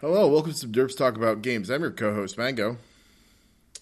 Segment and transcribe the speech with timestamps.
[0.00, 1.68] Hello, welcome to some Derps Talk About Games.
[1.68, 2.78] I'm your co-host, Mango.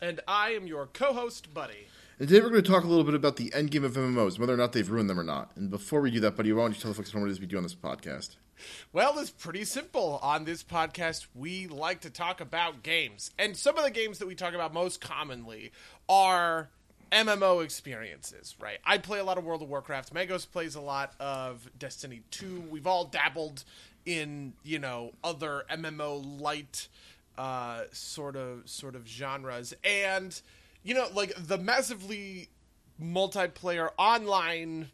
[0.02, 1.87] And I am your co-host, Buddy.
[2.18, 4.52] And today we're going to talk a little bit about the endgame of MMOs, whether
[4.52, 5.52] or not they've ruined them or not.
[5.54, 7.38] And before we do that, Buddy, why don't you tell the folks what it is
[7.38, 8.30] we do on this podcast?
[8.92, 10.18] Well, it's pretty simple.
[10.20, 13.30] On this podcast, we like to talk about games.
[13.38, 15.71] And some of the games that we talk about most commonly
[16.09, 16.69] are
[17.12, 18.78] MMO experiences, right?
[18.84, 20.12] I play a lot of World of Warcraft.
[20.12, 22.64] Magos plays a lot of Destiny 2.
[22.69, 23.62] We've all dabbled
[24.09, 26.88] in you know other MMO light
[27.37, 30.41] uh, sort of sort of genres, and
[30.83, 32.49] you know like the massively
[33.01, 34.89] multiplayer online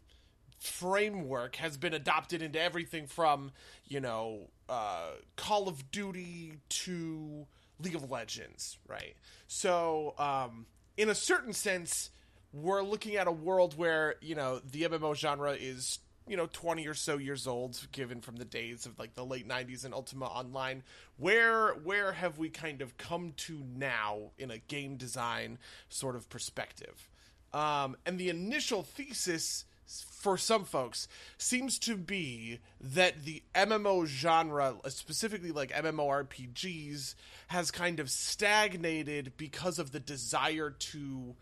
[0.59, 3.51] framework has been adopted into everything from
[3.87, 7.47] you know uh, Call of Duty to
[7.79, 9.15] League of Legends, right?
[9.47, 10.65] So um,
[10.97, 12.09] in a certain sense,
[12.51, 16.87] we're looking at a world where you know the MMO genre is you know 20
[16.87, 20.25] or so years old given from the days of like the late 90s and ultima
[20.25, 20.81] online
[21.17, 25.57] where where have we kind of come to now in a game design
[25.89, 27.09] sort of perspective?
[27.53, 34.75] Um, and the initial thesis for some folks seems to be that the MMO genre,
[34.87, 37.15] specifically like MMORPGs,
[37.47, 41.35] has kind of stagnated because of the desire to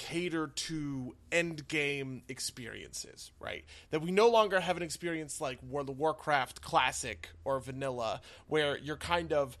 [0.00, 3.66] cater to end game experiences, right?
[3.90, 8.78] That we no longer have an experience like World of Warcraft Classic or Vanilla, where
[8.78, 9.58] you're kind of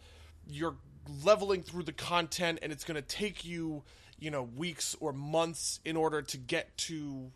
[0.48, 0.76] you're
[1.22, 3.82] leveling through the content and it's going to take you,
[4.18, 7.30] you know, weeks or months in order to get to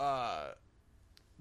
[0.00, 0.48] uh,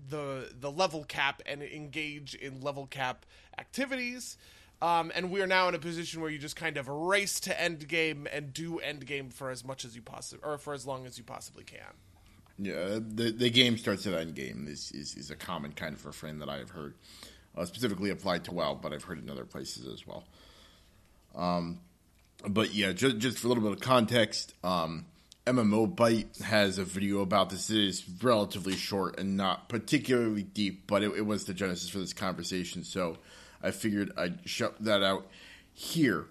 [0.09, 3.25] the the level cap and engage in level cap
[3.57, 4.37] activities.
[4.81, 7.61] Um, and we are now in a position where you just kind of race to
[7.61, 10.87] end game and do end game for as much as you possibly or for as
[10.87, 11.79] long as you possibly can.
[12.57, 16.05] Yeah, the the game starts at end game is, is, is a common kind of
[16.05, 16.93] refrain that I have heard,
[17.57, 20.25] uh, specifically applied to WoW, but I've heard in other places as well.
[21.35, 21.79] Um,
[22.47, 25.05] but yeah, just just for a little bit of context, um,
[25.45, 27.69] MMO Byte has a video about this.
[27.69, 31.99] It is relatively short and not particularly deep, but it, it was the genesis for
[31.99, 32.83] this conversation.
[32.83, 33.17] So
[33.61, 35.27] I figured I'd shut that out
[35.73, 36.25] here.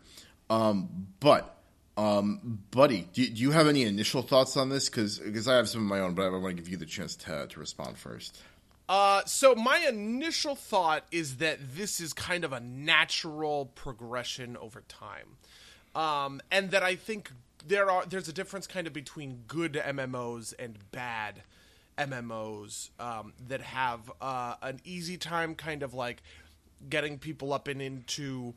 [0.51, 1.57] Um, but,
[1.97, 4.89] um, buddy, do, do, you have any initial thoughts on this?
[4.89, 7.17] Because I have some of my own, but I want to give you the chance
[7.17, 8.41] to, to respond first.
[8.89, 14.83] Uh, so my initial thought is that this is kind of a natural progression over
[14.89, 15.37] time,
[15.95, 17.31] um, and that I think
[17.67, 21.43] there are there's a difference kind of between good MMOs and bad
[21.99, 26.23] MMOs um, that have uh, an easy time kind of like
[26.89, 28.55] getting people up and into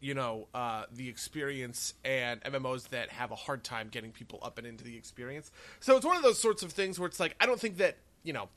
[0.00, 4.58] you know uh, the experience and MMOs that have a hard time getting people up
[4.58, 5.50] and into the experience.
[5.80, 7.96] So it's one of those sorts of things where it's like I don't think that
[8.22, 8.48] you know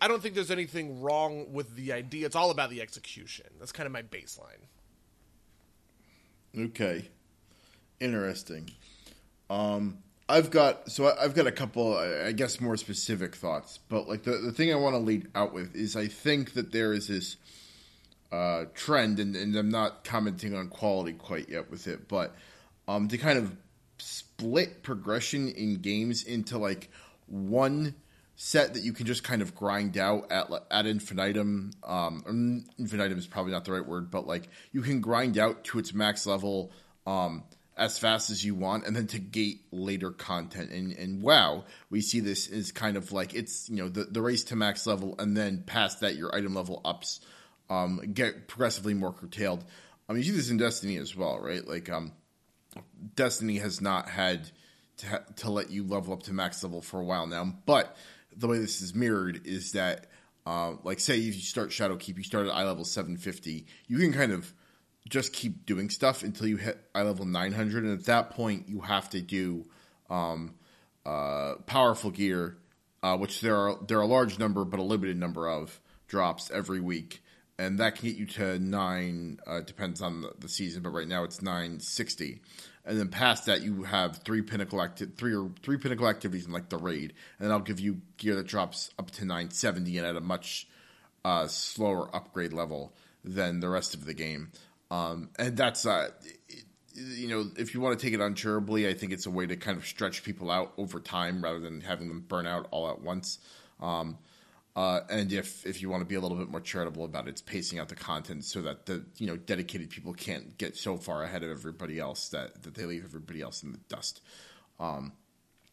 [0.00, 2.26] I don't think there's anything wrong with the idea.
[2.26, 3.46] It's all about the execution.
[3.58, 4.60] That's kind of my baseline.
[6.56, 7.08] Okay,
[8.00, 8.70] interesting.
[9.48, 9.98] Um,
[10.28, 13.78] I've got so I've got a couple, I guess, more specific thoughts.
[13.88, 16.72] But like the the thing I want to lead out with is I think that
[16.72, 17.36] there is this
[18.32, 22.36] uh, trend, and, and, I'm not commenting on quality quite yet with it, but
[22.86, 23.56] um, to kind of
[23.98, 26.90] split progression in games into like
[27.26, 27.94] one
[28.36, 31.72] set that you can just kind of grind out at ad infinitum.
[31.84, 35.78] Um, infinitum is probably not the right word, but like you can grind out to
[35.78, 36.72] its max level
[37.06, 37.44] um,
[37.76, 40.70] as fast as you want, and then to gate later content.
[40.70, 44.22] And and wow, we see this is kind of like it's you know the the
[44.22, 47.20] race to max level, and then past that your item level ups
[47.70, 49.64] um, get progressively more curtailed.
[50.08, 51.66] I mean, you see this in Destiny as well, right?
[51.66, 52.12] Like, um,
[53.14, 54.50] Destiny has not had
[54.98, 57.54] to, ha- to let you level up to max level for a while now.
[57.64, 57.96] But
[58.36, 60.08] the way this is mirrored is that,
[60.44, 64.32] uh, like, say you start Shadowkeep, you start at eye level 750, you can kind
[64.32, 64.52] of
[65.08, 67.84] just keep doing stuff until you hit eye level 900.
[67.84, 69.66] And at that point, you have to do
[70.10, 70.54] um,
[71.06, 72.58] uh, powerful gear,
[73.02, 76.50] uh, which there are there are a large number, but a limited number of drops
[76.50, 77.22] every week
[77.60, 79.38] and that can get you to nine.
[79.46, 82.40] Uh, depends on the, the, season, but right now it's nine sixty.
[82.86, 86.52] And then past that, you have three pinnacle acti- three or three pinnacle activities in
[86.52, 89.98] like the raid, and then I'll give you gear that drops up to nine seventy
[89.98, 90.66] and at a much
[91.24, 94.50] uh, slower upgrade level than the rest of the game.
[94.90, 96.08] Um, and that's uh,
[96.94, 99.56] you know, if you want to take it uncharitably, I think it's a way to
[99.56, 103.02] kind of stretch people out over time rather than having them burn out all at
[103.02, 103.38] once.
[103.80, 104.16] Um,
[104.76, 107.30] uh, and if if you want to be a little bit more charitable about it,
[107.30, 110.96] it's pacing out the content so that the you know dedicated people can't get so
[110.96, 114.20] far ahead of everybody else that, that they leave everybody else in the dust.
[114.78, 115.12] Um,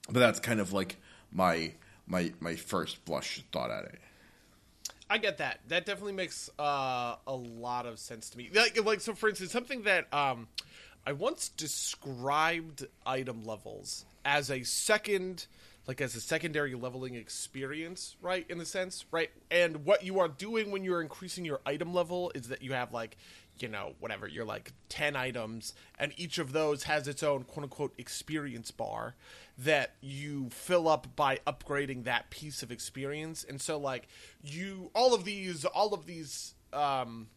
[0.10, 0.98] but that's kind of like
[1.32, 1.74] my
[2.08, 4.00] my my first blush thought at it.
[5.10, 5.60] I get that.
[5.68, 8.50] That definitely makes uh, a lot of sense to me.
[8.54, 10.48] Like, like so, for instance, something that um,
[11.06, 15.48] I once described item levels as a second,
[15.88, 18.46] like as a secondary leveling experience, right?
[18.50, 19.32] In the sense, right?
[19.50, 22.92] And what you are doing when you're increasing your item level is that you have
[22.92, 23.16] like,
[23.60, 27.64] you know, whatever, you're like 10 items, and each of those has its own quote
[27.64, 29.16] unquote experience bar
[29.58, 33.46] that you fill up by upgrading that piece of experience.
[33.48, 34.10] And so, like,
[34.44, 37.28] you, all of these, all of these, um,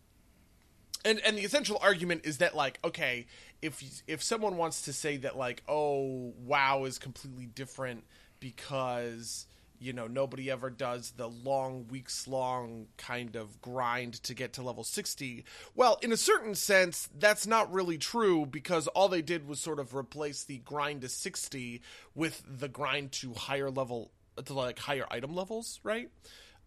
[1.05, 3.27] and and the essential argument is that like okay
[3.63, 8.05] if if someone wants to say that like oh wow is completely different
[8.41, 9.47] because
[9.79, 14.63] you know nobody ever does the long weeks long kind of grind to get to
[14.63, 15.45] level 60
[15.75, 19.81] well in a certain sense that's not really true because all they did was sort
[19.81, 21.81] of replace the grind to 60
[22.15, 24.11] with the grind to higher level
[24.45, 26.11] to like higher item levels right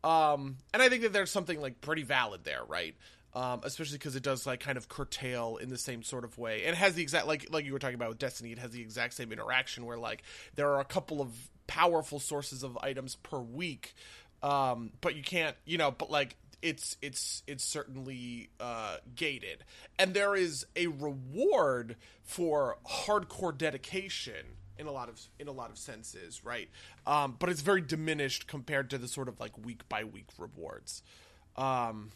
[0.03, 2.95] um and i think that there's something like pretty valid there right
[3.35, 6.63] um, especially because it does like kind of curtail in the same sort of way.
[6.63, 8.51] It has the exact like like you were talking about with Destiny.
[8.51, 10.21] It has the exact same interaction where like
[10.53, 11.31] there are a couple of
[11.67, 13.93] powerful sources of items per week,
[14.41, 19.63] um, but you can't you know but like it's it's it's certainly uh, gated,
[19.99, 24.45] and there is a reward for hardcore dedication
[24.77, 26.69] in a lot of in a lot of senses, right?
[27.05, 31.03] Um, but it's very diminished compared to the sort of like week by week rewards.
[31.55, 32.11] Um,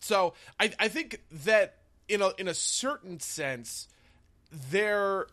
[0.00, 1.78] so I, I think that
[2.08, 3.88] in a in a certain sense,
[4.50, 5.26] there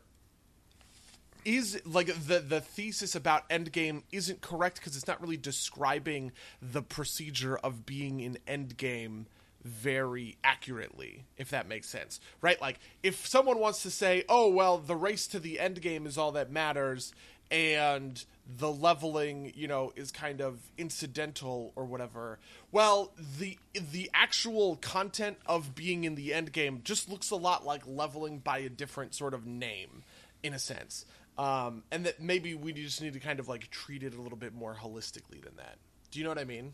[1.45, 6.31] is like the the thesis about endgame isn't correct because it's not really describing
[6.61, 9.25] the procedure of being in endgame
[9.63, 14.77] very accurately if that makes sense right like if someone wants to say oh well
[14.77, 17.13] the race to the Endgame is all that matters
[17.51, 18.23] and
[18.57, 22.39] the leveling, you know, is kind of incidental or whatever.
[22.71, 27.65] Well, the the actual content of being in the end game just looks a lot
[27.65, 30.03] like leveling by a different sort of name,
[30.43, 31.05] in a sense.
[31.39, 34.37] Um, and that maybe we just need to kind of like treat it a little
[34.37, 35.77] bit more holistically than that.
[36.11, 36.73] Do you know what I mean?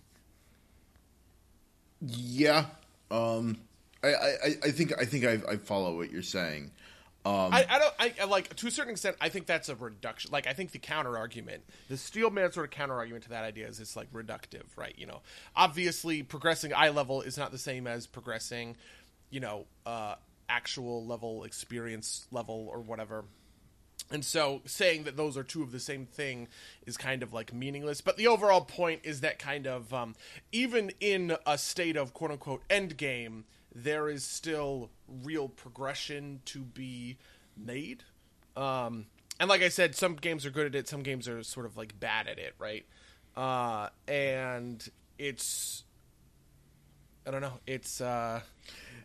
[2.01, 2.65] Yeah.
[3.12, 3.59] Um,
[4.03, 6.71] I, I, I think I think I, I follow what you're saying.
[7.25, 7.94] Um, I, I don't.
[8.00, 9.17] I, I like to a certain extent.
[9.21, 10.31] I think that's a reduction.
[10.31, 13.68] Like I think the counter argument, the Steelman sort of counter argument to that idea
[13.68, 14.95] is it's like reductive, right?
[14.97, 15.21] You know,
[15.56, 18.77] obviously progressing eye level is not the same as progressing,
[19.29, 20.15] you know, uh,
[20.50, 23.25] actual level experience level or whatever.
[24.12, 26.48] And so saying that those are two of the same thing
[26.86, 28.02] is kind of like meaningless.
[28.02, 30.16] But the overall point is that kind of um,
[30.52, 34.90] even in a state of quote unquote end game, there is still
[35.24, 37.18] real progression to be
[37.57, 38.04] made.
[38.56, 39.07] Um,
[39.40, 41.75] and like I said, some games are good at it, some games are sort of
[41.75, 42.86] like bad at it, right?
[43.36, 44.88] Uh, and
[45.18, 45.84] it's
[47.28, 47.60] I don't know.
[47.66, 48.42] It's uh,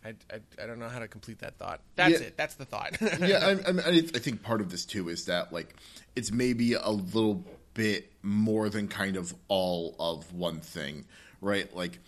[0.04, 1.80] I, I, I don't know how to complete that thought.
[1.96, 2.26] That's Yeah.
[2.28, 2.36] it.
[2.36, 2.96] That's the thought.
[3.20, 5.74] yeah, I, I, I I think part of this too is that like
[6.16, 7.44] it's maybe a little
[7.74, 11.04] bit more than kind of all of one thing,
[11.40, 11.74] right?
[11.74, 11.98] Like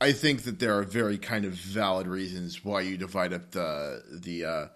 [0.00, 4.02] I think that there are very kind of valid reasons why you divide up the
[4.22, 4.66] the uh,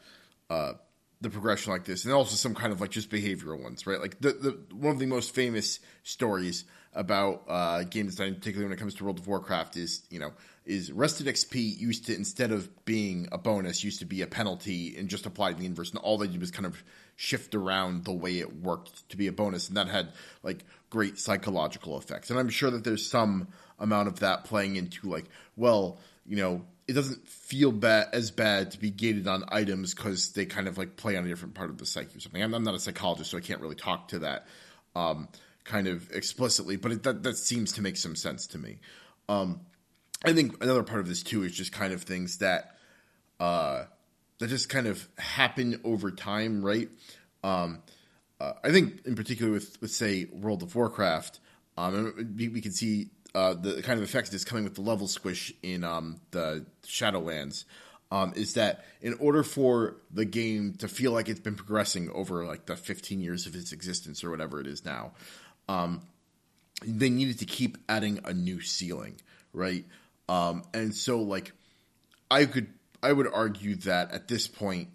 [0.50, 0.72] uh,
[1.20, 4.00] the progression like this, and also some kind of like just behavioral ones, right?
[4.00, 8.76] Like the, the one of the most famous stories about uh, game design, particularly when
[8.76, 10.32] it comes to World of Warcraft, is you know
[10.64, 14.96] is rested XP used to instead of being a bonus used to be a penalty
[14.96, 16.82] and just applied in the inverse, and all they did was kind of
[17.16, 21.18] shift around the way it worked to be a bonus, and that had like great
[21.18, 22.30] psychological effects.
[22.30, 23.48] And I'm sure that there's some
[23.78, 28.72] amount of that playing into like, well, you know, it doesn't feel bad as bad
[28.72, 31.70] to be gated on items because they kind of like play on a different part
[31.70, 32.42] of the psyche or something.
[32.42, 34.46] I'm, I'm not a psychologist, so I can't really talk to that
[34.94, 35.28] um,
[35.64, 38.78] kind of explicitly, but it, that that seems to make some sense to me.
[39.28, 39.60] Um,
[40.24, 42.76] I think another part of this too is just kind of things that
[43.40, 43.84] uh,
[44.38, 46.88] that just kind of happen over time, right?
[47.42, 47.82] Um,
[48.40, 51.40] uh, I think in particular with with say World of Warcraft,
[51.76, 55.08] um, we, we can see uh, the kind of effects that's coming with the level
[55.08, 57.64] squish in um, the Shadowlands.
[58.10, 62.44] Um, is that in order for the game to feel like it's been progressing over
[62.44, 65.14] like the 15 years of its existence or whatever it is now,
[65.68, 66.00] um,
[66.84, 69.20] they needed to keep adding a new ceiling,
[69.52, 69.84] right?
[70.28, 71.52] Um, and so like
[72.30, 72.68] I could
[73.02, 74.88] I would argue that at this point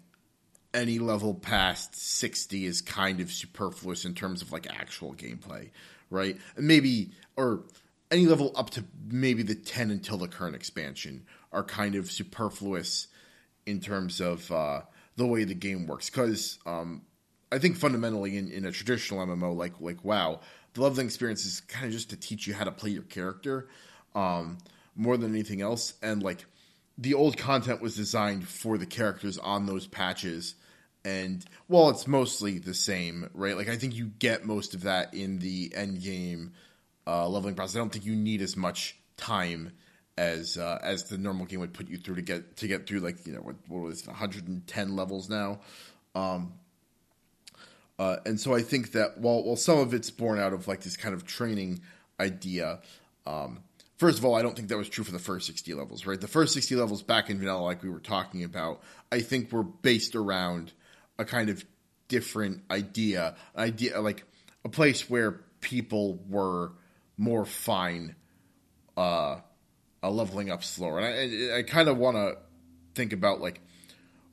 [0.72, 5.70] any level past 60 is kind of superfluous in terms of like actual gameplay,
[6.10, 6.36] right?
[6.56, 7.64] Maybe or
[8.10, 13.08] any level up to maybe the 10 until the current expansion are kind of superfluous
[13.66, 14.82] in terms of uh,
[15.16, 17.02] the way the game works because um,
[17.52, 20.40] I think fundamentally in, in a traditional MMO like like WoW,
[20.74, 23.68] the leveling experience is kind of just to teach you how to play your character
[24.14, 24.58] um,
[24.94, 25.94] more than anything else.
[26.02, 26.44] And like
[26.98, 30.54] the old content was designed for the characters on those patches.
[31.04, 33.56] And well, it's mostly the same, right?
[33.56, 36.52] Like I think you get most of that in the end game
[37.06, 37.76] uh, leveling process.
[37.76, 39.72] I don't think you need as much time
[40.18, 43.00] as uh, as the normal game would put you through to get to get through
[43.00, 45.60] like you know what, what was 110 levels now.
[46.14, 46.52] Um,
[48.00, 50.80] uh, and so I think that while while some of it's born out of like
[50.80, 51.82] this kind of training
[52.18, 52.80] idea,
[53.26, 53.62] um,
[53.98, 56.18] first of all, I don't think that was true for the first 60 levels, right?
[56.18, 58.80] The first 60 levels back in vanilla, like we were talking about,
[59.12, 60.72] I think were based around
[61.18, 61.62] a kind of
[62.08, 64.24] different idea, idea like
[64.64, 66.72] a place where people were
[67.18, 68.16] more fine
[68.96, 69.40] uh,
[70.02, 71.00] uh, leveling up slower.
[71.00, 72.38] And I, I kind of want to
[72.94, 73.60] think about like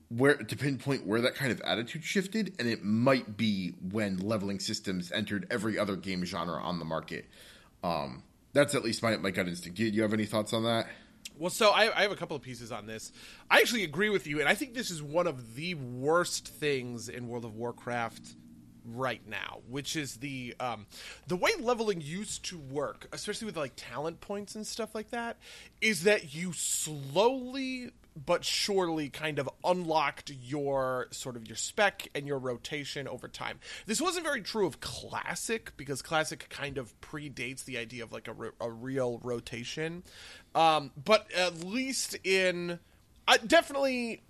[0.09, 4.59] where to pinpoint where that kind of attitude shifted, and it might be when leveling
[4.59, 7.25] systems entered every other game genre on the market.
[7.83, 8.23] Um,
[8.53, 9.77] that's at least my, my gut instinct.
[9.77, 10.87] Do you have any thoughts on that?
[11.37, 13.11] Well, so I, I, have a couple of pieces on this.
[13.51, 17.09] I actually agree with you, and I think this is one of the worst things
[17.09, 18.35] in World of Warcraft
[18.85, 20.87] right now, which is the um,
[21.27, 25.37] the way leveling used to work, especially with like talent points and stuff like that,
[25.81, 27.91] is that you slowly
[28.25, 33.59] but surely kind of unlocked your sort of your spec and your rotation over time.
[33.85, 38.27] This wasn't very true of classic because classic kind of predates the idea of like
[38.27, 40.03] a, a real rotation.
[40.55, 42.79] Um, but at least in
[43.27, 44.23] uh, definitely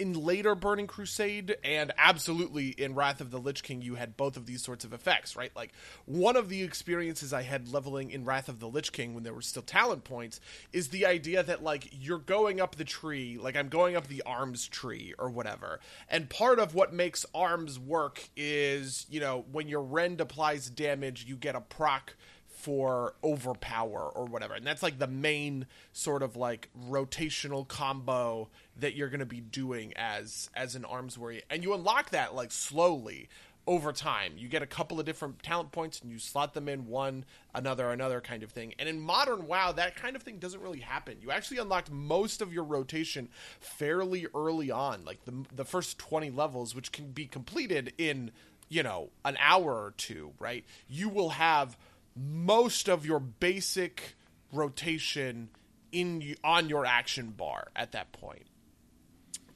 [0.00, 4.38] in later Burning Crusade and absolutely in Wrath of the Lich King, you had both
[4.38, 5.54] of these sorts of effects, right?
[5.54, 5.72] Like
[6.06, 9.34] one of the experiences I had leveling in Wrath of the Lich King when there
[9.34, 10.40] were still talent points
[10.72, 14.22] is the idea that like you're going up the tree, like I'm going up the
[14.24, 15.80] arms tree or whatever.
[16.08, 21.26] And part of what makes arms work is, you know, when your rend applies damage,
[21.26, 22.16] you get a proc
[22.60, 24.54] for overpower or whatever.
[24.54, 28.48] And that's like the main sort of like rotational combo
[28.78, 31.40] that you're going to be doing as as an arms warrior.
[31.48, 33.28] And you unlock that like slowly
[33.66, 34.32] over time.
[34.36, 37.24] You get a couple of different talent points and you slot them in one,
[37.54, 38.74] another, another kind of thing.
[38.78, 41.18] And in modern WoW, that kind of thing doesn't really happen.
[41.22, 43.28] You actually unlocked most of your rotation
[43.60, 48.32] fairly early on, like the the first 20 levels, which can be completed in,
[48.68, 50.64] you know, an hour or two, right?
[50.88, 51.78] You will have
[52.16, 54.14] most of your basic
[54.52, 55.48] rotation
[55.92, 58.46] in on your action bar at that point.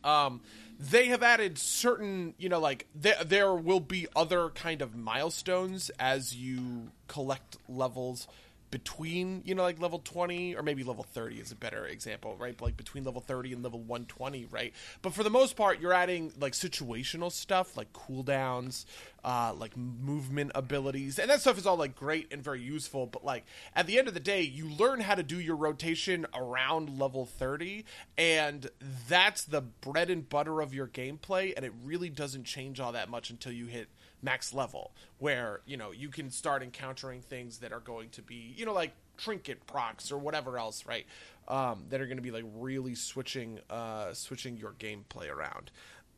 [0.02, 0.42] Um,
[0.78, 5.90] they have added certain, you know, like there there will be other kind of milestones
[5.98, 8.26] as you collect levels
[8.74, 12.60] between you know like level 20 or maybe level 30 is a better example right?
[12.60, 14.74] Like between level 30 and level 120 right?
[15.00, 18.84] But for the most part you're adding like situational stuff like cooldowns
[19.22, 21.20] uh, like movement abilities.
[21.20, 23.06] And that stuff is all like great and very useful.
[23.06, 23.44] But like
[23.76, 27.24] at the end of the day you learn how to do your rotation around level
[27.26, 27.84] 30
[28.18, 28.68] and
[29.08, 31.52] that's the bread and butter of your gameplay.
[31.54, 33.88] And it really doesn't change all that much until you hit
[34.24, 38.54] max level where you know you can start encountering things that are going to be
[38.56, 41.06] you know like trinket procs or whatever else right?
[41.46, 45.70] Um, that are going to be like really switching uh, switching your gameplay around.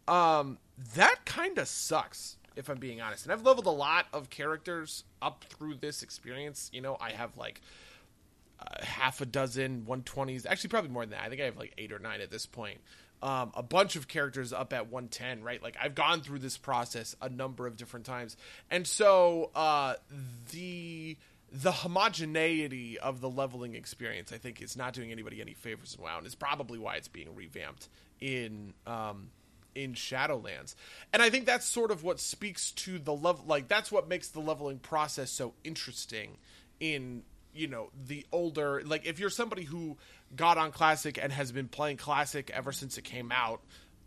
[0.06, 0.58] Um,
[0.94, 3.24] that kind of sucks if i'm being honest.
[3.24, 6.70] And i've leveled a lot of characters up through this experience.
[6.72, 7.60] You know i have like
[8.60, 11.24] uh, half a dozen 120s actually probably more than that.
[11.24, 12.80] I think i have like eight or nine at this point
[13.22, 15.62] um, a bunch of characters up at 110, right?
[15.62, 18.36] Like I've gone through this process a number of different times,
[18.70, 19.94] and so uh,
[20.52, 21.16] the
[21.52, 26.02] the homogeneity of the leveling experience, I think, is not doing anybody any favors in
[26.02, 27.88] WoW, and it's probably why it's being revamped
[28.20, 29.30] in um,
[29.74, 30.74] in Shadowlands.
[31.12, 34.28] And I think that's sort of what speaks to the level, like that's what makes
[34.28, 36.38] the leveling process so interesting
[36.80, 37.22] in
[37.56, 39.96] you know the older like if you're somebody who
[40.34, 43.60] got on classic and has been playing classic ever since it came out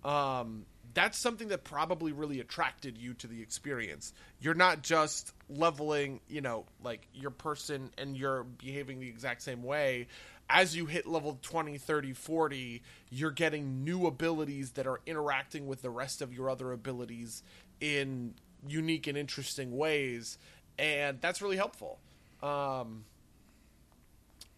[0.03, 4.12] um that's something that probably really attracted you to the experience.
[4.39, 9.63] You're not just leveling you know like your person and you're behaving the exact same
[9.63, 10.08] way.
[10.50, 15.82] As you hit level 20 30 40 you're getting new abilities that are interacting with
[15.82, 17.44] the rest of your other abilities
[17.79, 18.34] in
[18.68, 20.38] unique and interesting ways.
[20.77, 22.00] And that's really helpful.
[22.41, 23.06] Um,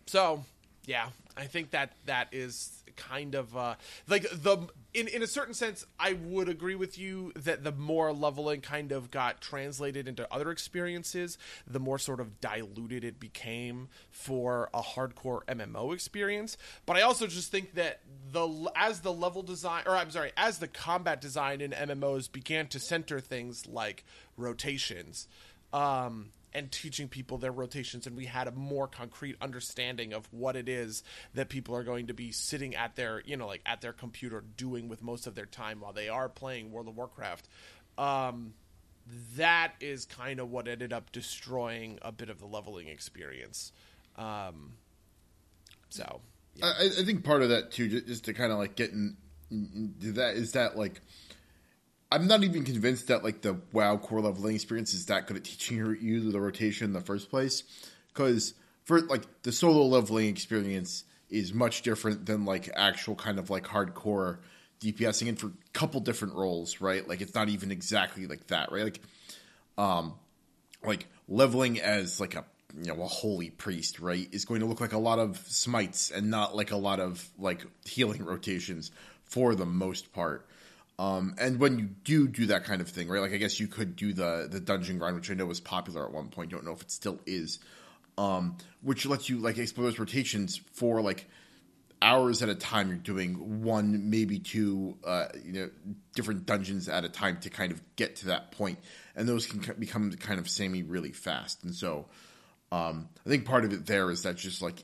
[0.07, 0.43] so,
[0.85, 3.75] yeah, I think that that is kind of uh,
[4.07, 8.11] like the in in a certain sense I would agree with you that the more
[8.11, 13.87] leveling kind of got translated into other experiences the more sort of diluted it became
[14.09, 16.57] for a hardcore MMO experience.
[16.85, 20.59] But I also just think that the as the level design or I'm sorry as
[20.59, 24.03] the combat design in MMOs began to center things like
[24.37, 25.27] rotations
[25.73, 30.55] um and teaching people their rotations, and we had a more concrete understanding of what
[30.55, 31.03] it is
[31.33, 34.43] that people are going to be sitting at their, you know, like at their computer
[34.57, 37.47] doing with most of their time while they are playing World of Warcraft.
[37.97, 38.53] Um,
[39.35, 43.71] that is kind of what ended up destroying a bit of the leveling experience.
[44.15, 44.73] Um,
[45.89, 46.21] so,
[46.55, 46.65] yeah.
[46.65, 49.15] I, I, think part of that too, just to kind of like get in,
[49.49, 51.01] that, is that like
[52.11, 55.45] I'm not even convinced that like the WoW core leveling experience is that good at
[55.45, 57.63] teaching you the rotation in the first place,
[58.13, 58.53] because
[58.83, 63.63] for like the solo leveling experience is much different than like actual kind of like
[63.63, 64.39] hardcore
[64.81, 67.07] DPSing in for a couple different roles, right?
[67.07, 68.83] Like it's not even exactly like that, right?
[68.83, 69.01] Like,
[69.77, 70.15] um,
[70.83, 72.43] like leveling as like a
[72.77, 76.11] you know a holy priest, right, is going to look like a lot of smites
[76.11, 78.91] and not like a lot of like healing rotations
[79.23, 80.45] for the most part.
[81.01, 83.21] Um, and when you do do that kind of thing, right?
[83.21, 86.05] Like I guess you could do the the dungeon grind, which I know was popular
[86.05, 86.51] at one point.
[86.51, 87.57] Don't know if it still is.
[88.19, 91.27] Um, which lets you like explore those rotations for like
[92.03, 95.69] hours at a time you're doing one maybe two uh, you know
[96.13, 98.77] different dungeons at a time to kind of get to that point
[99.15, 102.07] and those can become kind of samey really fast and so
[102.71, 104.83] um, i think part of it there is that just like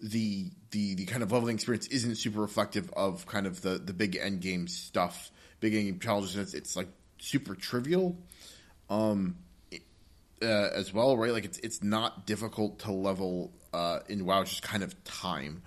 [0.00, 3.92] the the the kind of leveling experience isn't super reflective of kind of the the
[3.92, 5.32] big end game stuff
[5.72, 8.16] end challenges it's, it's like super trivial
[8.90, 9.36] um
[10.42, 11.32] uh, as well right?
[11.32, 15.62] Like it's it's not difficult to level uh in wow it's just kind of time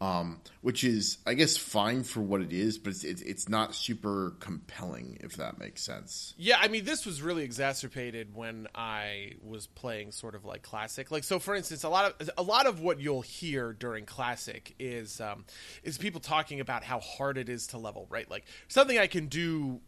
[0.00, 4.34] um, which is, I guess, fine for what it is, but it's, it's, not super
[4.40, 6.34] compelling, if that makes sense.
[6.36, 11.10] Yeah, I mean, this was really exacerbated when I was playing sort of like classic.
[11.10, 14.74] Like, so for instance, a lot of a lot of what you'll hear during classic
[14.78, 15.44] is um,
[15.82, 18.30] is people talking about how hard it is to level, right?
[18.30, 19.80] Like something I can do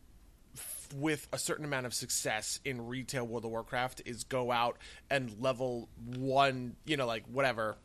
[0.95, 4.79] with a certain amount of success in retail World of Warcraft is go out
[5.11, 7.77] and level one, you know, like whatever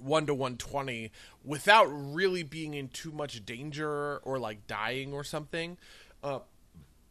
[0.00, 1.10] 1 to 120
[1.44, 5.76] without really being in too much danger or like dying or something.
[6.22, 6.40] Uh,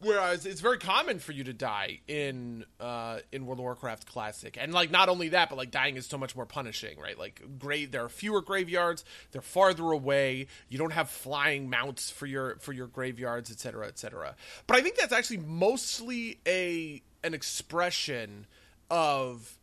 [0.03, 4.57] whereas it's very common for you to die in uh, in World of Warcraft Classic,
[4.59, 7.17] and like not only that, but like dying is so much more punishing, right?
[7.17, 10.47] Like grave, there are fewer graveyards, they're farther away.
[10.69, 14.35] You don't have flying mounts for your for your graveyards, etc., etc.
[14.67, 18.45] But I think that's actually mostly a an expression
[18.89, 19.57] of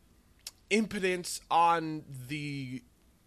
[0.69, 2.81] impotence on the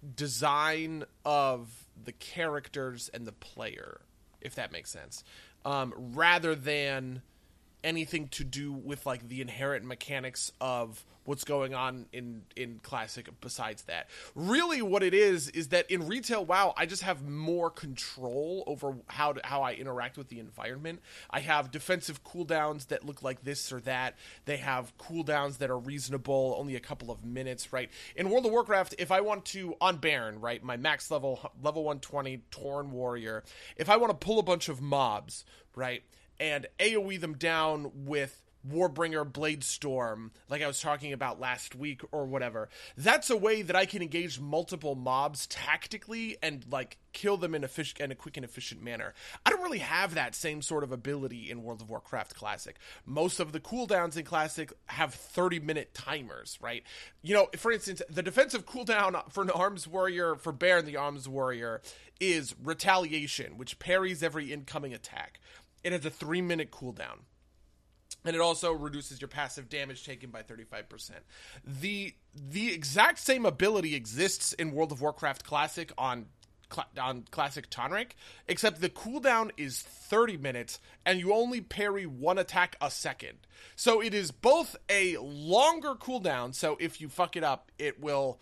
[0.05, 4.01] design of the characters and the player,
[4.41, 5.25] if that makes sense,
[5.65, 7.23] um, rather than
[7.85, 13.29] anything to do with like the inherent mechanics of what's going on in in classic
[13.41, 14.09] besides that.
[14.35, 18.97] Really what it is is that in retail wow i just have more control over
[19.07, 21.01] how to, how i interact with the environment.
[21.31, 24.17] I have defensive cooldowns that look like this or that.
[24.45, 27.91] They have cooldowns that are reasonable only a couple of minutes right?
[28.17, 31.85] In world of warcraft if i want to on baron right my max level level
[31.85, 33.43] 120 Tauren warrior
[33.77, 35.45] if i want to pull a bunch of mobs
[35.75, 36.03] right
[36.41, 42.25] and AoE them down with Warbringer Bladestorm, like I was talking about last week or
[42.25, 42.69] whatever.
[42.97, 47.63] That's a way that I can engage multiple mobs tactically and like kill them in
[47.63, 49.13] a, fish, in a quick and efficient manner.
[49.45, 52.77] I don't really have that same sort of ability in World of Warcraft Classic.
[53.05, 56.83] Most of the cooldowns in Classic have 30 minute timers, right?
[57.23, 61.29] You know, for instance, the defensive cooldown for an Arms Warrior, for Baron the Arms
[61.29, 61.83] Warrior,
[62.19, 65.41] is Retaliation, which parries every incoming attack.
[65.85, 67.21] It has a three minute cooldown.
[68.27, 71.11] And it also reduces your passive damage taken by 35%.
[71.65, 76.27] The the exact same ability exists in World of Warcraft Classic on
[76.99, 78.13] on Classic Tonrik,
[78.49, 83.39] except the cooldown is 30 minutes and you only parry one attack a second.
[83.77, 88.41] So it is both a longer cooldown, so if you fuck it up, it will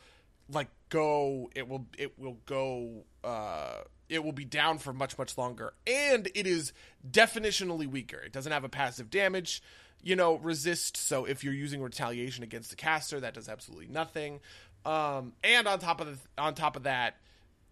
[0.49, 3.81] like go it will it will go uh
[4.13, 5.73] it will be down for much much longer.
[5.87, 6.73] And it is
[7.09, 8.19] definitionally weaker.
[8.19, 9.63] It doesn't have a passive damage
[10.03, 10.97] you know resist.
[10.97, 14.41] So if you're using retaliation against the caster that does absolutely nothing.
[14.85, 17.17] Um and on top of the, on top of that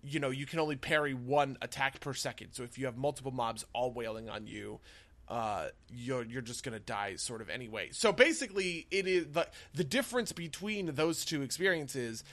[0.02, 2.52] you know you can only parry one attack per second.
[2.52, 4.80] So if you have multiple mobs all wailing on you
[5.30, 7.88] uh, you're you're just gonna die sort of anyway.
[7.92, 12.24] So basically, it is the the difference between those two experiences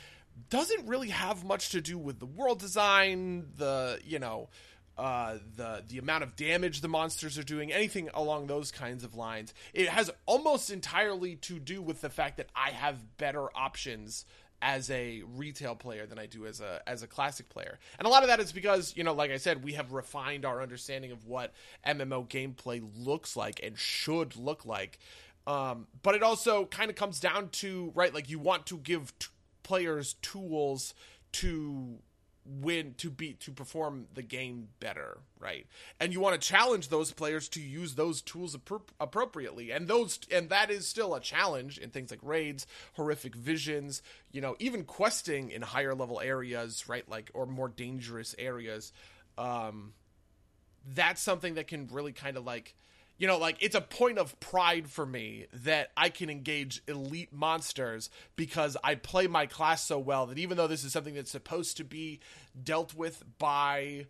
[0.49, 4.49] doesn't really have much to do with the world design, the you know,
[4.97, 9.15] uh, the the amount of damage the monsters are doing, anything along those kinds of
[9.15, 9.53] lines.
[9.73, 14.25] It has almost entirely to do with the fact that I have better options
[14.59, 17.77] as a retail player than I do as a as a classic player.
[17.99, 20.45] And a lot of that is because, you know, like I said, we have refined
[20.45, 21.53] our understanding of what
[21.85, 24.97] MMO gameplay looks like and should look like
[25.45, 29.17] Um, but it also kind of comes down to right, like you want to give
[29.17, 29.27] t-
[29.67, 30.93] players tools
[31.33, 31.97] to
[32.45, 35.67] win to beat to perform the game better right?
[35.99, 39.71] And you want to challenge those players to use those tools appro- appropriately.
[39.71, 44.01] And those and that is still a challenge in things like raids horrific visions
[44.31, 47.07] you know even questing in higher level areas right?
[47.09, 48.93] Like or more dangerous areas.
[49.37, 49.93] Um
[50.93, 52.73] that's something that can really kind of like
[53.17, 57.33] you know, like it's a point of pride for me that I can engage elite
[57.33, 61.31] monsters because I play my class so well that even though this is something that's
[61.31, 62.19] supposed to be
[62.61, 64.05] dealt with by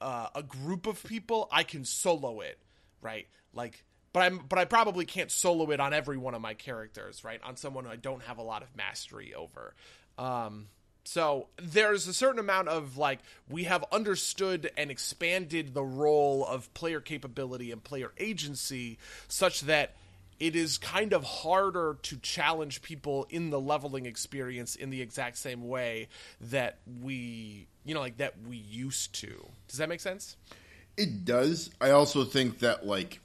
[0.00, 2.58] uh, a group of people, I can solo it,
[3.00, 3.28] right?
[3.52, 7.22] Like, but I'm, but I probably can't solo it on every one of my characters,
[7.22, 7.40] right?
[7.44, 9.74] On someone I don't have a lot of mastery over.
[10.16, 10.66] Um,
[11.08, 16.72] so there's a certain amount of like we have understood and expanded the role of
[16.74, 19.96] player capability and player agency such that
[20.38, 25.38] it is kind of harder to challenge people in the leveling experience in the exact
[25.38, 26.08] same way
[26.42, 29.48] that we you know like that we used to.
[29.66, 30.36] Does that make sense?
[30.98, 31.70] It does.
[31.80, 33.20] I also think that like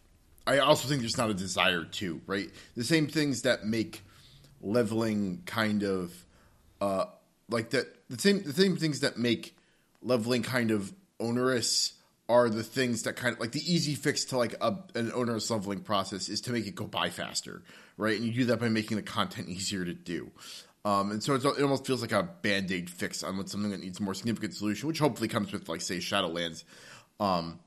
[0.48, 2.50] I also think there's not a desire to, right?
[2.78, 4.04] The same things that make
[4.62, 6.14] leveling kind of
[6.80, 7.08] uh
[7.50, 9.56] like that the same the same things that make
[10.02, 11.94] leveling kind of onerous
[12.30, 15.50] are the things that kind of like the easy fix to like a, an onerous
[15.50, 17.62] leveling process is to make it go by faster,
[17.98, 18.18] right?
[18.18, 20.32] And you do that by making the content easier to do.
[20.86, 24.00] Um, and so it almost feels like a band aid fix on something that needs
[24.00, 26.64] a more significant solution, which hopefully comes with like say Shadowlands,
[27.20, 27.60] um,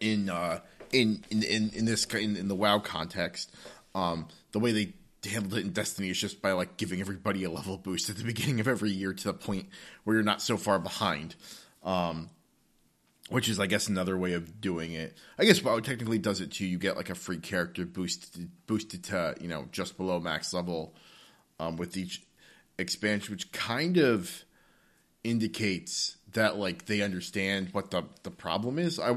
[0.00, 0.60] in uh,
[0.92, 3.54] in, in in in this in, in the WoW context.
[3.94, 4.92] Um, the way they
[5.30, 8.24] handled it in Destiny is just by like giving everybody a level boost at the
[8.24, 9.68] beginning of every year to the point
[10.04, 11.34] where you're not so far behind.
[11.82, 12.30] Um,
[13.30, 15.16] which is, I guess, another way of doing it.
[15.38, 16.66] I guess WoW technically does it too.
[16.66, 20.94] You get like a free character boosted boosted to you know just below max level
[21.58, 22.22] um, with each
[22.78, 24.44] expansion, which kind of
[25.22, 28.98] indicates that like they understand what the the problem is.
[29.00, 29.16] I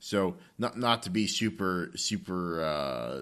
[0.00, 3.20] so not not to be super super uh,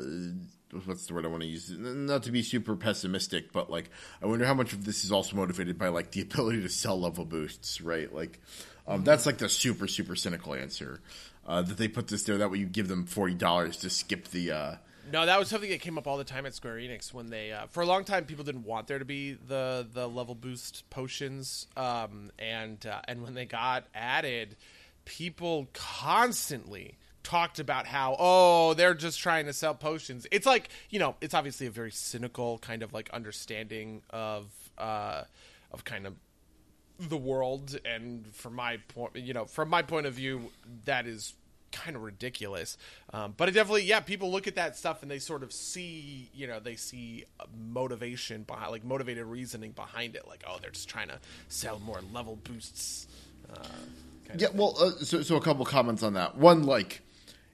[0.84, 1.70] what's the word I want to use?
[1.70, 3.90] Not to be super pessimistic, but like
[4.22, 6.98] I wonder how much of this is also motivated by like the ability to sell
[6.98, 8.12] level boosts, right?
[8.12, 8.40] Like
[8.86, 9.04] um, mm-hmm.
[9.04, 11.00] that's like the super super cynical answer
[11.46, 12.38] uh, that they put this there.
[12.38, 14.50] That way you give them forty dollars to skip the.
[14.52, 14.74] Uh,
[15.12, 17.50] no, that was something that came up all the time at Square Enix when they,
[17.50, 20.88] uh, for a long time, people didn't want there to be the the level boost
[20.90, 24.56] potions, um, and uh, and when they got added,
[25.04, 30.26] people constantly talked about how oh they're just trying to sell potions.
[30.30, 34.46] It's like you know it's obviously a very cynical kind of like understanding of
[34.78, 35.24] uh
[35.70, 36.14] of kind of
[36.98, 37.78] the world.
[37.84, 40.50] And from my point you know from my point of view
[40.84, 41.34] that is
[41.70, 42.76] kind of ridiculous.
[43.14, 46.28] Um, but it definitely yeah people look at that stuff and they sort of see
[46.34, 47.24] you know they see
[47.56, 50.26] motivation behind like motivated reasoning behind it.
[50.28, 53.06] Like oh they're just trying to sell more level boosts
[53.52, 53.66] uh,
[54.36, 56.36] yeah well uh, so, so a couple comments on that.
[56.36, 57.02] One like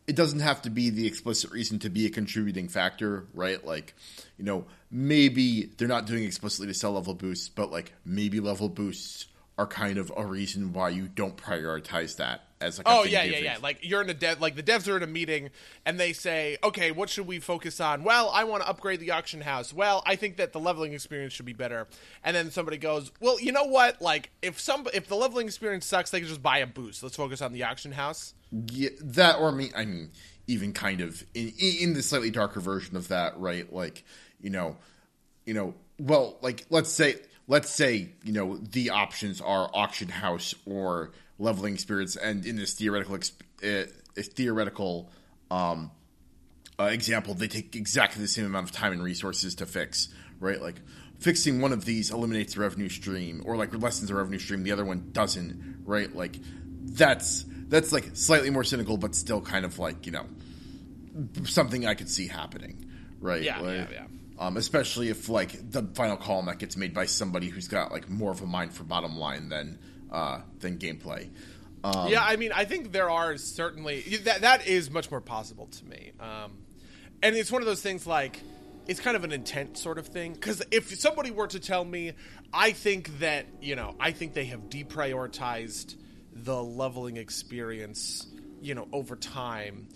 [0.09, 3.65] it doesn't have to be the explicit reason to be a contributing factor, right?
[3.65, 3.95] Like,
[4.39, 8.71] you know, maybe they're not doing explicitly to sell level boosts, but like maybe level
[8.71, 9.27] boosts
[9.59, 13.39] are kind of a reason why you don't prioritize that as like oh yeah yeah
[13.39, 13.57] yeah.
[13.61, 15.51] like you're in a dev like the devs are in a meeting
[15.85, 18.05] and they say okay what should we focus on?
[18.05, 19.73] Well i want to upgrade the auction house.
[19.75, 21.89] Well i think that the leveling experience should be better.
[22.25, 24.01] And then somebody goes well you know what?
[24.01, 27.03] Like if some if the leveling experience sucks they can just buy a boost.
[27.03, 28.35] Let's focus on the auction house.
[28.71, 30.11] Yeah, that or me i mean
[30.47, 33.73] even kind of in in the slightly darker version of that right?
[33.73, 34.05] Like
[34.41, 34.77] you know
[35.45, 37.17] you know well like let's say
[37.49, 42.75] let's say you know the options are auction house or leveling experience, and in this
[42.75, 43.19] theoretical
[43.65, 43.83] uh,
[44.17, 45.11] theoretical
[45.51, 45.91] um,
[46.79, 50.09] uh, example, they take exactly the same amount of time and resources to fix.
[50.39, 50.77] Right, like
[51.19, 54.63] fixing one of these eliminates the revenue stream, or like lessens the revenue stream.
[54.63, 55.83] The other one doesn't.
[55.85, 56.37] Right, like
[56.85, 60.27] that's that's like slightly more cynical, but still kind of like you know
[61.45, 62.87] something I could see happening.
[63.21, 63.43] Right.
[63.43, 63.61] Yeah.
[63.61, 63.87] Like, yeah.
[63.91, 64.05] Yeah.
[64.39, 68.09] Um, especially if like the final call that gets made by somebody who's got like
[68.09, 69.79] more of a mind for bottom line than
[70.13, 71.29] uh, than gameplay.
[71.85, 75.67] Um, yeah, I mean, I think there are certainly that that is much more possible
[75.67, 76.53] to me, um,
[77.23, 78.41] and it's one of those things like
[78.87, 82.13] it's kind of an intent sort of thing because if somebody were to tell me,
[82.53, 85.95] I think that you know, I think they have deprioritized
[86.33, 88.27] the leveling experience,
[88.61, 89.89] you know, over time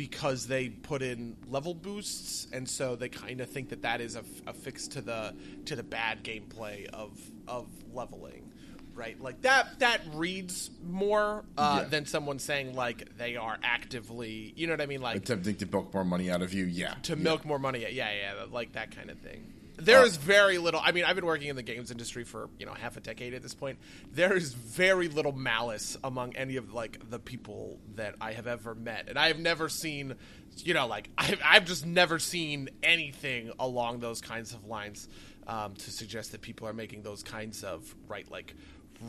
[0.00, 4.16] because they put in level boosts and so they kind of think that that is
[4.16, 5.34] a, a fix to the
[5.66, 8.50] to the bad gameplay of of leveling
[8.94, 9.20] right?
[9.20, 11.88] Like that that reads more uh, Yeah.
[11.88, 15.66] than someone saying like they are actively, you know what I mean, like Attempting to
[15.66, 16.94] milk more money out of you, yeah.
[17.02, 17.22] to yeah.
[17.22, 17.80] milk more money.
[17.80, 19.52] Yeah, yeah, like that kind of thing.
[19.80, 20.80] There is very little.
[20.82, 23.34] I mean, I've been working in the games industry for you know half a decade
[23.34, 23.78] at this point.
[24.12, 28.74] There is very little malice among any of like the people that I have ever
[28.74, 30.14] met, and I have never seen,
[30.58, 35.08] you know, like I've, I've just never seen anything along those kinds of lines
[35.46, 38.54] um, to suggest that people are making those kinds of right, like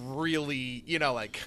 [0.05, 1.39] really, you know, like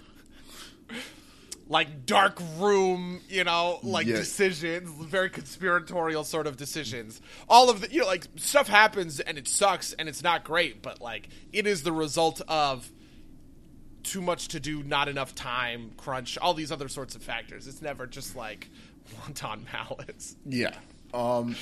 [1.68, 4.16] like dark room, you know, like Yeah.
[4.16, 7.20] decisions, very conspiratorial sort of decisions.
[7.48, 10.82] All of the, you know, like stuff happens and it sucks and it's not great,
[10.82, 12.90] but like it is the result of
[14.02, 17.66] too much to do, not enough time, crunch, all these other sorts of factors.
[17.66, 18.68] It's never just like
[19.20, 20.36] wanton malice.
[20.44, 20.74] Yeah.
[21.14, 21.56] Um,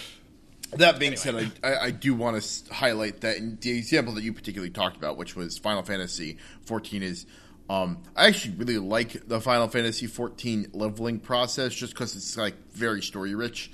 [0.73, 4.25] that being said, I, I, I do want to highlight that in the example that
[4.25, 7.27] you particularly talked about, which was Final Fantasy 14, is
[7.73, 12.55] um, I actually really like the Final Fantasy 14 leveling process just because it's like
[12.73, 13.71] very story rich,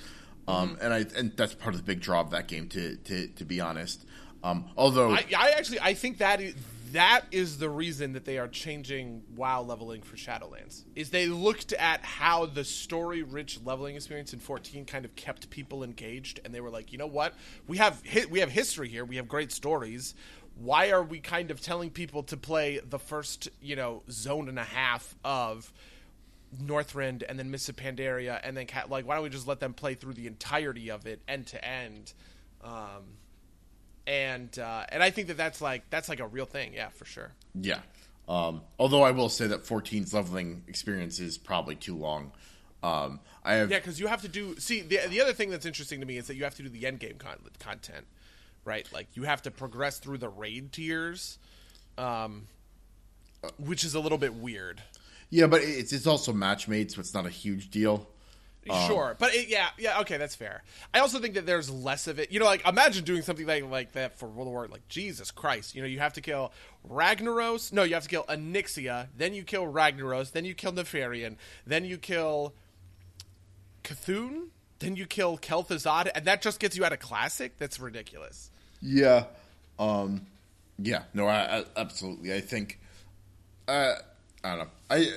[0.47, 0.85] um, Mm-hmm.
[0.85, 2.69] and I and that's part of the big draw of that game.
[2.69, 4.05] To to, to be honest,
[4.45, 6.55] um, although I, I actually I think that is,
[6.93, 10.85] that is the reason that they are changing WoW leveling for Shadowlands.
[10.95, 15.83] Is they looked at how the story-rich leveling experience in 14 kind of kept people
[15.85, 17.35] engaged, and they were like, you know what,
[17.67, 20.15] we have hi- we have history here, we have great stories.
[20.61, 24.59] Why are we kind of telling people to play the first you know zone and
[24.59, 25.73] a half of
[26.63, 29.75] Northrend and then Miss Pandaria and then Ca- like why don't we just let them
[29.75, 32.13] play through the entirety of it end to end?
[32.63, 33.19] Um,
[34.07, 37.05] and uh, and I think that that's like that's like a real thing, yeah, for
[37.05, 37.33] sure.
[37.55, 37.81] yeah.
[38.29, 42.33] Um, although I will say that 14's leveling experience is probably too long.
[42.83, 44.59] Um, I have Yeah, because you have to do.
[44.59, 46.69] See, the the other thing that's interesting to me is that you have to do
[46.69, 48.07] the end game con- content,
[48.69, 48.87] right?
[48.93, 51.39] Like you have to progress through the raid tiers,
[51.97, 52.47] um,
[53.59, 54.83] which is a little bit weird.
[55.31, 58.07] yeah, but it's it's also match made, so it's not a huge deal.
[58.87, 60.63] Sure, but it, yeah, yeah, okay, that's fair.
[60.93, 62.31] I also think that there's less of it.
[62.31, 64.69] You know, like imagine doing something like like that for World of War.
[64.69, 66.53] Like Jesus Christ, you know, you have to kill
[66.87, 67.73] Ragnaros.
[67.73, 69.07] No, you have to kill Onyxia.
[69.17, 70.33] Then you kill Ragnaros.
[70.33, 71.37] Then you kill Nefarian.
[71.67, 72.53] Then you kill
[73.85, 74.49] Cthulhu.
[74.81, 77.57] Then you kill Kel'Thuzad, and that just gets you out of classic.
[77.59, 78.51] That's ridiculous.
[78.81, 79.25] Yeah.
[79.79, 80.27] Um
[80.81, 82.33] yeah, no, I, I absolutely.
[82.33, 82.79] I think
[83.67, 83.95] uh
[84.45, 84.67] I don't know.
[84.91, 85.09] I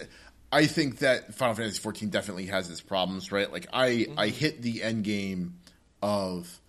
[0.51, 3.51] I think that Final Fantasy 14 definitely has its problems, right?
[3.51, 5.55] Like I I hit the end game
[6.01, 6.59] of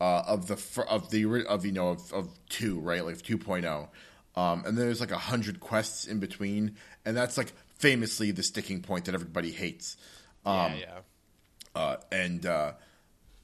[0.00, 3.04] uh of the of the of you know of, of 2, right?
[3.04, 3.88] Like 2.0.
[4.36, 8.42] Um and then there's like a 100 quests in between, and that's like famously the
[8.42, 9.96] sticking point that everybody hates.
[10.44, 11.80] Um yeah, yeah.
[11.80, 12.72] uh, and uh,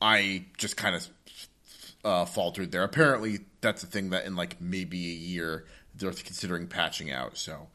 [0.00, 1.06] I just kind of
[2.04, 2.84] uh, faltered there.
[2.84, 7.37] Apparently, that's a thing that in like maybe a year they're considering patching out.
[7.37, 7.68] So,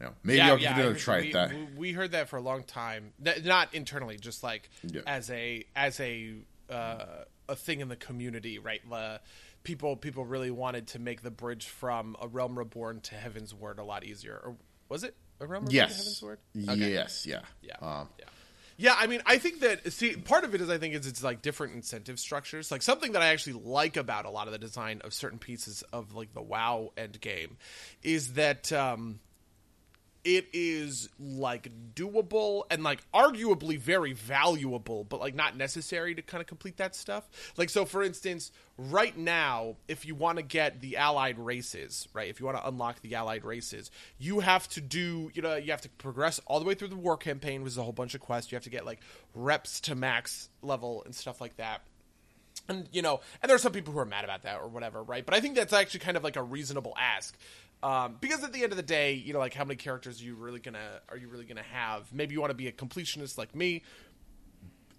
[0.00, 1.50] you know, maybe yeah, I'll yeah, give it a try we, at that.
[1.56, 3.12] we- We heard that for a long time,
[3.44, 5.02] not internally, just like Yeah.
[5.06, 6.34] as a as a
[6.70, 7.04] uh,
[7.48, 8.80] a thing in the community, right?
[8.90, 9.20] The
[9.62, 13.84] people people really wanted to make the bridge from a realm reborn to Heavensward a
[13.84, 14.40] lot easier.
[14.44, 14.56] Or
[14.88, 16.38] was it a realm reborn to Heaven's yes, Word?
[16.54, 17.76] yes, yeah, Yeah.
[17.80, 18.24] Um, yeah.
[18.80, 21.22] Yeah, I mean, I think that see part of it is I think is it's
[21.22, 22.70] like different incentive structures.
[22.70, 25.82] Like something that I actually like about a lot of the design of certain pieces
[25.92, 27.56] of like the WoW end game
[28.04, 29.18] is that um
[30.28, 36.42] it is like doable and like arguably very valuable, but like not necessary to kind
[36.42, 37.54] of complete that stuff.
[37.56, 42.28] Like, so for instance, right now, if you want to get the allied races, right,
[42.28, 45.70] if you want to unlock the allied races, you have to do, you know, you
[45.70, 48.14] have to progress all the way through the war campaign, which is a whole bunch
[48.14, 48.52] of quests.
[48.52, 49.00] You have to get like
[49.34, 51.80] reps to max level and stuff like that
[52.68, 55.02] and you know and there are some people who are mad about that or whatever
[55.02, 57.36] right but i think that's actually kind of like a reasonable ask
[57.82, 60.24] um, because at the end of the day you know like how many characters are
[60.24, 62.12] you really gonna are you really gonna have?
[62.12, 63.82] Maybe you want to be a completionist like me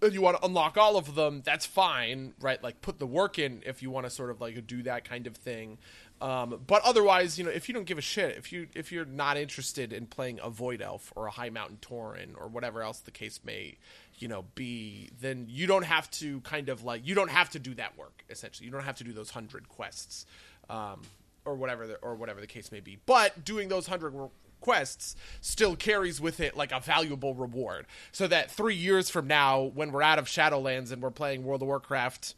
[0.02, 2.62] and you want to unlock all of them that's fine right?
[2.62, 5.26] Like put the work in if you want to sort of like do that kind
[5.26, 5.78] of thing.
[6.22, 9.04] Um, but otherwise you know if you don't give a shit if you if you're
[9.04, 13.00] not interested in playing a void elf or a high mountain tauren or whatever else
[13.00, 13.78] the case may
[14.18, 17.58] you know be then you don't have to kind of like you don't have to
[17.58, 18.66] do that work essentially.
[18.66, 20.24] You don't have to do those 100 quests.
[20.68, 21.02] Um,
[21.44, 25.16] or whatever the, or whatever the case may be but doing those 100 wo- quests
[25.40, 29.90] still carries with it like a valuable reward so that 3 years from now when
[29.90, 32.34] we're out of shadowlands and we're playing world of warcraft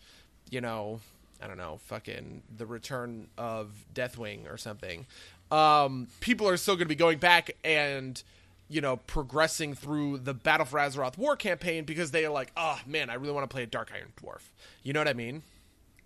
[0.51, 1.01] you know
[1.43, 5.07] I don't know, fucking the return of Deathwing or something.
[5.51, 8.23] Um, people are still going to be going back and
[8.69, 12.79] you know progressing through the Battle for Azeroth war campaign because they are like, oh
[12.87, 14.43] man, I really want to play a Dark Iron Dwarf.
[14.85, 15.43] You know what I mean?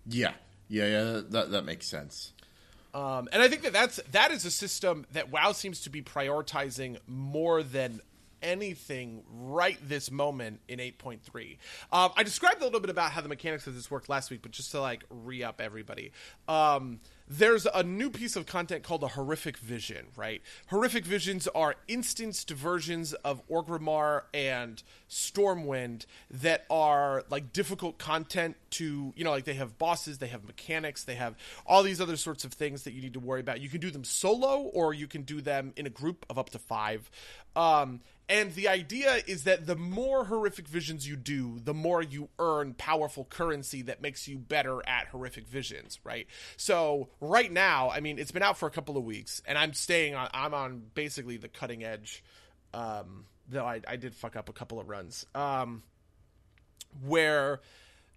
[0.09, 0.31] yeah,
[0.69, 1.21] yeah, yeah.
[1.29, 2.33] That that makes sense.
[2.97, 6.01] Um, and I think that that's that is a system that WoW seems to be
[6.01, 8.01] prioritizing more than
[8.41, 11.57] anything right this moment in 8.3.
[11.91, 14.41] Um, I described a little bit about how the mechanics of this worked last week,
[14.41, 16.11] but just to like re up everybody.
[16.47, 20.41] Um, there's a new piece of content called a horrific vision, right?
[20.67, 29.13] Horrific visions are instanced versions of Orgrimmar and Stormwind that are like difficult content to,
[29.15, 31.35] you know, like they have bosses, they have mechanics, they have
[31.65, 33.59] all these other sorts of things that you need to worry about.
[33.59, 36.51] You can do them solo or you can do them in a group of up
[36.51, 37.09] to five.
[37.57, 42.29] Um, and the idea is that the more horrific visions you do, the more you
[42.37, 46.27] earn powerful currency that makes you better at horrific visions, right?
[46.55, 49.73] So right now, I mean, it's been out for a couple of weeks, and I'm
[49.73, 50.29] staying on.
[50.33, 52.23] I'm on basically the cutting edge.
[52.73, 55.25] Um, though I, I did fuck up a couple of runs.
[55.33, 55.81] Um,
[57.01, 57.61] where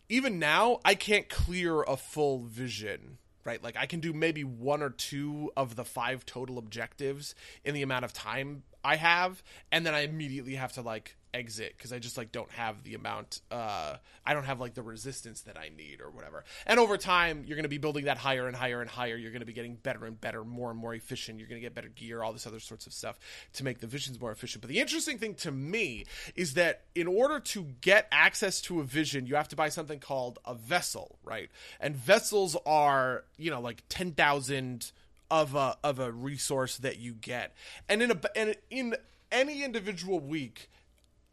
[0.09, 3.65] even now I can't clear a full vision right?
[3.65, 7.81] Like I can do maybe one or two of the five total objectives in the
[7.81, 11.99] amount of time I have, and then I immediately have to like exit because I
[11.99, 13.41] just like don't have the amount.
[13.51, 16.45] Uh, I don't have like the resistance that I need or whatever.
[16.67, 19.17] And over time, you're going to be building that higher and higher and higher.
[19.17, 21.39] You're going to be getting better and better, more and more efficient.
[21.39, 23.19] You're going to get better gear, all this other sorts of stuff
[23.55, 24.63] to make the visions more efficient.
[24.63, 28.85] But the interesting thing to me is that in order to get access to a
[28.85, 31.51] vision, you have to buy something called a vessel, right?
[31.81, 34.93] And vessels are you know like ten thousand
[35.31, 37.55] of a of a resource that you get.
[37.89, 38.97] And in a and in
[39.31, 40.69] any individual week,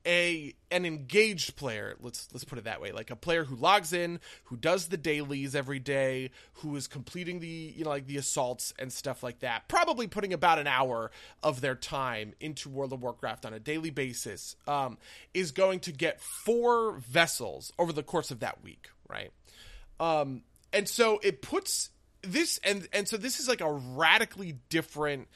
[0.07, 3.91] a an engaged player, let's let's put it that way, like a player who logs
[3.91, 8.17] in, who does the dailies every day, who is completing the you know like the
[8.17, 11.11] assaults and stuff like that, probably putting about an hour
[11.43, 14.97] of their time into World of Warcraft on a daily basis, um,
[15.33, 19.31] is going to get four vessels over the course of that week, right?
[19.99, 21.89] Um, and so it puts
[22.21, 25.27] this and and so this is like a radically different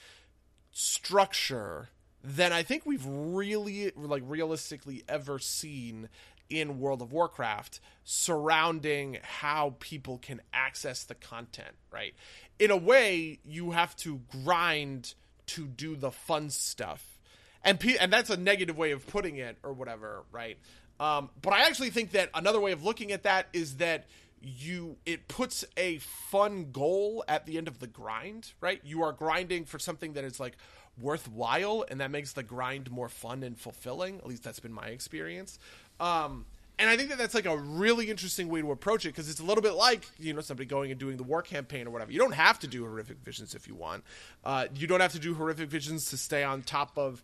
[0.71, 1.89] structure
[2.23, 6.09] than I think we've really like realistically ever seen
[6.49, 12.13] in World of Warcraft surrounding how people can access the content, right?
[12.59, 15.13] In a way, you have to grind
[15.47, 17.19] to do the fun stuff.
[17.63, 20.57] And pe- and that's a negative way of putting it or whatever, right?
[20.99, 24.05] Um, but I actually think that another way of looking at that is that
[24.41, 28.81] you it puts a fun goal at the end of the grind, right?
[28.83, 30.57] You are grinding for something that is like
[30.99, 34.17] worthwhile and that makes the grind more fun and fulfilling.
[34.17, 35.59] At least that's been my experience.
[35.99, 36.45] Um,
[36.79, 39.39] and I think that that's like a really interesting way to approach it because it's
[39.39, 42.11] a little bit like you know somebody going and doing the war campaign or whatever.
[42.11, 44.03] You don't have to do horrific visions if you want.
[44.43, 47.23] Uh, you don't have to do horrific visions to stay on top of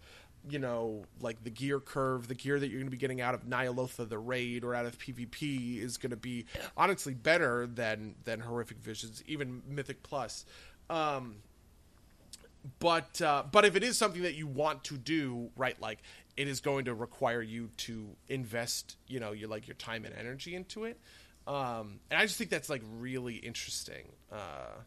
[0.50, 3.34] you know, like the gear curve, the gear that you're going to be getting out
[3.34, 8.16] of Ny'alotha the raid or out of PvP is going to be honestly better than
[8.24, 10.46] than horrific visions, even Mythic Plus.
[10.90, 11.38] Um,
[12.80, 16.00] but uh, but if it is something that you want to do, right, like
[16.36, 20.14] it is going to require you to invest, you know, your like your time and
[20.16, 21.00] energy into it.
[21.48, 24.12] Um, and I just think that's like really interesting.
[24.32, 24.82] Uh,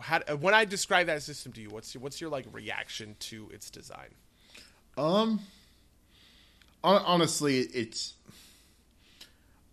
[0.00, 3.50] how, when I describe that system to you, what's your, what's your like reaction to
[3.52, 4.14] its design?
[4.96, 5.40] Um,
[6.84, 8.14] honestly, it's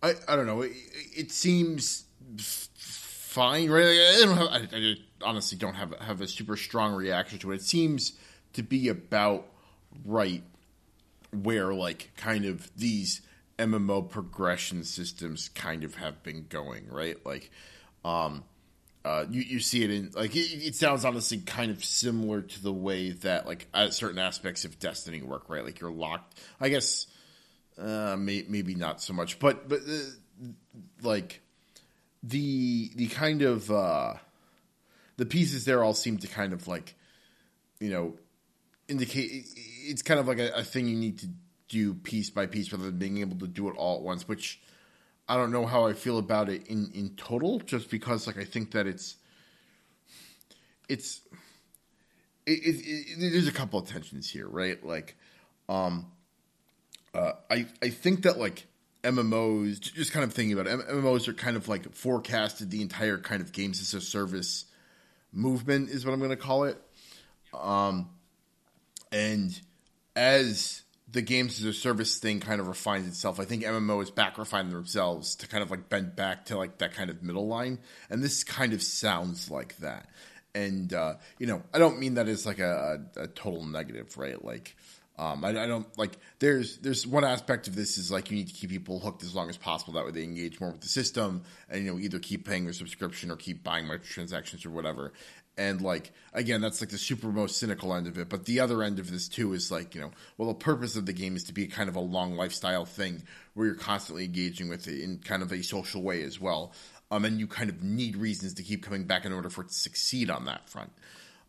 [0.02, 0.62] I I don't know.
[0.62, 0.72] It,
[1.16, 2.04] it seems
[2.38, 3.84] fine, right?
[3.84, 4.48] I don't have.
[4.48, 7.56] I, I honestly don't have have a super strong reaction to it.
[7.56, 8.12] It seems
[8.54, 9.46] to be about
[10.04, 10.42] right
[11.32, 13.20] where like kind of these
[13.58, 17.24] MMO progression systems kind of have been going, right?
[17.26, 17.50] Like,
[18.04, 18.44] um,
[19.04, 22.62] uh, you you see it in like it, it, sounds honestly kind of similar to
[22.62, 25.64] the way that like uh, certain aspects of Destiny work, right?
[25.64, 26.38] Like you're locked.
[26.60, 27.06] I guess
[27.78, 30.48] uh, may, maybe not so much, but but uh,
[31.02, 31.40] like
[32.22, 34.14] the the kind of uh,
[35.16, 36.94] the pieces there all seem to kind of like
[37.78, 38.18] you know
[38.86, 41.28] indicate it's kind of like a, a thing you need to
[41.68, 44.60] do piece by piece rather than being able to do it all at once, which
[45.30, 48.44] I don't know how I feel about it in in total, just because like I
[48.44, 49.14] think that it's
[50.88, 51.20] it's
[52.46, 54.84] it, it, it, there's a couple of tensions here, right?
[54.84, 55.16] Like,
[55.68, 56.10] um,
[57.14, 58.66] uh, I I think that like
[59.04, 63.16] MMOs, just kind of thinking about it, MMOs are kind of like forecasted the entire
[63.16, 64.64] kind of games as a service
[65.32, 66.76] movement is what I'm going to call it.
[67.54, 68.10] Um,
[69.12, 69.58] and
[70.16, 73.40] as the games as a service thing kind of refines itself.
[73.40, 76.78] I think MMO is back refining themselves to kind of like bend back to like
[76.78, 80.08] that kind of middle line, and this kind of sounds like that.
[80.54, 84.42] And uh, you know, I don't mean that as like a, a, total negative, right?
[84.44, 84.76] Like,
[85.18, 86.16] Um, I, I, don't like.
[86.38, 89.34] There's there's one aspect of this is like you need to keep people hooked as
[89.34, 89.92] long as possible.
[89.94, 92.72] That way they engage more with the system, and you know either keep paying their
[92.72, 95.12] subscription or keep buying microtransactions or whatever.
[95.60, 98.30] And like again, that's like the super most cynical end of it.
[98.30, 101.04] But the other end of this too is like you know, well, the purpose of
[101.04, 104.70] the game is to be kind of a long lifestyle thing where you're constantly engaging
[104.70, 106.72] with it in kind of a social way as well.
[107.10, 109.68] Um, and you kind of need reasons to keep coming back in order for it
[109.68, 110.92] to succeed on that front.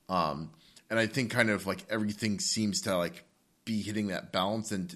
[0.10, 0.52] Um,
[0.90, 3.24] and I think kind of like everything seems to like
[3.64, 4.94] be hitting that balance and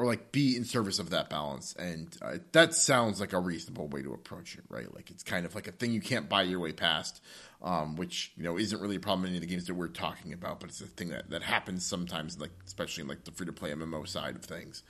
[0.00, 1.74] or like be in service of that balance.
[1.78, 4.92] And uh, that sounds like a reasonable way to approach it right?
[4.94, 7.22] Like it's kind of like a thing you can't buy your way past
[7.62, 9.88] um, which you know isn't really a problem in any of the games that we're
[9.88, 13.30] talking about but it's a thing that, that happens sometimes like especially in like the
[13.32, 14.82] free to play mmo side of things.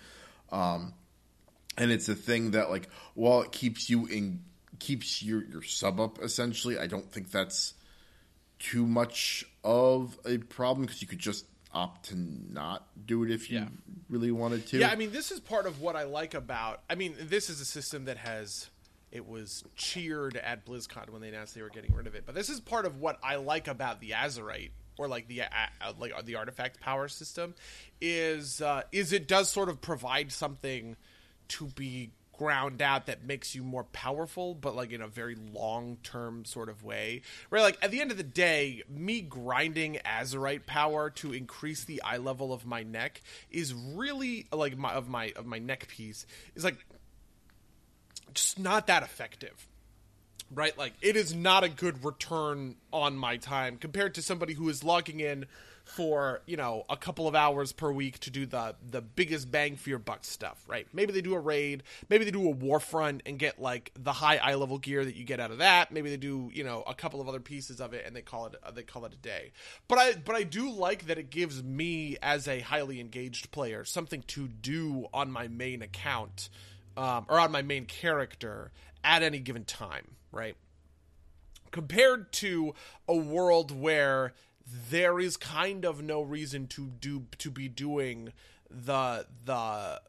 [0.53, 0.95] Um,
[1.77, 4.45] and it's a thing that like while it keeps you in
[4.79, 7.75] keeps your your sub up essentially i don't think that's
[8.59, 13.51] too much of a problem because you could just opt to not do it if
[13.51, 13.69] you yeah.
[14.09, 14.79] really wanted to.
[14.79, 16.83] Yeah, I mean, this is part of what I like about.
[16.89, 18.71] I mean, this is a system that has.
[19.13, 22.23] It was cheered at BlizzCon when they announced they were getting rid of it.
[22.27, 25.47] But this is part of what I like about the Azerite or like the uh,
[25.81, 27.55] uh like the artifact power system
[28.01, 30.97] is uh, is it does sort of provide something
[31.49, 32.11] to be
[32.41, 36.71] ground out that makes you more powerful, but like in a very long term sort
[36.71, 37.21] of way.
[37.51, 37.61] Right?
[37.61, 42.17] Like at the end of the day, me grinding Azerite power to increase the eye
[42.17, 43.21] level of my neck
[43.51, 46.25] is really like my of my of my neck piece
[46.55, 46.79] is like
[48.33, 49.67] just not that effective
[50.53, 50.77] right?
[50.77, 54.83] Like it is not a good return on my time compared to somebody who is
[54.83, 55.47] logging in
[55.97, 59.77] for you know a couple of hours per week to do the the biggest bang
[59.77, 60.87] for your buck stuff, right?
[60.93, 64.37] Maybe they do a raid, maybe they do a warfront and get like the high
[64.37, 65.93] eye level gear that you get out of that.
[65.93, 68.47] Maybe they do you know a couple of other pieces of it and they call
[68.47, 69.53] it uh, they call it a day.
[69.89, 73.85] But I but I do like that it gives me as a highly engaged player
[73.85, 76.49] something to do on my main account
[76.97, 78.73] um, or on my main character
[79.03, 80.57] at any given time, right?
[81.71, 82.75] Compared to
[83.09, 84.33] a world where
[84.91, 88.33] there is kind of no reason to do to be doing
[88.71, 90.01] the the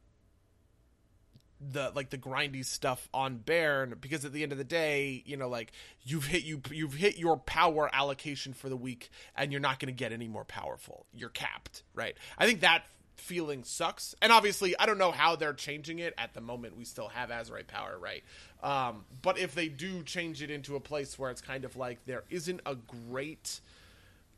[1.62, 5.38] the like the grindy stuff on Bairn because at the end of the day, you
[5.38, 5.72] know, like
[6.04, 9.94] you've hit you you've hit your power allocation for the week and you're not going
[9.94, 11.06] to get any more powerful.
[11.14, 12.16] You're capped, right?
[12.38, 12.84] I think that
[13.16, 14.16] feeling sucks.
[14.22, 16.76] And obviously, I don't know how they're changing it at the moment.
[16.76, 18.24] We still have Azerite power, right?
[18.64, 22.06] Um, but if they do change it into a place where it's kind of like
[22.06, 23.62] there isn't a great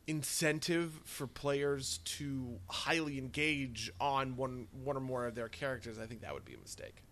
[0.06, 6.06] incentive for players to highly engage on one one or more of their characters, I
[6.06, 7.02] think that would be a mistake.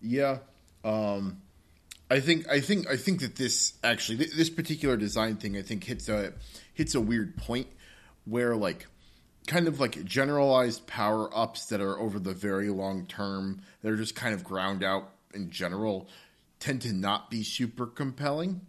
[0.00, 0.38] Yeah,
[0.84, 1.42] um,
[2.10, 5.84] I think I think I think that this actually this particular design thing I think
[5.84, 6.32] hits a
[6.74, 7.68] hits a weird point
[8.24, 8.86] where like
[9.46, 13.96] kind of like generalized power ups that are over the very long term that are
[13.96, 16.08] just kind of ground out in general
[16.60, 18.60] tend to not be super compelling.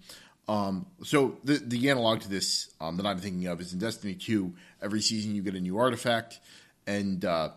[0.50, 4.16] Um, so the the analog to this um, that I'm thinking of is in Destiny
[4.16, 4.52] 2.
[4.82, 6.40] Every season you get a new artifact,
[6.88, 7.50] and uh,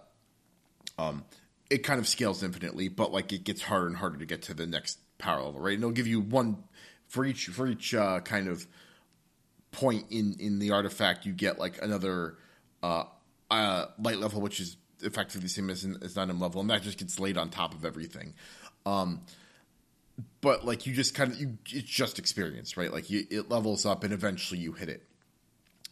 [0.99, 1.25] um,
[1.71, 4.55] it kind of scales infinitely, but like it gets harder and harder to get to
[4.55, 5.73] the next power level, right?
[5.73, 6.65] And it'll give you one
[7.09, 8.67] for each for each uh, kind of
[9.71, 11.25] point in in the artifact.
[11.25, 12.37] You get like another
[12.83, 13.05] uh,
[13.51, 16.99] uh, light level, which is effectively the same as, as item level, and that just
[16.99, 18.35] gets laid on top of everything.
[18.85, 19.23] Um,
[20.41, 22.93] but like you just kind of you it's just experience right?
[22.93, 25.05] Like you, it levels up and eventually you hit it.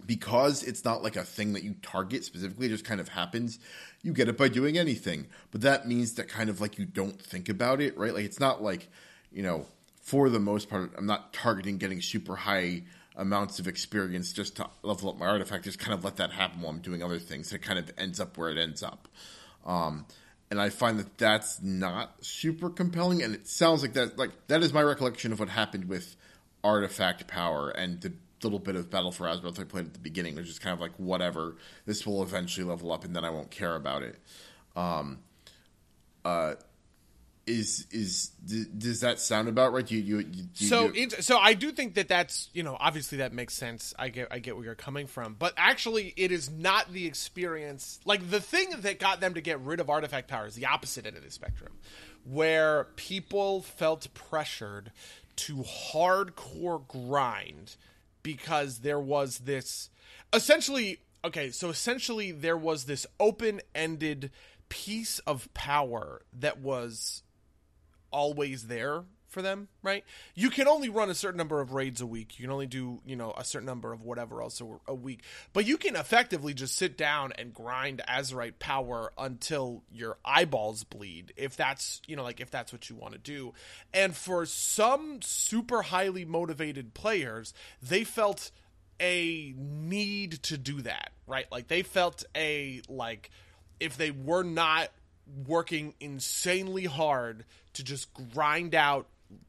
[0.06, 3.58] Because it's not like a thing that you target specifically it just kind of happens
[4.02, 5.26] you get it by doing anything.
[5.50, 8.14] But that means that kind of like you don't think about it right?
[8.14, 8.88] Like it's not like
[9.30, 9.66] you know
[10.02, 12.82] for the most part i'm not targeting getting super high
[13.16, 16.60] amounts of experience just to level up my artifact just kind of let that happen
[16.60, 17.52] while i'm doing other things.
[17.52, 19.08] It kind of ends up where it ends up.
[19.66, 20.06] Um,
[20.50, 23.22] and I find that that's not super compelling.
[23.22, 26.16] And it sounds like that like that is my recollection of what happened with
[26.64, 30.34] Artifact Power and the little bit of Battle for Azeroth I played at the beginning,
[30.34, 31.56] which is kind of like whatever.
[31.86, 34.18] This will eventually level up, and then I won't care about it.
[34.74, 35.18] Um,
[36.24, 36.54] uh,
[37.46, 39.90] is is does that sound about right?
[39.90, 40.18] You, you,
[40.56, 43.94] you so it, so I do think that that's you know obviously that makes sense.
[43.98, 47.98] I get I get where you're coming from, but actually it is not the experience.
[48.04, 51.06] Like the thing that got them to get rid of artifact power is the opposite
[51.06, 51.72] end of the spectrum,
[52.24, 54.92] where people felt pressured
[55.36, 57.76] to hardcore grind
[58.22, 59.90] because there was this
[60.32, 61.50] essentially okay.
[61.50, 64.30] So essentially there was this open ended
[64.68, 67.22] piece of power that was
[68.10, 70.04] always there for them, right?
[70.34, 72.38] You can only run a certain number of raids a week.
[72.38, 75.22] You can only do, you know, a certain number of whatever else a, week.
[75.52, 81.32] But you can effectively just sit down and grind Azerite power until your eyeballs bleed,
[81.36, 83.54] if that's, you know, like if that's what you want to do.
[83.94, 88.50] And for some super highly motivated players, they felt
[89.00, 91.46] a need to do that, right?
[91.50, 93.30] Like they felt a like
[93.78, 94.90] if they were not
[95.46, 99.06] working insanely hard to just grind out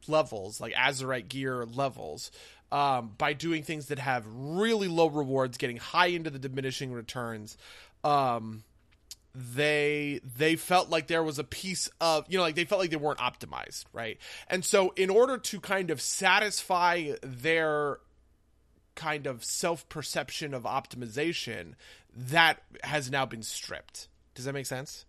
[0.08, 2.32] levels, like Azerite gear levels,
[2.72, 7.58] um, by doing things that have really low rewards, getting high into the diminishing returns.
[8.04, 8.64] Um,
[9.34, 12.90] they they felt like there was a piece of you know like they felt like
[12.90, 14.18] they weren't optimized right?
[14.50, 18.00] And so in order to kind of satisfy their
[18.96, 21.76] kind of self-perception of optimization
[22.14, 24.10] that has now been stripped.
[24.36, 25.06] Does that make sense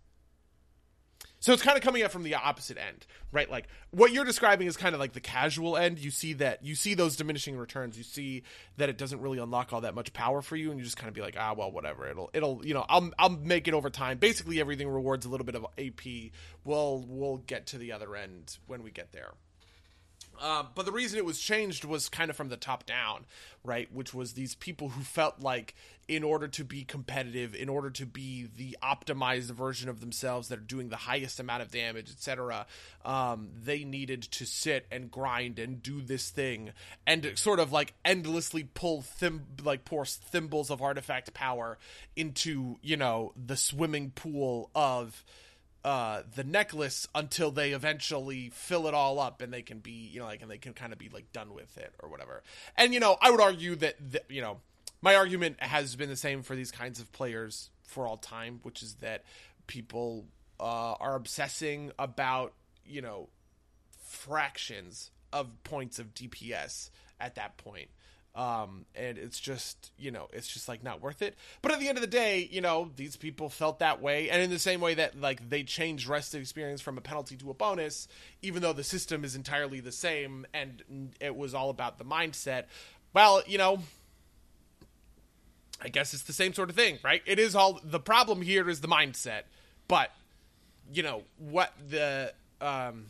[1.43, 3.51] so it's kind of coming up from the opposite end, right?
[3.51, 5.99] Like what you're describing is kind of like the casual end.
[5.99, 7.97] You see that you see those diminishing returns.
[7.97, 8.43] You see
[8.77, 11.09] that it doesn't really unlock all that much power for you, and you just kind
[11.09, 12.07] of be like, ah, well, whatever.
[12.07, 14.19] It'll it'll you know I'll I'll make it over time.
[14.19, 16.31] Basically, everything rewards a little bit of AP.
[16.63, 19.33] We'll we'll get to the other end when we get there.
[20.41, 23.25] Uh, but the reason it was changed was kind of from the top down,
[23.63, 23.91] right?
[23.93, 25.75] Which was these people who felt like,
[26.07, 30.59] in order to be competitive, in order to be the optimized version of themselves that
[30.59, 32.65] are doing the highest amount of damage, etc.,
[33.05, 36.71] um, they needed to sit and grind and do this thing
[37.05, 41.77] and sort of like endlessly pull thim- like pour thimbles of artifact power
[42.15, 45.23] into you know the swimming pool of
[45.83, 50.19] uh, the necklace until they eventually fill it all up and they can be you
[50.19, 52.41] know like and they can kind of be like done with it or whatever.
[52.77, 53.95] And you know i would argue that,
[54.29, 54.59] you know
[55.01, 58.81] my argument has been the same for these kinds of players for all time which
[58.81, 59.23] is that
[59.67, 60.25] people
[60.59, 62.53] uh, are obsessing about
[62.85, 63.27] you know
[63.99, 67.89] fractions of points of dps at that point
[68.35, 71.35] um, and it's just you know it's just like not worth it.
[71.61, 74.29] But at the end of the day you know these people felt that way.
[74.29, 77.49] And in the same way that like they changed rest experience from a penalty to
[77.49, 78.07] a bonus
[78.41, 80.83] even though the system is entirely the same and
[81.19, 82.65] it was all about the mindset.
[83.13, 83.79] Well you know
[85.81, 87.21] i guess it's the same sort of thing right?
[87.25, 89.43] It is all the problem here is the mindset.
[89.87, 90.11] But
[90.91, 93.05] you know what the um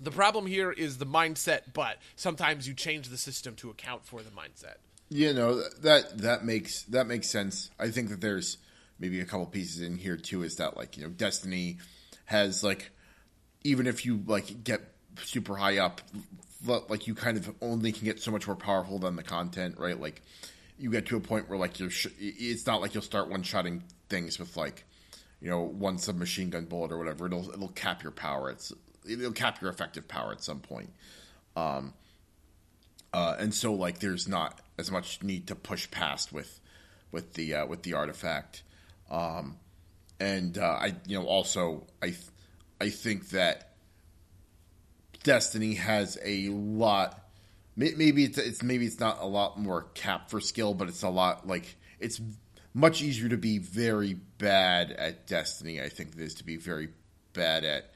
[0.00, 4.22] the problem here is the mindset, but sometimes you change the system to account for
[4.22, 4.76] the mindset.
[5.08, 7.70] You know that that makes that makes sense.
[7.78, 8.58] I think that there's
[8.98, 10.42] maybe a couple pieces in here too.
[10.42, 11.78] Is that like you know Destiny
[12.24, 12.90] has like
[13.62, 14.80] even if you like get
[15.22, 16.00] super high up,
[16.66, 19.98] like you kind of only can get so much more powerful than the content, right?
[19.98, 20.22] Like
[20.78, 23.42] you get to a point where like you're sh- it's not like you'll start one
[23.42, 24.84] shotting things with like
[25.40, 27.26] you know one submachine gun bullet or whatever.
[27.26, 28.50] It'll it'll cap your power.
[28.50, 28.72] It's
[29.08, 30.90] it'll cap your effective power at some point.
[31.56, 31.94] Um,
[33.12, 36.60] uh, and so like there's not as much need to push past with
[37.12, 38.62] with the uh, with the artifact.
[39.10, 39.56] Um,
[40.20, 42.20] and uh, I you know also I th-
[42.80, 43.72] I think that
[45.22, 47.22] Destiny has a lot.
[47.74, 51.10] Maybe it's, it's maybe it's not a lot more cap for skill, but it's a
[51.10, 52.20] lot like it's
[52.72, 55.80] much easier to be very bad at Destiny.
[55.80, 56.88] I think it is to be very
[57.32, 57.90] bad at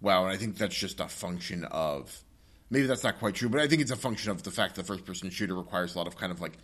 [0.00, 2.22] WoW, and I think that's just a function of
[2.70, 4.82] maybe that's not quite true, but I think it's a function of the fact that
[4.82, 6.58] the first person shooter requires a lot of kind of like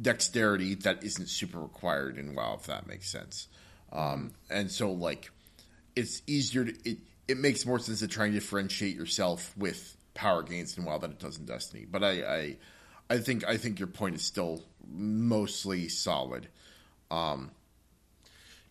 [0.00, 3.48] dexterity that isn't super required in WoW, if that makes sense.
[3.92, 5.30] Um, and so like
[5.96, 6.98] it's easier to it,
[7.28, 11.12] it makes more sense to try and differentiate yourself with power gains in WoW than
[11.12, 11.86] it does in Destiny.
[11.90, 12.56] But I, I
[13.10, 16.48] I think I think your point is still mostly solid.
[17.10, 17.50] Um,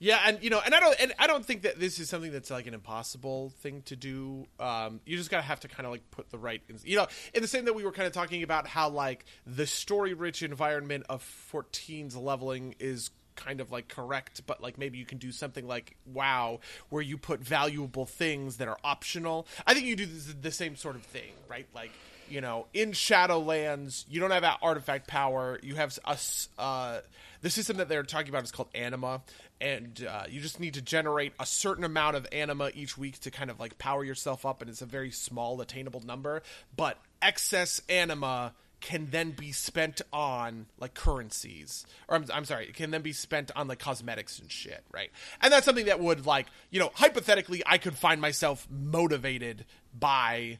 [0.04, 2.32] yeah, and you know, and I don't, and I don't think that this is something
[2.32, 4.48] that's like an impossible thing to do.
[4.60, 7.44] Um, you just gotta have to kind of like put the right, you know, in
[7.44, 11.24] the same that we were kind of talking about how like the story-rich environment of
[11.54, 15.96] 14's leveling is kind of like correct, but like maybe you can do something like
[16.06, 19.46] WoW where you put valuable things that are optional.
[19.68, 21.68] I think you do the same sort of thing, right?
[21.76, 21.92] Like
[22.32, 25.60] you know, in Shadowlands, you don't have artifact power.
[25.62, 26.18] You have a.
[26.58, 27.02] Uh,
[27.42, 29.22] the system that they're talking about is called anima
[29.60, 33.32] and uh, you just need to generate a certain amount of anima each week to
[33.32, 36.42] kind of like power yourself up and it's a very small attainable number
[36.76, 42.76] but excess anima can then be spent on like currencies or I'm, I'm sorry it
[42.76, 45.12] can then be spent on like cosmetics and shit right
[45.42, 49.66] and that's something that would like you know hypothetically i could find myself motivated
[49.98, 50.60] by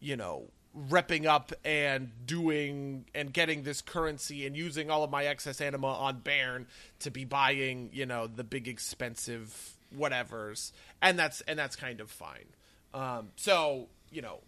[0.00, 5.24] you know repping up and doing and getting this currency and using all of my
[5.24, 6.66] excess anima on Bairn
[7.00, 10.72] to be buying, you know, the big expensive whatevers.
[11.00, 12.46] And that's and that's kind of fine.
[12.94, 14.40] Um, so, you know,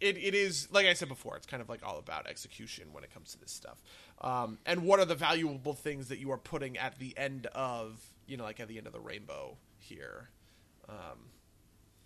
[0.00, 3.04] it, it is like I said before, it's kind of like all about execution when
[3.04, 3.80] it comes to this stuff.
[4.20, 8.02] Um, and what are the valuable things that you are putting at the end of
[8.26, 10.30] you know like at the end of the rainbow here?
[10.88, 11.18] Um,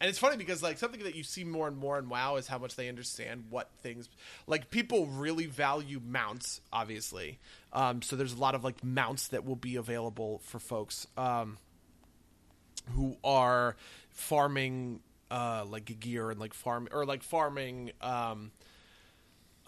[0.02, 2.48] and it's funny because like something that you see more and more in WoW is
[2.48, 4.08] how much they understand what things
[4.48, 7.38] like people really value mounts, obviously.
[7.72, 11.56] Um, so there's a lot of like mounts that will be available for folks um,
[12.96, 13.76] who are
[14.10, 14.98] farming
[15.30, 18.50] uh, like gear and like farm or like farming um,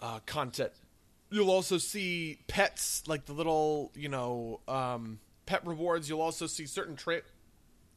[0.01, 0.73] uh, content.
[1.31, 6.09] You'll also see pets like the little you know um, pet rewards.
[6.09, 7.21] You'll also see certain tra-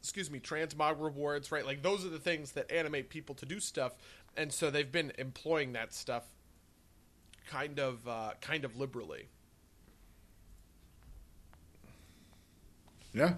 [0.00, 3.60] excuse me transmog rewards right like those are the things that animate people to do
[3.60, 3.94] stuff
[4.36, 6.24] and so they've been employing that stuff
[7.48, 9.28] kind of uh, kind of liberally
[13.12, 13.34] Yeah.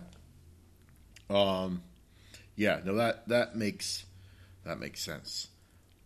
[1.28, 1.82] Um,
[2.56, 2.80] yeah.
[2.84, 4.04] No, that that makes
[4.64, 5.48] that makes sense.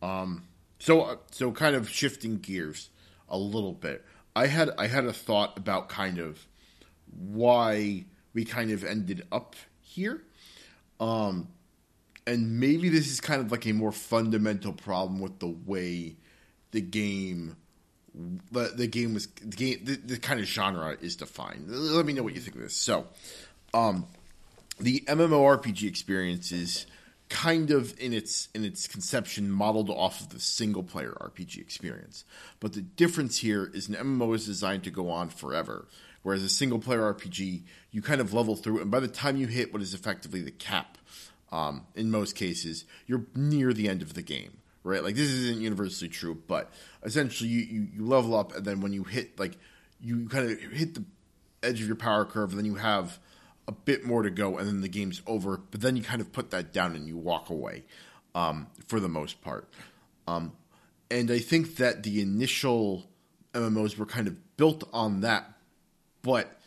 [0.03, 0.45] Um,
[0.79, 2.91] so uh, so kind of shifting gears
[3.29, 4.05] a little bit.
[4.37, 6.47] I had I had a thought about kind of
[7.11, 10.23] why we kind of ended up here.
[11.01, 11.49] Um,
[12.27, 16.17] and maybe this is kind of like a more fundamental problem with the way
[16.71, 17.57] the game
[18.53, 21.65] the, the game was the game the, the kind of genre is defined.
[21.69, 22.77] Let me know what you think of this.
[22.77, 23.07] So,
[23.73, 24.07] um,
[24.79, 26.87] the MMORPG experience is
[27.29, 32.25] kind of in its in its conception modeled off of the single player RPG experience.
[32.61, 35.89] But the difference here is an MMO is designed to go on forever,
[36.25, 37.63] whereas a single player RPG
[37.93, 40.51] you kind of level through, and by the time you hit what is effectively the
[40.51, 40.99] cap,
[41.53, 44.59] um, in most cases you're near the end of the game.
[44.83, 46.71] Right, like this isn't universally true, but
[47.03, 49.57] essentially you, you, you level up, and then when you hit like
[49.99, 51.05] you kind of hit the
[51.63, 53.19] edge of your power curve, and then you have
[53.67, 55.57] a bit more to go, and then the game's over.
[55.71, 57.85] But then you kind of put that down and you walk away,
[58.35, 59.69] um, for the most part.
[60.27, 60.53] Um,
[61.11, 63.05] and I think that the initial
[63.53, 65.54] MMOs were kind of built on that,
[66.25, 66.59] but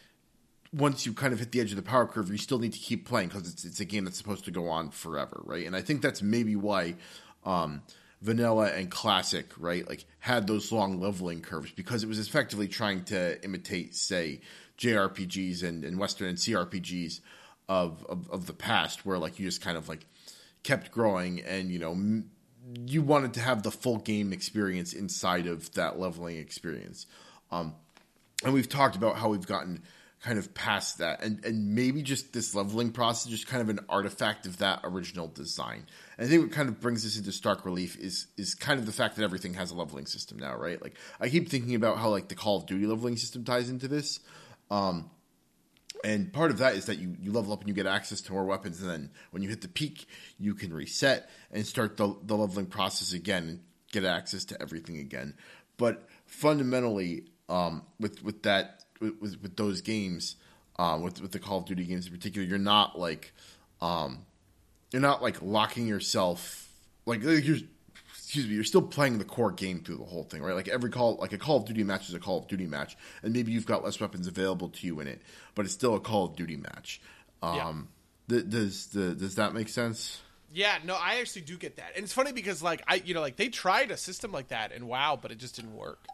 [0.72, 2.80] once you kind of hit the edge of the power curve, you still need to
[2.80, 5.68] keep playing because it's it's a game that's supposed to go on forever, right?
[5.68, 6.96] And I think that's maybe why.
[7.44, 7.82] Um,
[8.22, 9.88] vanilla and classic, right?
[9.88, 14.42] Like had those long leveling curves because it was effectively trying to imitate, say,
[14.78, 17.22] JRPGs and, and Western and CRPGs
[17.70, 20.06] of, of, of the past, where like you just kind of like
[20.64, 22.32] kept growing and you know m-
[22.86, 27.06] you wanted to have the full game experience inside of that leveling experience.
[27.52, 27.76] Um,
[28.44, 29.84] and we've talked about how we've gotten
[30.22, 31.24] kind of past that.
[31.24, 35.28] And and maybe just this leveling process just kind of an artifact of that original
[35.28, 35.86] design.
[36.18, 38.86] And i think what kind of brings this into stark relief is is kind of
[38.86, 40.82] the fact that everything has a leveling system now right?
[40.82, 43.88] Like i keep thinking about how like the call of duty leveling system ties into
[43.88, 44.20] this.
[44.72, 45.10] Um
[46.04, 48.32] and part of that is that you, you level up and you get access to
[48.32, 48.80] more weapons.
[48.82, 50.08] And then when you hit the peak
[50.40, 53.60] you can reset and start the, the leveling process again and
[53.92, 55.36] get access to everything again.
[55.78, 60.36] But fundamentally um, with with that with, with, those games,
[60.78, 63.34] um, with with the Call of Duty games in particular, you're not like,
[63.82, 64.26] um,
[64.92, 66.70] you're not like locking yourself
[67.06, 67.58] like you're.
[68.16, 70.54] Excuse me, you're still playing the core game through the whole thing, right?
[70.54, 72.98] Like every call, like a Call of Duty match is a Call of Duty match,
[73.24, 75.22] and maybe you've got less weapons available to you in it,
[75.56, 77.00] but it's still a Call of Duty match.
[77.42, 77.88] Um,
[78.28, 80.20] th- does the, does that make sense?
[80.52, 83.22] Yeah, no, I actually do get that, and it's funny because like I, you know,
[83.22, 86.06] like they tried a system like that in WoW, but it just didn't work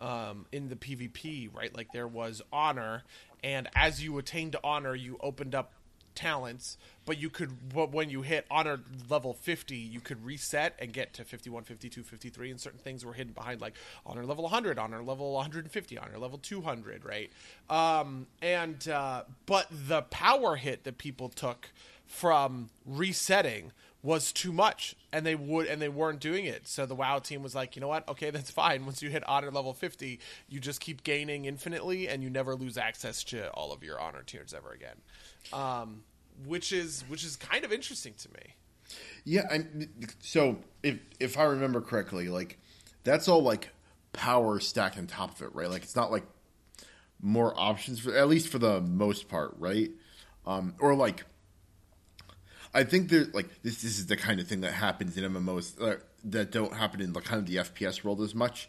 [0.00, 1.74] um, in the PvP, right?
[1.74, 3.04] Like there was honor,
[3.42, 5.72] and as you attained honor, you opened up
[6.14, 6.76] talents,
[7.06, 11.24] but you could when you hit honor level 50, you could reset and get to
[11.24, 13.74] 51, 52, 53 and certain things were hidden behind like
[14.04, 17.30] honor level 100, honor level 150, honor level 200, right?
[17.68, 21.70] Um and uh but the power hit that people took
[22.06, 23.72] from resetting
[24.02, 26.66] was too much and they would and they weren't doing it.
[26.66, 28.08] So the wow team was like you know what?
[28.08, 28.84] Okay that's fine.
[28.84, 32.78] Once you hit honor level 50 you just keep gaining infinitely and you never lose
[32.78, 34.96] access to all of your honor tiers ever again.
[35.52, 36.02] Um,
[36.46, 38.54] which is which is kind of interesting to me.
[39.24, 39.66] Yeah, I,
[40.20, 42.58] so if if I remember correctly, like
[43.04, 43.70] that's all like
[44.12, 45.70] power stacked on top of it, right?
[45.70, 46.24] Like it's not like
[47.20, 49.90] more options for at least for the most part, right?
[50.46, 51.24] Um, or like
[52.72, 55.80] I think there like this this is the kind of thing that happens in MMOs
[55.80, 58.68] uh, that don't happen in the kind of the FPS world as much.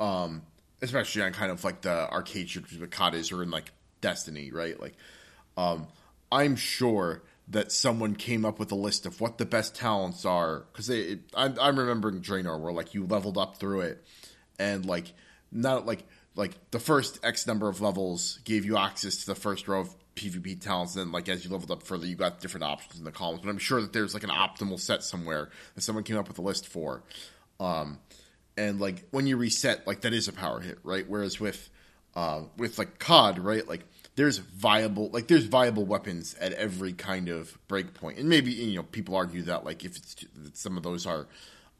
[0.00, 0.42] Um,
[0.82, 4.78] especially on kind of like the arcade shooters with CODs or in like Destiny, right?
[4.80, 4.96] Like
[5.56, 5.86] um,
[6.30, 10.64] I'm sure that someone came up with a list of what the best talents are
[10.72, 10.90] because
[11.34, 14.04] I'm, I'm remembering Draenor where like you leveled up through it
[14.58, 15.12] and like
[15.50, 16.04] not like
[16.34, 19.94] like the first X number of levels gave you access to the first row of
[20.14, 20.96] PvP talents.
[20.96, 23.40] And like as you leveled up further, you got different options in the columns.
[23.42, 26.38] But I'm sure that there's like an optimal set somewhere that someone came up with
[26.38, 27.02] a list for.
[27.60, 27.98] Um,
[28.56, 31.08] and like when you reset, like that is a power hit, right?
[31.08, 31.70] Whereas with
[32.14, 33.84] uh, with like COD, right, like
[34.16, 38.82] there's viable like there's viable weapons at every kind of breakpoint, and maybe you know
[38.82, 40.16] people argue that like if it's,
[40.52, 41.26] some of those are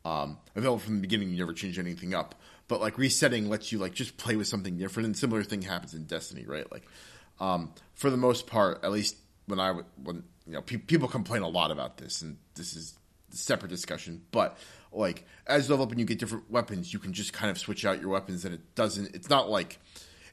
[0.05, 2.35] um, available from the beginning, you never change anything up.
[2.69, 5.93] But like resetting lets you like just play with something different, and similar thing happens
[5.93, 6.71] in Destiny, right?
[6.73, 6.85] Like
[7.43, 9.17] um, for the most part, at least
[9.47, 9.73] when I
[10.03, 12.95] when you know pe- people complain a lot about this, and this is
[13.33, 14.57] a separate discussion, but
[14.93, 17.59] like as you level up and you get different weapons, you can just kind of
[17.59, 19.13] switch out your weapons, and it doesn't.
[19.15, 19.81] It's not like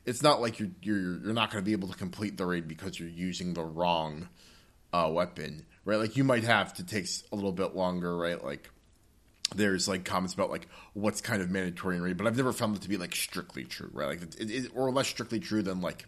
[0.05, 2.67] it's not like you're you're you're not going to be able to complete the raid
[2.67, 4.29] because you're using the wrong
[4.93, 5.97] uh, weapon, right?
[5.97, 8.43] Like you might have to take a little bit longer, right?
[8.43, 8.69] Like
[9.55, 12.75] there's like comments about like what's kind of mandatory in raid, but I've never found
[12.75, 14.09] it to be like strictly true, right?
[14.09, 16.05] Like it, it, or less strictly true than like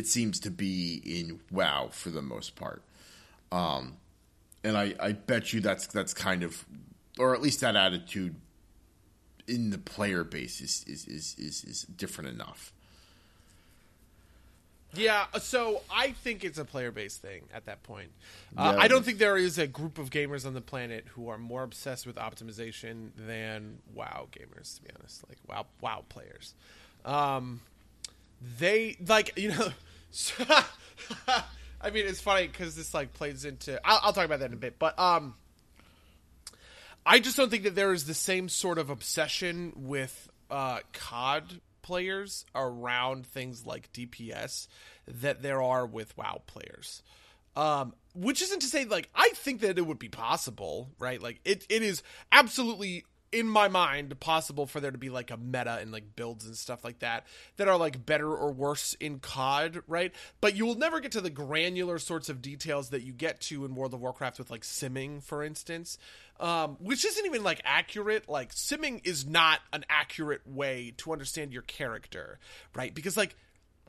[0.00, 2.82] it seems to be in WoW for the most part.
[3.52, 3.98] Um,
[4.64, 6.64] and I, I bet you that's that's kind of,
[7.18, 8.34] or at least that attitude
[9.46, 12.72] in the player base is is is is, is different enough.
[14.94, 18.10] Yeah, so I think it's a player based thing at that point.
[18.56, 18.82] Uh, yeah.
[18.82, 21.62] I don't think there is a group of gamers on the planet who are more
[21.62, 24.76] obsessed with optimization than WoW gamers.
[24.76, 26.54] To be honest, like WoW WoW players,
[27.04, 27.60] um,
[28.58, 29.72] they like you know.
[31.80, 33.80] I mean, it's funny because this like plays into.
[33.84, 35.34] I'll, I'll talk about that in a bit, but um,
[37.06, 41.60] I just don't think that there is the same sort of obsession with uh, COD
[41.82, 44.68] players around things like DPS
[45.06, 47.02] that there are with WoW players.
[47.56, 51.20] Um, which isn't to say like I think that it would be possible, right?
[51.20, 55.36] Like it, it is absolutely in my mind possible for there to be like a
[55.36, 57.26] meta and like builds and stuff like that
[57.56, 60.12] that are like better or worse in COD, right?
[60.40, 63.64] But you will never get to the granular sorts of details that you get to
[63.64, 65.96] in World of Warcraft with like simming, for instance,
[66.40, 68.28] um, which isn't even like accurate.
[68.28, 72.40] Like simming is not an accurate way to understand your character,
[72.74, 72.92] right?
[72.92, 73.36] Because like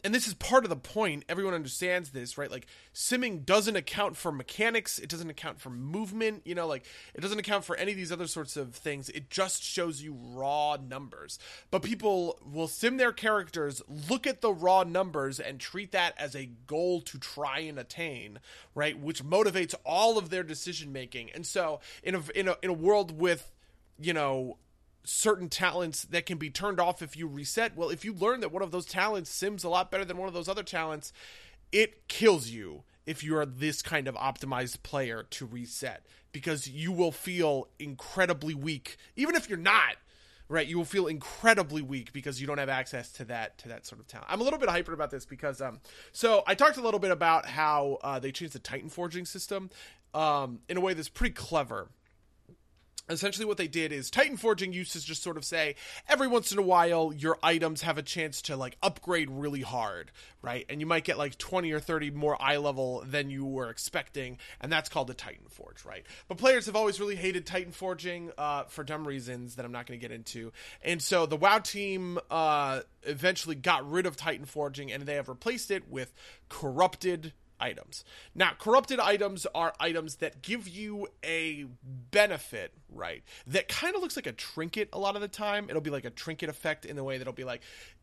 [0.04, 1.26] and this is part of the point.
[1.30, 2.52] Everyone understands this, right?
[2.52, 7.22] Like simming doesn't account for mechanics, it doesn't account for movement, you know, like it
[7.22, 9.10] doesn't account for any of these other sorts of things.
[9.10, 11.40] It just shows you raw numbers.
[11.70, 16.36] But people will sim their characters, look at the raw numbers and treat that as
[16.36, 18.40] a goal to try and attain,
[18.76, 19.00] right?
[19.00, 21.32] Which motivates all of their decision making.
[21.32, 23.52] And so in a in a in a world with
[24.00, 24.58] you know
[25.04, 27.76] certain talents that can be turned off if you reset.
[27.76, 30.28] Well, if you learn that one of those talents sims a lot better than one
[30.28, 31.12] of those other talents,
[31.72, 36.92] it kills you if you are this kind of optimized player to reset because you
[36.92, 38.98] will feel incredibly weak.
[39.16, 39.96] Even if you're not
[40.52, 43.86] right you will feel incredibly weak because you don't have access to that to that
[43.86, 44.28] sort of talent.
[44.30, 45.80] I'm a little bit hyper about this because um
[46.12, 49.70] so i talked a little bit about how uh, they changed the titan forging system
[50.14, 51.90] um in a way that's pretty clever
[53.12, 55.76] essentially what they did is titan forging used to just sort of say
[56.08, 60.12] every once in a while your items have a chance to like upgrade really hard
[60.42, 60.66] right?
[60.70, 64.38] And you might get like 20 or 30 more eye level than you were expecting
[64.60, 66.06] and that's called a titan forge right?
[66.28, 69.86] But players have always really hated titan forging uh, for dumb reasons that i'm not
[69.86, 70.52] going to get into.
[70.82, 75.30] And so the wow team uh, eventually got rid of titan forging and they have
[75.30, 76.14] replaced it with
[76.50, 78.04] corrupted items.
[78.36, 83.24] Now, corrupted items are items that give you a benefit, right?
[83.48, 85.68] That kind of looks like a trinket a lot of the time.
[85.70, 87.62] It'll be like a trinket effect in the way that it'll be like,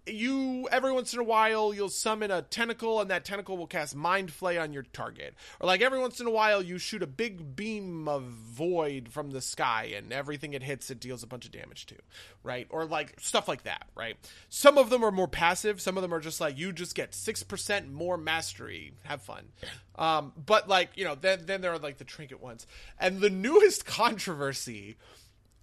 [0.08, 3.94] you every once in a while you'll summon a tentacle and that tentacle will cast
[3.94, 5.34] mind flay on your target.
[5.60, 9.30] Or like every once in a while you shoot a big beam of void from
[9.30, 11.96] the sky and everything it hits it deals a bunch of damage to
[12.42, 12.66] right?
[12.70, 14.16] Or like stuff like that right?
[14.48, 15.80] Some of them are more passive.
[15.80, 18.92] Some of them are just like you just get 6% more mastery.
[19.04, 19.44] Have fun.
[19.96, 22.66] Um, but like you know then then there are like the trinket ones.
[22.98, 24.96] And the newest controversy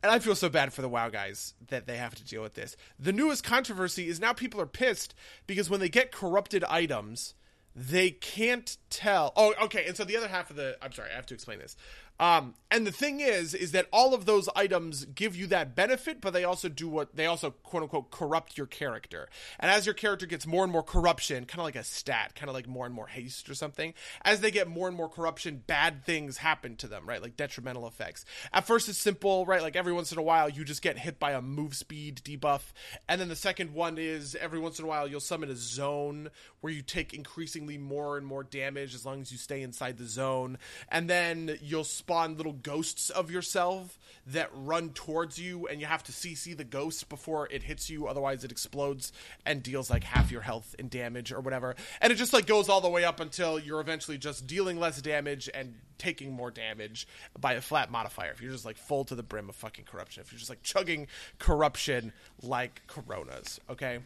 [0.05, 2.53] and I feel so bad for the WoW guys that they have to deal with
[2.53, 2.77] this.
[2.99, 5.15] The newest controversy is now people are pissed
[5.47, 7.33] because when they get corrupted items,
[7.75, 9.33] they can't tell.
[9.35, 9.85] Oh, okay.
[9.87, 11.75] And so the other half of the I'm sorry, I have to explain this.
[12.19, 16.19] Um, and the thing is, is that all of those items give you that benefit,
[16.19, 19.29] but they also do what they also quote unquote corrupt your character.
[19.59, 22.49] And as your character gets more and more corruption, kind of like a stat, kind
[22.49, 23.93] of like more and more haste or something,
[24.23, 27.21] as they get more and more corruption, bad things happen to them, right?
[27.21, 28.25] Like detrimental effects.
[28.51, 29.61] At first, it's simple, right?
[29.61, 32.73] Like every once in a while, you just get hit by a move speed debuff.
[33.07, 36.29] And then the second one is every once in a while, you'll summon a zone
[36.61, 40.07] where you take increasingly more and more damage as long as you stay inside the
[40.07, 40.57] zone.
[40.89, 43.97] And then you'll spawn little ghosts of yourself
[44.27, 48.07] that run towards you, and you have to CC the ghost before it hits you.
[48.07, 49.11] Otherwise, it explodes
[49.43, 51.75] and deals like half your health in damage or whatever.
[52.01, 55.01] And it just like goes all the way up until you're eventually just dealing less
[55.01, 57.07] damage and taking more damage
[57.39, 58.29] by a flat modifier.
[58.29, 60.61] If you're just like full to the brim of fucking corruption, if you're just like
[60.61, 61.07] chugging
[61.39, 63.97] corruption like coronas, okay?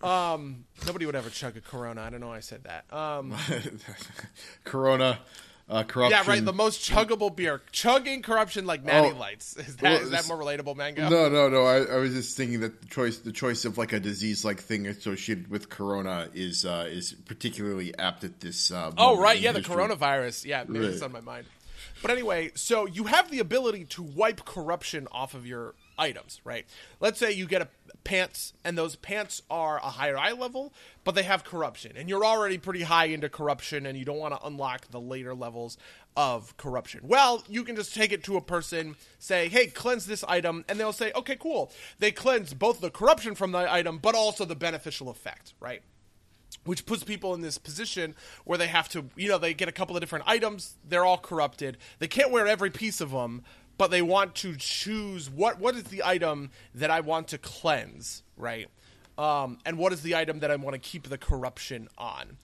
[0.00, 2.02] Um, nobody would ever chug a corona.
[2.02, 2.92] I don't know why I said that.
[2.96, 3.34] Um,
[4.64, 5.18] Corona,
[5.68, 6.18] uh, corruption.
[6.24, 6.44] yeah, right.
[6.44, 9.18] The most chuggable beer, chugging corruption like natty Oh.
[9.18, 9.56] lights.
[9.58, 11.08] Is that Well, is that more relatable, Mango?
[11.08, 11.64] No, no, no.
[11.64, 14.86] I, I was just thinking that the choice, the choice of like a disease-like thing
[14.86, 18.70] associated with corona is uh, is particularly apt at this.
[18.70, 19.38] Uh, Oh, right.
[19.40, 19.76] Yeah, the history.
[19.76, 20.44] coronavirus.
[20.46, 21.46] Yeah, maybe it's on my mind.
[22.00, 26.66] But anyway, so you have the ability to wipe corruption off of your items, right?
[27.00, 27.68] Let's say you get a
[28.04, 30.72] pants, and those pants are a higher eye level,
[31.04, 34.34] but they have corruption, and you're already pretty high into corruption, and you don't want
[34.34, 35.76] to unlock the later levels
[36.16, 37.00] of corruption.
[37.04, 40.80] Well, you can just take it to a person, say, "Hey, cleanse this item," and
[40.80, 44.56] they'll say, "Okay, cool." They cleanse both the corruption from the item, but also the
[44.56, 45.82] beneficial effect, right?
[46.64, 49.72] which puts people in this position where they have to, you know, they get a
[49.72, 50.76] couple of different items.
[50.86, 51.78] They're all corrupted.
[51.98, 53.42] They can't wear every piece of them,
[53.78, 58.22] but they want to choose what what is the item that I want to cleanse,
[58.36, 58.68] right?
[59.16, 62.36] Um, and what is the item that I want to keep the corruption on?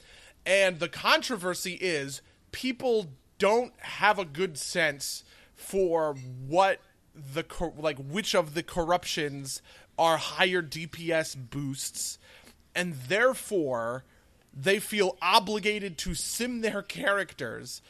[0.46, 2.22] And the controversy is
[2.52, 3.08] people
[3.38, 5.24] don't have a good sense
[5.54, 6.14] for
[6.46, 6.80] what
[7.14, 7.44] the
[7.76, 9.62] like which of the corruptions
[9.98, 12.18] are higher DPS boosts
[12.74, 14.04] and therefore
[14.52, 17.82] they feel obligated to sim their characters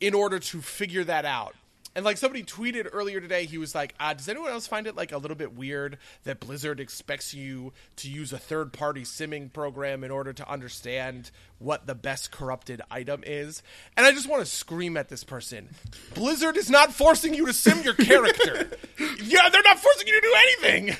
[0.00, 1.54] in order to figure that out.
[1.96, 4.94] And like somebody tweeted earlier today, he was like, uh, "Does anyone else find it
[4.94, 10.04] like a little bit weird that Blizzard expects you to use a third-party simming program
[10.04, 13.62] in order to understand what the best corrupted item is?"
[13.96, 15.70] And I just want to scream at this person:
[16.12, 18.70] Blizzard is not forcing you to sim your character.
[19.22, 20.96] yeah, they're not forcing you to do anything.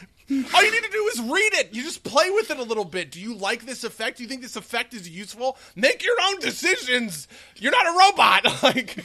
[0.55, 1.75] All you need to do is read it.
[1.75, 3.13] You just play with it a little bit.
[3.13, 4.17] Do you like this effect?
[4.17, 5.59] Do you think this effect is useful?
[5.77, 7.29] Make your own decisions.
[7.57, 8.63] You're not a robot.
[8.63, 9.05] Like,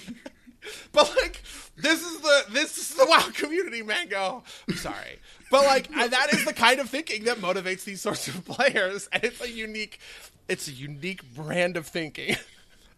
[0.92, 1.42] but like,
[1.78, 4.44] this is the this is the WoW community, Mango.
[4.70, 8.46] I'm sorry, but like that is the kind of thinking that motivates these sorts of
[8.46, 10.00] players, and it's a unique,
[10.48, 12.36] it's a unique brand of thinking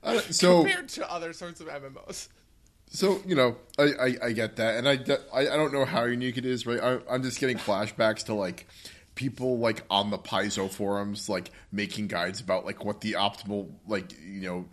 [0.03, 2.28] Uh, so, compared to other sorts of MMOs.
[2.89, 4.99] so you know, I, I, I get that, and I,
[5.34, 6.80] I, I don't know how unique it is, right?
[6.82, 8.68] I, I'm just getting flashbacks to like
[9.16, 14.11] people like on the Paizo forums, like making guides about like what the optimal like
[14.22, 14.66] you know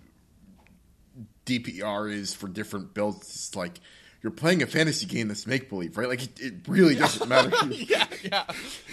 [1.47, 3.29] DPR is for different builds.
[3.29, 3.81] It's like
[4.23, 6.09] you're playing a fantasy game that's make believe, right?
[6.09, 7.51] Like it, it really doesn't matter.
[7.71, 8.45] yeah, yeah,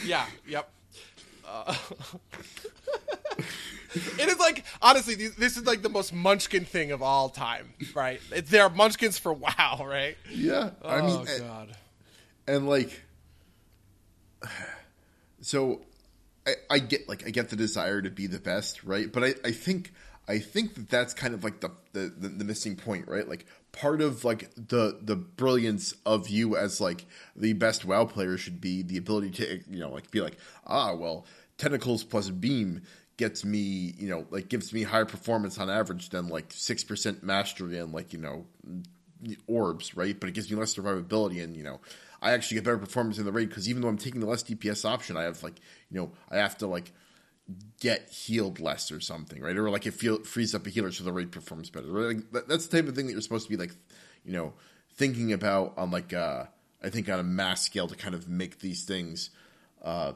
[0.05, 0.69] yeah, yep.
[1.47, 1.75] Uh,
[3.93, 8.21] it is like honestly, this is like the most Munchkin thing of all time, right?
[8.33, 10.17] It, they're Munchkins for WoW, right?
[10.31, 11.75] yeah, I mean, oh and- god,
[12.47, 13.01] and like
[15.41, 15.81] so
[16.45, 19.33] I, I get like i get the desire to be the best right but i,
[19.43, 19.91] I think
[20.27, 23.45] i think that that's kind of like the, the the the missing point right like
[23.71, 27.05] part of like the the brilliance of you as like
[27.35, 30.93] the best wow player should be the ability to you know like be like ah
[30.93, 31.25] well
[31.57, 32.81] tentacles plus beam
[33.17, 37.79] gets me you know like gives me higher performance on average than like 6% mastery
[37.79, 38.45] and like you know
[39.47, 40.19] orbs, right?
[40.19, 41.79] But it gives me less survivability, and you know,
[42.21, 44.43] I actually get better performance in the raid because even though I'm taking the less
[44.43, 45.59] DPS option, I have like,
[45.89, 46.91] you know, I have to like
[47.79, 49.55] get healed less or something, right?
[49.55, 51.87] Or like it feel, frees up a healer so the raid performs better.
[51.87, 52.17] Right?
[52.31, 53.75] Like, that's the type of thing that you're supposed to be like,
[54.25, 54.53] you know,
[54.95, 56.45] thinking about on like, uh,
[56.83, 59.29] I think on a mass scale to kind of make these things,
[59.83, 60.13] uh,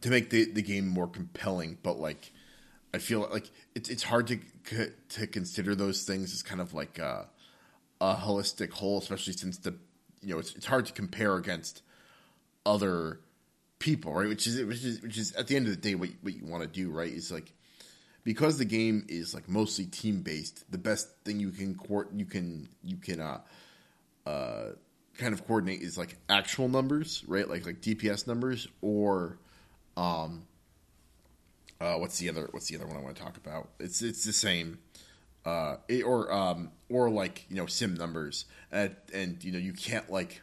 [0.00, 1.78] to make the the game more compelling.
[1.82, 2.32] But like,
[2.94, 4.38] I feel like it's it's hard to
[5.10, 6.98] to consider those things as kind of like.
[6.98, 7.24] Uh,
[8.00, 9.74] a holistic whole, especially since the
[10.22, 11.82] you know it's, it's hard to compare against
[12.64, 13.20] other
[13.80, 14.28] people, right?
[14.28, 16.44] Which is which is which is at the end of the day what what you
[16.44, 17.12] want to do, right?
[17.12, 17.52] Is like
[18.22, 20.70] because the game is like mostly team based.
[20.70, 23.40] The best thing you can coor- you can you can uh
[24.24, 24.64] uh
[25.18, 27.48] kind of coordinate is like actual numbers, right?
[27.48, 29.38] Like like DPS numbers or
[29.96, 30.46] um
[31.80, 33.70] uh what's the other what's the other one I want to talk about?
[33.80, 34.78] It's it's the same
[35.44, 39.72] uh, it- or um, or like you know sim numbers, and, and you know you
[39.72, 40.42] can't like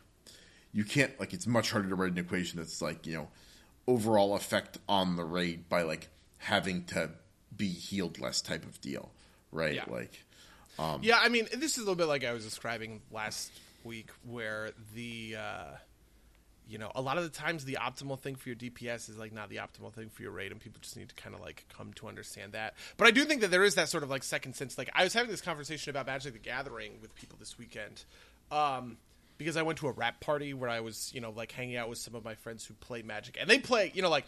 [0.77, 3.27] you can't like it's much harder to write an equation that's like you know
[3.87, 6.07] overall effect on the raid by like
[6.37, 7.09] having to
[7.55, 9.09] be healed less type of deal,
[9.51, 9.73] right?
[9.73, 9.85] Yeah.
[9.87, 10.23] Like
[11.01, 11.17] yeah.
[11.19, 13.51] I mean, this is a little bit like I was describing last
[13.83, 15.65] week, where the uh,
[16.69, 19.33] you know a lot of the times the optimal thing for your DPS is like
[19.33, 21.65] not the optimal thing for your raid, and people just need to kind of like
[21.75, 22.75] come to understand that.
[22.97, 24.77] But I do think that there is that sort of like second sense.
[24.77, 28.03] Like I was having this conversation about Magic the Gathering with people this weekend.
[28.51, 28.97] Um,
[29.37, 31.89] because I went to a rap party where I was, you know, like hanging out
[31.89, 34.25] with some of my friends who play Magic, and they play, you know, like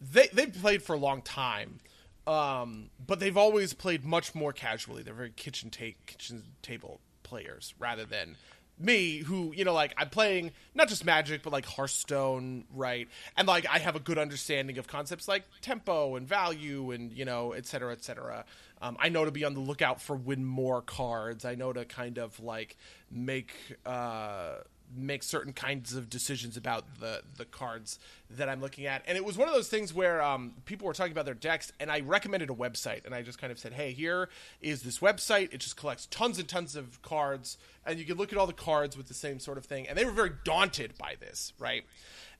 [0.00, 1.80] they they've played for a long time,
[2.26, 5.02] um, but they've always played much more casually.
[5.02, 8.36] They're very kitchen ta- kitchen table players rather than
[8.78, 13.08] me who you know like i'm playing not just magic but like hearthstone right?
[13.36, 17.24] And like i have a good understanding of concepts like tempo and value and you
[17.24, 18.44] know et cetera et cetera.
[18.82, 21.44] Um, i know to be on the lookout for win more cards.
[21.44, 22.76] I know to kind of like
[23.10, 23.54] make
[23.86, 24.56] uh
[24.94, 27.98] make certain kinds of decisions about the the cards
[28.30, 29.02] that I'm looking at.
[29.06, 31.72] And it was one of those things where um, people were talking about their decks,
[31.80, 34.28] and I recommended a website, and I just kind of said, "Hey, here
[34.60, 35.52] is this website.
[35.52, 38.52] It just collects tons and tons of cards, and you can look at all the
[38.52, 41.84] cards with the same sort of thing." And they were very daunted by this, right?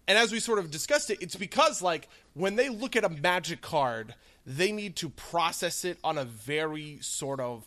[0.08, 3.08] And as we sort of discussed it, it's because like when they look at a
[3.08, 4.14] magic card,
[4.46, 7.66] they need to process it on a very sort of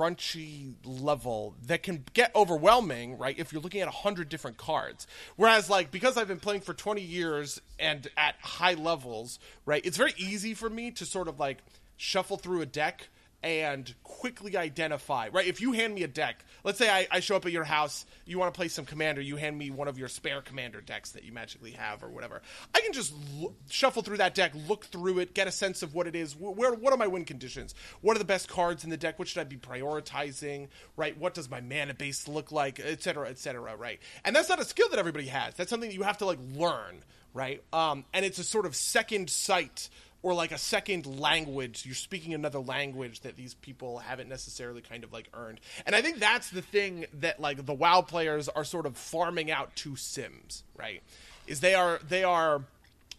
[0.00, 3.38] crunchy level that can get overwhelming, right?
[3.38, 5.06] If you're looking at a hundred different cards.
[5.36, 9.96] Whereas, like, because I've been playing for 20 years and at high levels, right, it's
[9.96, 11.58] very easy for me to sort of like
[11.96, 13.08] shuffle through a deck
[13.42, 15.46] and quickly identify right?
[15.46, 18.04] If you hand me a deck let's say I, I, show up at your house
[18.26, 21.12] you want to play some commander you hand me one of your spare commander decks
[21.12, 22.42] that you magically have or whatever.
[22.74, 25.94] I can just l- shuffle through that deck look through it get a sense of
[25.94, 26.36] what it is.
[26.36, 27.74] Where what are my win conditions?
[28.00, 29.18] What are the best cards in the deck?
[29.18, 31.16] What should i be prioritizing right?
[31.18, 34.00] What does my mana base look like etc etc right?
[34.24, 35.54] And that's not a skill that everybody has.
[35.54, 37.02] That's something that you have to like learn
[37.34, 37.62] right?
[37.72, 39.88] Um, and it's a sort of second sight
[40.22, 41.84] or like a second language.
[41.86, 45.60] You're speaking another language that these people haven't necessarily kind of like earned.
[45.86, 49.50] And i think that's the thing that like the wow players are sort of farming
[49.50, 51.02] out to sims right?
[51.46, 52.62] Is they are they are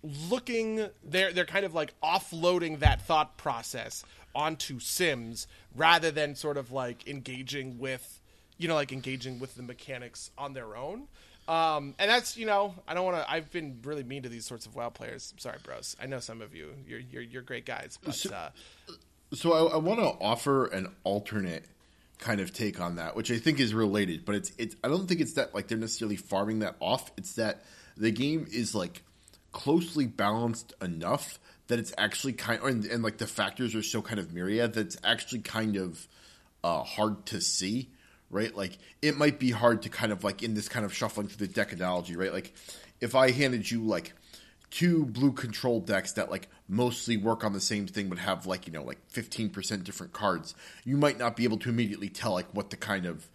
[0.04, 5.46] looking they're they're kind of like offloading that thought process onto sims
[5.76, 8.20] rather than sort of like engaging with
[8.58, 11.04] you know like engaging with the mechanics on their own
[11.48, 13.32] um, and that's you know I don't want to.
[13.32, 15.34] I've been really mean to these sorts of WoW players.
[15.38, 15.96] sorry, bros.
[16.02, 16.74] I know some of you.
[16.88, 17.98] You're you're, you're great guys.
[18.04, 18.50] But, so, uh,
[19.34, 21.66] so I, I want to offer an alternate
[22.20, 24.26] kind of take on that, which I think is related.
[24.26, 24.76] But it's it's.
[24.84, 27.12] I don't think it's that like they're necessarily farming that off.
[27.18, 27.64] It's that
[27.98, 29.04] the game is like
[29.52, 34.20] closely balanced enough that it's actually kind and, and like the factors are so kind
[34.20, 36.08] of myriad that it's actually kind of
[36.64, 37.90] uh, hard to see
[38.32, 38.56] right?
[38.56, 41.46] Like it might be hard to kind of like in this kind of shuffling through
[41.46, 42.34] the deck analogy, right?
[42.34, 42.54] Like
[43.00, 44.14] if I handed you like
[44.72, 48.66] two blue control decks that like mostly work on the same thing but have like
[48.66, 50.56] you know like 15% different cards
[50.86, 53.28] you might not be able to immediately tell like what the kind of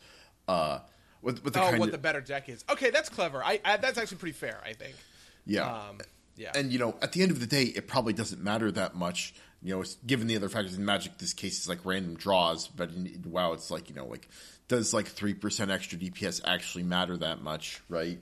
[0.48, 0.78] uh
[1.20, 2.64] what, what the oh what of, the better deck is.
[2.70, 3.44] Okay that's clever.
[3.44, 4.96] I, I that's actually pretty fair i think.
[5.44, 5.66] Yeah.
[5.70, 5.98] Um
[6.36, 6.52] yeah.
[6.54, 9.34] And you know at the end of the day it probably doesn't matter that much
[9.62, 12.90] you know given the other factors in magic this case is like random draws but
[12.90, 14.28] in wow it's like you know like
[14.68, 18.18] does like 3% extra dps actually matter that much right?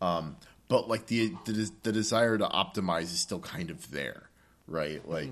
[0.00, 0.36] Um
[0.68, 4.28] but like the the, the desire to optimize is still kind of there
[4.66, 5.06] right?
[5.08, 5.30] Like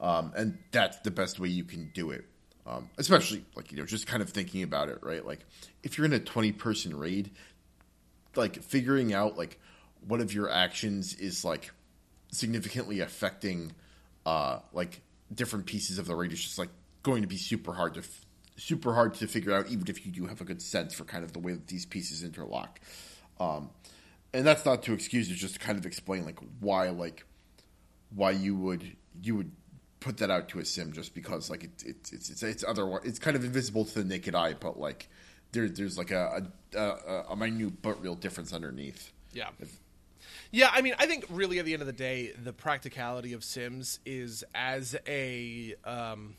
[0.00, 0.06] mm.
[0.06, 2.24] um and that's the best way you can do it.
[2.66, 5.24] Um especially like you know just kind of thinking about it right?
[5.24, 5.40] Like
[5.82, 7.30] if you're in a 20 person raid
[8.36, 9.58] like figuring out like
[10.06, 11.72] one of your actions is like
[12.32, 13.72] significantly affecting
[14.24, 15.00] uh like
[15.32, 16.70] different pieces of the raid is just like
[17.02, 18.26] going to be super hard to f-
[18.60, 21.24] super hard to figure out even if you do have a good sense for kind
[21.24, 22.80] of the way that these pieces interlock.
[23.38, 23.70] Um
[24.32, 27.24] and that's not to excuse it just to kind of explain like why like
[28.14, 29.52] why you would you would
[29.98, 33.02] put that out to a sim just because like it, it it's it's it's otherwise
[33.04, 35.08] it's kind of invisible to the naked eye but like
[35.52, 39.12] there there's like a a, a minute but real difference underneath.
[39.32, 39.48] Yeah.
[39.58, 39.80] If,
[40.52, 43.44] yeah, I mean, I think really at the end of the day, the practicality of
[43.44, 46.34] Sims is as a um,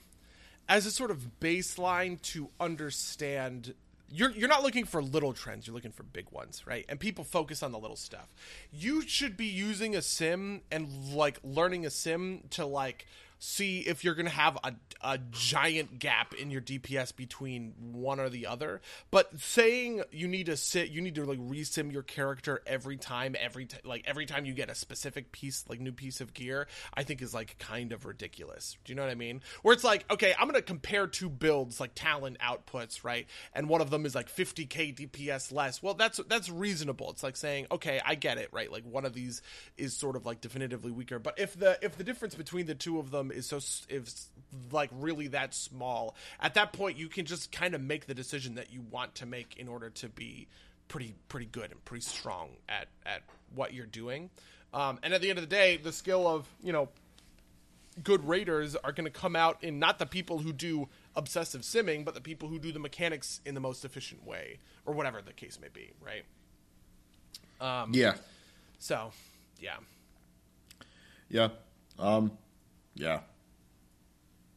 [0.67, 3.73] as a sort of baseline to understand.
[4.09, 5.67] You're you're not looking for little trends.
[5.67, 6.85] You're looking for big ones, right?
[6.89, 8.27] And people focus on the little stuff.
[8.71, 13.05] You should be using a sim and like learning a sim to like
[13.43, 14.71] see if you're going to have a,
[15.01, 18.81] a giant gap in your DPS between one or the other.
[19.09, 23.35] But saying you need to sit, you need to like resim your character every time,
[23.39, 26.67] every t- like every time you get a specific piece, like new piece of gear,
[26.93, 28.77] I think is like kind of ridiculous.
[28.85, 29.41] Do you know what I mean?
[29.63, 33.25] Where it's like, okay, I'm going to compare two builds, like talent outputs, right?
[33.53, 35.81] And one of them is like 50k DPS less.
[35.81, 37.09] Well, that's that's reasonable.
[37.09, 38.71] It's like saying, okay, I get it, right?
[38.71, 39.41] Like one of these
[39.77, 41.17] is sort of like definitively weaker.
[41.17, 43.57] But if the if the difference between the two of them is so
[43.89, 44.29] is
[44.71, 48.55] like really that small at that point you can just kind of make the decision
[48.55, 50.47] that you want to make in order to be
[50.91, 53.21] pretty pretty good and pretty strong at at
[53.55, 54.29] what you're doing.
[54.73, 56.89] Um, and at the end of the day the skill of you know
[58.03, 62.03] good raiders are going to come out in not the people who do obsessive simming
[62.03, 65.33] but the people who do the mechanics in the most efficient way or whatever the
[65.33, 66.23] case may be right?
[67.61, 68.15] Um, yeah.
[68.79, 69.11] so
[69.59, 69.77] yeah.
[71.29, 71.49] Yeah.
[71.97, 72.31] Um,
[72.95, 73.21] yeah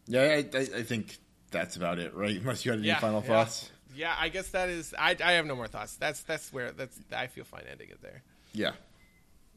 [0.07, 1.17] yeah, I, I, I, think
[1.51, 2.37] that's about it, right?
[2.41, 3.29] Unless you had any yeah, final yeah.
[3.29, 3.71] thoughts.
[3.95, 4.95] yeah, I guess that is.
[4.99, 5.97] I, I have no more thoughts.
[5.97, 6.99] That's that's where that's.
[7.15, 8.23] I feel fine ending it there.
[8.53, 8.73] Yeah.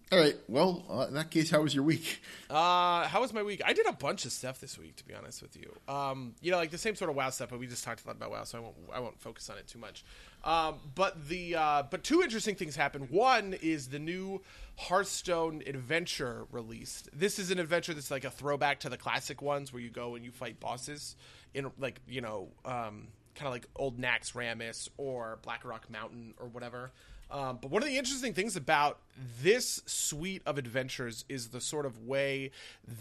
[0.09, 0.37] All right.
[0.47, 2.21] Well, uh, in that case, how was your week?
[2.49, 3.61] Uh, how was my week?
[3.65, 5.93] I did a bunch of stuff this week, to be honest with you.
[5.93, 8.07] Um, you know, like the same sort of WoW stuff, but we just talked a
[8.07, 10.05] lot about WoW, so I won't I won't focus on it too much.
[10.47, 13.09] Um, but the uh, but two interesting things happened.
[13.09, 14.41] One is the new
[14.77, 17.09] Hearthstone adventure released.
[17.11, 20.15] This is an adventure that's like a throwback to the classic ones, where you go
[20.15, 21.17] and you fight bosses
[21.53, 26.47] in like you know um, kind of like old Nax Naxxramas or Blackrock Mountain or
[26.47, 26.91] whatever.
[27.29, 28.99] Um, but one of the interesting things about
[29.41, 32.51] this suite of adventures is the sort of way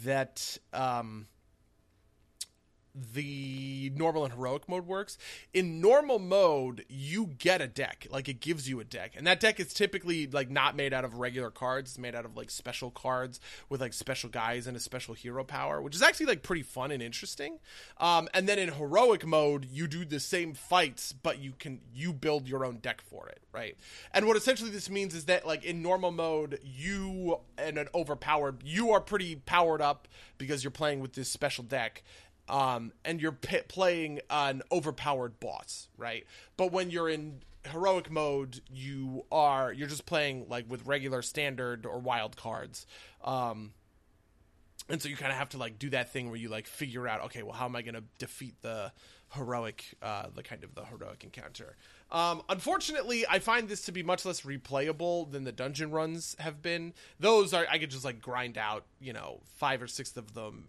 [0.02, 1.28] that um,
[3.12, 5.18] the normal and heroic mode works.
[5.52, 9.40] In normal mode, you get a deck, like it gives you a deck, and that
[9.40, 11.92] deck is typically like not made out of regular cards.
[11.92, 15.44] It's made out of like special cards with like special guys and a special hero
[15.44, 17.58] power, which is actually like pretty fun and interesting.
[17.98, 22.12] Um, and then in heroic mode, you do the same fights, but you can you
[22.12, 23.76] build your own deck for it, right?
[24.12, 28.62] And what essentially this means is that like in normal mode, you and an overpowered,
[28.64, 32.02] you are pretty powered up because you're playing with this special deck
[32.48, 36.24] um, and you're p- playing an overpowered boss, right?
[36.56, 41.86] But when you're in heroic mode, you are you're just playing like with regular standard
[41.86, 42.86] or wild cards.
[43.24, 43.72] Um,
[44.88, 47.08] and so you kind of have to like do that thing where you like figure
[47.08, 48.92] out, okay, well, how am I going to defeat the
[49.34, 51.76] heroic, uh, the kind of the heroic encounter?
[52.12, 56.62] Um, unfortunately, I find this to be much less replayable than the dungeon runs have
[56.62, 56.94] been.
[57.18, 60.68] Those are I could just like grind out, you know, five or six of them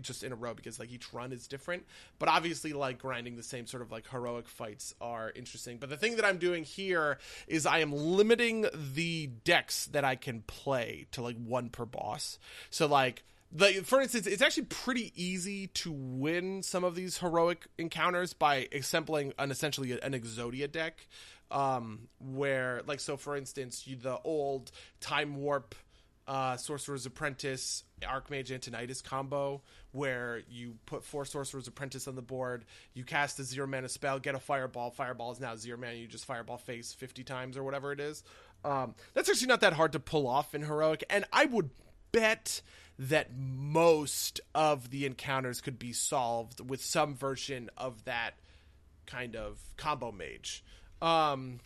[0.00, 1.84] just in a row because like each run is different.
[2.18, 5.78] But obviously like grinding the same sort of like heroic fights are interesting.
[5.78, 10.16] But the thing that i'm doing here is i am limiting the decks that i
[10.16, 12.38] can play to like one per boss.
[12.70, 17.66] So like the, for instance, it's actually pretty easy to win some of these heroic
[17.78, 21.06] encounters by assembling an essentially an Exodia deck,
[21.50, 25.74] um, where like so for instance, you, the old time warp
[26.26, 32.64] uh, Sorcerer's Apprentice, Archmage Antonidas combo, where you put four Sorcerer's Apprentice on the board,
[32.92, 34.90] you cast a zero mana spell, get a Fireball.
[34.90, 38.22] Fireball is now zero mana, you just Fireball face 50 times or whatever it is.
[38.64, 41.70] Um, that's actually not that hard to pull off in Heroic, and I would
[42.12, 42.60] bet
[42.98, 48.32] that most of the encounters could be solved with some version of that
[49.06, 50.64] kind of combo mage.
[51.00, 51.60] Um,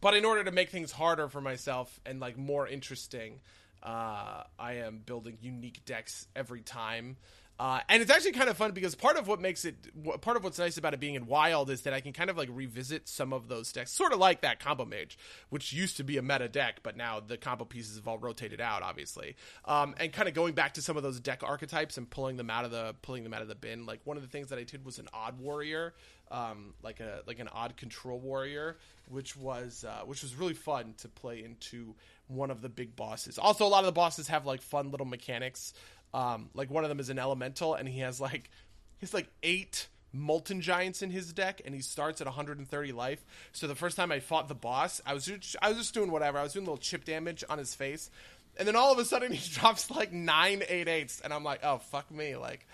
[0.00, 3.40] but in order to make things harder for myself and like more interesting,
[3.84, 7.16] uh, I am building unique decks every time.
[7.56, 9.76] Uh, and it's actually kind of fun because part of what makes it,
[10.22, 12.36] part of what's nice about it being in Wild is that I can kind of
[12.36, 15.16] like revisit some of those decks, sort of like that Combo Mage,
[15.50, 18.60] which used to be a meta deck, but now the combo pieces have all rotated
[18.60, 19.36] out, obviously.
[19.66, 22.50] Um, and kind of going back to some of those deck archetypes and pulling them
[22.50, 23.86] out of the pulling them out of the bin.
[23.86, 25.94] Like one of the things that I did was an Odd Warrior,
[26.30, 28.76] um, like a like an Odd Control Warrior,
[29.08, 31.94] which was uh, which was really fun to play into
[32.28, 33.38] one of the big bosses.
[33.38, 35.74] Also, a lot of the bosses have like fun little mechanics.
[36.12, 38.50] Um, like one of them is an elemental, and he has like
[38.98, 43.24] he's like eight molten giants in his deck, and he starts at 130 life.
[43.52, 46.10] So the first time I fought the boss, I was just, I was just doing
[46.10, 46.38] whatever.
[46.38, 48.10] I was doing little chip damage on his face,
[48.56, 51.60] and then all of a sudden he drops like nine eight eights, and I'm like,
[51.62, 52.66] oh fuck me, like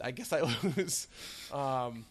[0.00, 0.40] I guess I
[0.76, 1.06] lose.
[1.52, 2.06] Um,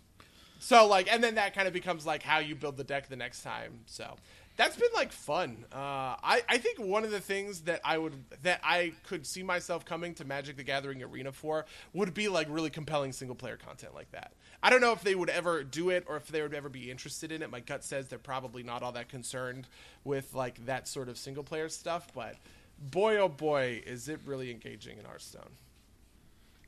[0.60, 3.16] so like, and then that kind of becomes like how you build the deck the
[3.16, 3.80] next time.
[3.86, 4.16] So
[4.58, 5.66] that's been like fun.
[5.72, 9.44] Uh, I I think one of the things that I would that I could see
[9.44, 13.58] myself coming to Magic the Gathering Arena for would be like really compelling single player
[13.58, 14.34] content like that.
[14.62, 16.90] I don't know if they would ever do it or if they would ever be
[16.90, 17.52] interested in it.
[17.52, 19.68] My gut says they're probably not all that concerned
[20.04, 22.36] with like that sort of single player stuff, but
[22.80, 25.52] boy oh boy is it really engaging in Hearthstone.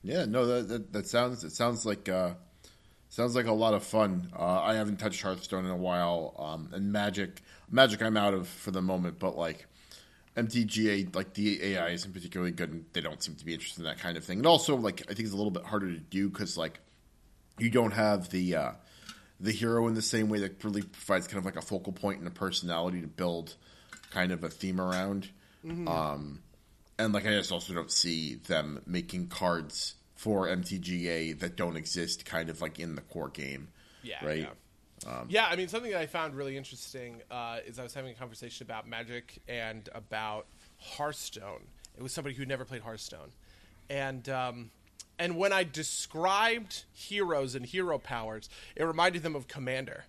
[0.03, 2.35] Yeah, no, that that, that sounds it sounds like uh,
[3.09, 4.31] sounds like a lot of fun.
[4.37, 8.47] Uh, I haven't touched Hearthstone in a while, um, and Magic Magic I'm out of
[8.47, 9.65] for the moment, but like
[10.37, 13.85] MTGA, like the AI isn't particularly good, and they don't seem to be interested in
[13.85, 14.39] that kind of thing.
[14.39, 16.79] And also, like I think it's a little bit harder to do because like
[17.57, 18.71] you don't have the uh,
[19.39, 22.19] the hero in the same way that really provides kind of like a focal point
[22.19, 23.55] and a personality to build
[24.11, 25.29] kind of a theme around.
[25.65, 25.87] Mm-hmm.
[25.87, 26.39] Um,
[26.97, 32.25] and like I just also don't see them making cards for MTGA that don't exist,
[32.25, 33.69] kind of like in the core game.
[34.03, 34.49] Yeah, right.
[35.05, 35.09] Yeah.
[35.09, 38.11] Um, yeah, I mean, something that I found really interesting uh, is I was having
[38.11, 40.47] a conversation about Magic and about
[40.77, 41.61] Hearthstone.
[41.97, 43.29] It was somebody who never played Hearthstone,
[43.89, 44.71] and um,
[45.17, 50.03] and when I described heroes and hero powers, it reminded them of Commander.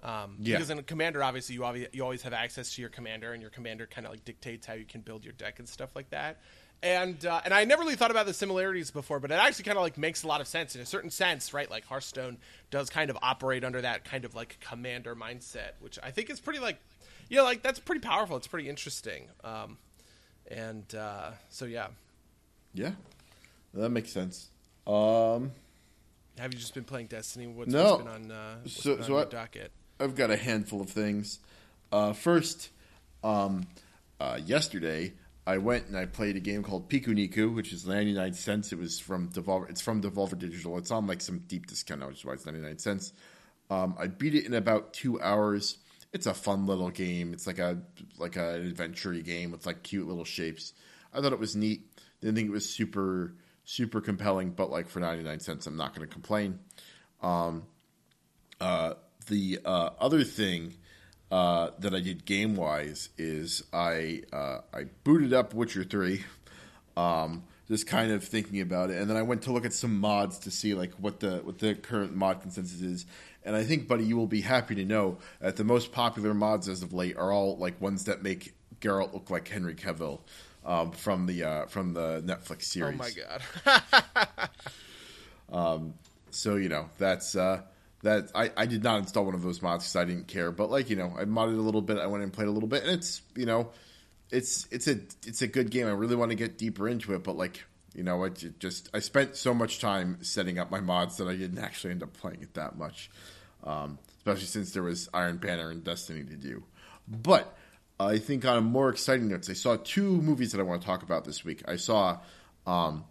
[0.00, 0.58] Um, Yeah.
[0.58, 3.88] Because in Commander, obviously, you, you always have access to your commander, and your commander
[3.88, 6.38] kind of like dictates how you can build your deck and stuff like that.
[6.86, 9.76] And uh, and I never really thought about the similarities before, but it actually kind
[9.76, 11.68] of like makes a lot of sense in a certain sense, right?
[11.70, 12.38] Like Hearthstone
[12.70, 16.38] does kind of operate under that kind of like commander mindset, which I think is
[16.38, 16.76] pretty like,
[17.28, 18.36] you know, like that's pretty powerful.
[18.36, 19.78] It's pretty interesting, um,
[20.50, 21.88] and uh, so yeah.
[22.72, 22.92] Yeah,
[23.74, 24.48] that makes sense.
[24.86, 25.50] Um,
[26.38, 27.46] Have you just been playing Destiny?
[27.46, 27.92] What's, No.
[27.96, 29.72] what's been on, uh, what's So- been so I- docket?
[29.98, 31.38] I've got a handful of things.
[31.90, 32.68] Uh, first,
[33.24, 33.66] um,
[34.20, 35.14] uh, yesterday
[35.46, 38.72] I went and I played a game called Pikuniku, which is ninety nine cents.
[38.72, 39.70] It was from Devolver.
[39.70, 40.76] It's from Devolver Digital.
[40.78, 43.12] It's on like some deep discount which is why it's ninety nine cents.
[43.70, 45.78] Um, I beat it in about two hours.
[46.12, 47.32] It's a fun little game.
[47.32, 47.78] It's like a
[48.18, 50.72] like an adventure game with like cute little shapes.
[51.14, 51.92] I thought it was neat.
[52.20, 55.94] Didn't think it was super super compelling, but like for ninety nine cents, I'm not
[55.94, 56.58] going to complain.
[59.28, 60.74] the uh, other thing
[61.30, 66.24] uh, that I did game wise is I uh, I booted up Witcher three,
[66.96, 69.98] um, just kind of thinking about it, and then I went to look at some
[70.00, 73.06] mods to see like what the what the current mod consensus is.
[73.44, 76.68] And I think, buddy, you will be happy to know that the most popular mods
[76.68, 80.20] as of late are all like ones that make Geralt look like Henry Cavill
[80.64, 82.98] um, from the uh, from the Netflix series.
[83.00, 83.04] Oh
[83.66, 83.80] my
[84.30, 84.50] god!
[85.52, 85.94] um,
[86.30, 87.62] So you know that's uh,
[88.06, 90.52] that I, I did not install one of those mods because I didn't care.
[90.52, 91.98] But like you know, I modded a little bit.
[91.98, 93.70] I went and played a little bit, and it's you know,
[94.30, 95.86] it's it's a it's a good game.
[95.86, 97.64] I really want to get deeper into it, but like
[97.94, 101.26] you know, I ju- just I spent so much time setting up my mods that
[101.26, 103.10] I didn't actually end up playing it that much.
[103.64, 106.62] Um, especially since there was Iron Banner and Destiny to do.
[107.08, 107.56] But
[107.98, 110.86] I think on a more exciting notes, I saw two movies that I want to
[110.86, 111.62] talk about this week.
[111.66, 112.18] I saw.
[112.66, 113.04] Um,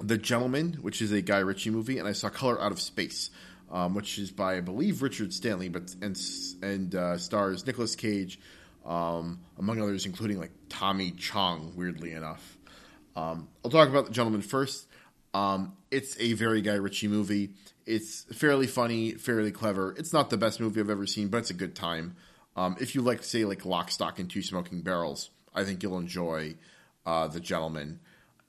[0.00, 3.30] the Gentlemen, which is a Guy Ritchie movie, and I saw Color Out of Space,
[3.70, 6.18] um, which is by I believe Richard Stanley, but and
[6.62, 8.40] and uh, stars Nicolas Cage,
[8.84, 11.72] um, among others, including like Tommy Chong.
[11.76, 12.58] Weirdly enough,
[13.16, 14.86] um, I'll talk about the Gentlemen first.
[15.34, 17.50] Um, it's a very Guy Ritchie movie.
[17.86, 19.94] It's fairly funny, fairly clever.
[19.96, 22.16] It's not the best movie I've ever seen, but it's a good time.
[22.56, 25.98] Um, if you like, say, like Lock, Stock, and Two Smoking Barrels, I think you'll
[25.98, 26.56] enjoy
[27.06, 28.00] uh, the Gentlemen.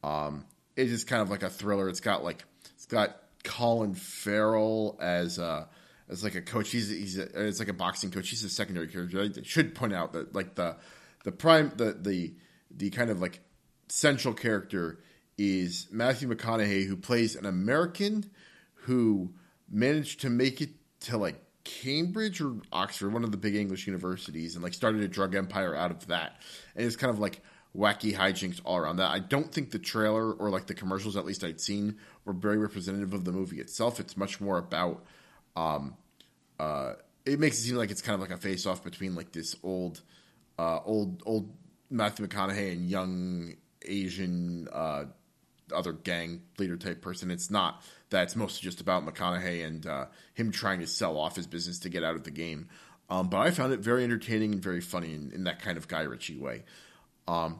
[0.03, 1.89] Um, it's kind of like a thriller.
[1.89, 2.43] It's got like
[2.73, 5.65] it's got Colin Farrell as uh
[6.09, 6.71] as like a coach.
[6.71, 8.29] He's he's a, it's like a boxing coach.
[8.29, 9.21] He's a secondary character.
[9.21, 10.77] I should point out that like the
[11.23, 12.33] the prime the the
[12.71, 13.41] the kind of like
[13.87, 14.99] central character
[15.37, 18.29] is Matthew McConaughey, who plays an American
[18.73, 19.33] who
[19.69, 20.71] managed to make it
[21.01, 25.07] to like Cambridge or Oxford, one of the big English universities, and like started a
[25.07, 26.41] drug empire out of that.
[26.75, 27.41] And it's kind of like
[27.75, 29.11] wacky hijinks all around that.
[29.11, 32.57] I don't think the trailer or like the commercials, at least I'd seen, were very
[32.57, 33.99] representative of the movie itself.
[33.99, 35.05] It's much more about.
[35.55, 35.95] Um,
[36.59, 36.93] uh,
[37.25, 39.55] it makes it seem like it's kind of like a face off between like this
[39.63, 40.01] old,
[40.57, 41.53] uh, old, old
[41.89, 43.53] Matthew McConaughey and young
[43.85, 45.05] Asian uh,
[45.73, 47.31] other gang leader type person.
[47.31, 48.23] It's not that.
[48.23, 51.89] It's mostly just about McConaughey and uh, him trying to sell off his business to
[51.89, 52.69] get out of the game.
[53.09, 55.87] Um, but I found it very entertaining and very funny in, in that kind of
[55.87, 56.63] Guy Ritchie way.
[57.29, 57.59] Um,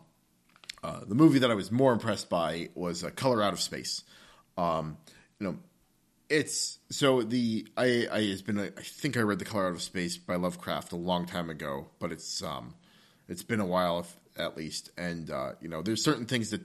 [0.83, 4.03] uh, the movie that I was more impressed by was uh, Color Out of Space.
[4.57, 4.97] Um,
[5.39, 5.57] you know,
[6.29, 9.81] it's so the I I has been I think I read the Color Out of
[9.81, 12.73] Space by Lovecraft a long time ago, but it's um
[13.27, 16.61] it's been a while if, at least, and uh, you know there's certain things that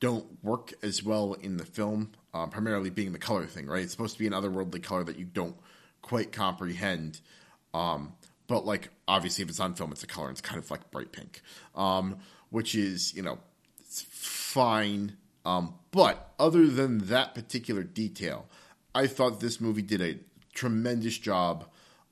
[0.00, 3.84] don't work as well in the film, um, primarily being the color thing, right?
[3.84, 5.56] It's supposed to be an otherworldly color that you don't
[6.00, 7.20] quite comprehend.
[7.72, 8.14] Um,
[8.46, 10.28] but like obviously, if it's on film, it's a color.
[10.28, 11.42] And it's kind of like bright pink,
[11.74, 12.18] um,
[12.50, 13.38] which is you know
[13.84, 15.16] fine.
[15.44, 18.46] Um, but other than that particular detail,
[18.94, 20.18] I thought this movie did a
[20.54, 21.66] tremendous job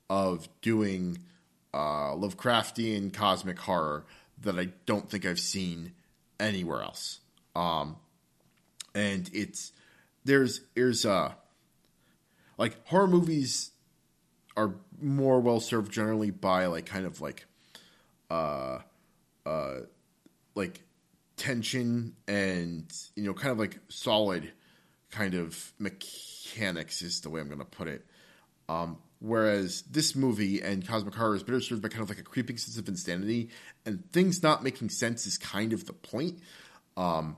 [0.09, 1.19] of doing
[1.73, 4.05] uh, Lovecraftian cosmic horror
[4.43, 5.93] that I don't think I've seen
[6.41, 7.21] anywhere else.
[7.55, 7.97] Um,
[8.95, 9.73] and it's
[10.25, 11.33] there's there's uh
[12.59, 13.71] like horror movies
[14.61, 17.47] are more well served generally by like kind of like
[18.31, 18.79] uh
[19.47, 19.77] uh
[20.55, 20.83] like
[21.37, 24.53] tension and you know kind of like solid
[25.11, 28.07] kind of mechanics is the way I'm going to put it.
[28.69, 32.23] Um, whereas this movie and Cosmic Horror is better served by kind of like a
[32.23, 33.51] creeping sense of insanity
[33.85, 36.39] and things not making sense is kind of the point.
[36.97, 37.37] Um,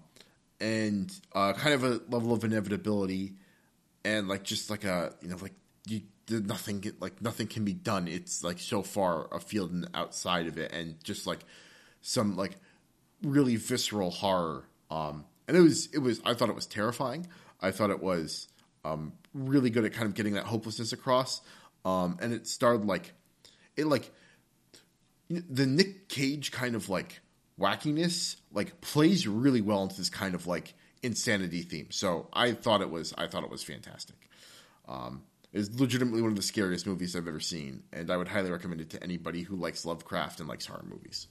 [0.60, 3.32] and uh, kind of a level of inevitability
[4.04, 5.54] and like just like a you know like
[5.86, 10.56] you nothing like nothing can be done it's like so far afield and outside of
[10.56, 11.40] it and just like
[12.00, 12.56] some like
[13.22, 17.26] really visceral horror um and it was it was i thought it was terrifying
[17.60, 18.48] i thought it was
[18.84, 21.40] um really good at kind of getting that hopelessness across
[21.84, 23.12] um and it started like
[23.76, 24.10] it like
[25.28, 27.20] the nick cage kind of like
[27.58, 31.88] wackiness like plays really well into this kind of like insanity theme.
[31.90, 34.16] So I thought it was I thought it was fantastic.
[34.88, 38.50] Um, it's legitimately one of the scariest movies I've ever seen, and I would highly
[38.50, 41.26] recommend it to anybody who likes Lovecraft and likes horror movies.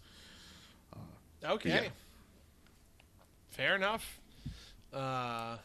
[0.93, 1.89] Uh, okay, yeah.
[3.49, 4.19] fair enough.
[4.93, 5.57] Uh,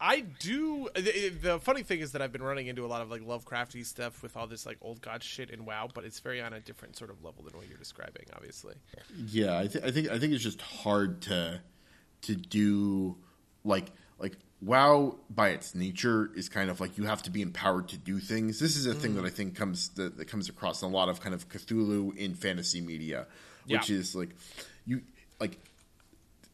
[0.00, 0.88] I do.
[0.94, 3.84] The, the, funny thing is that I've been running into a lot of like Lovecrafty
[3.84, 6.60] stuff with all this like old god shit in WoW, but it's very on a
[6.60, 8.74] different sort of level than what you're describing, obviously.
[9.28, 11.60] Yeah, I, th- I think I think it's just hard to
[12.22, 13.16] to do
[13.62, 17.88] like like WoW by its nature is kind of like you have to be empowered
[17.88, 18.58] to do things.
[18.60, 18.98] This is a mm.
[18.98, 21.48] thing that I think comes that, that, comes across in a lot of kind of
[21.48, 23.26] Cthulhu in fantasy media,
[23.66, 23.96] which yeah.
[23.96, 24.30] is like
[24.84, 25.00] you
[25.40, 25.58] like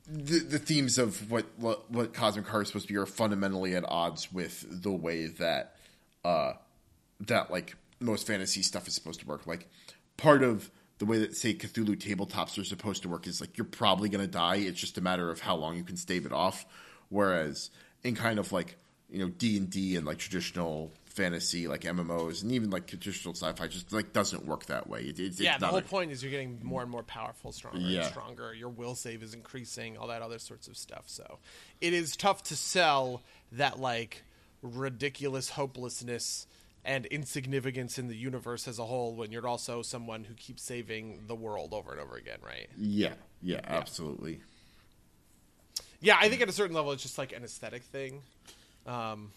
[0.08, 3.74] the, the themes of what, what, what cosmic horror is supposed to be are fundamentally
[3.74, 5.74] at odds with the way that
[6.24, 6.52] uh
[7.20, 9.46] that like most fantasy stuff is supposed to work.
[9.46, 9.68] Like
[10.16, 13.64] part of the way that say Cthulhu tabletops are supposed to work is like you're
[13.64, 14.56] probably gonna die.
[14.56, 16.66] It's just a matter of how long you can stave it off.
[17.08, 17.70] Whereas
[18.02, 18.76] in kind of like
[19.08, 23.34] you know D and D and like traditional fantasy like MMOs and even like traditional
[23.34, 25.00] sci-fi just like doesn't work that way.
[25.00, 27.80] It, it, yeah, the whole a, point is you're getting more and more powerful, stronger
[27.80, 28.00] yeah.
[28.00, 28.52] and stronger.
[28.52, 31.04] Your will save is increasing, all that other sorts of stuff.
[31.06, 31.38] So
[31.80, 34.24] it is tough to sell that like
[34.62, 36.46] ridiculous hopelessness
[36.84, 41.24] and insignificance in the universe as a whole when you're also someone who keeps saving
[41.26, 42.68] the world over and over again, right?
[42.76, 43.60] Yeah, yeah, yeah.
[43.66, 44.40] absolutely.
[46.00, 48.22] Yeah, I think at a certain level, it's just like an aesthetic thing.
[48.86, 49.32] Um,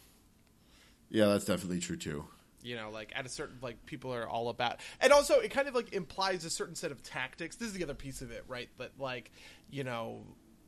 [1.09, 2.25] yeah, that's definitely true too.
[2.61, 5.67] You know, like at a certain like people are all about, and also it kind
[5.67, 7.55] of like implies a certain set of tactics.
[7.55, 8.69] This is the other piece of it, right?
[8.77, 9.31] That like
[9.71, 10.23] you know,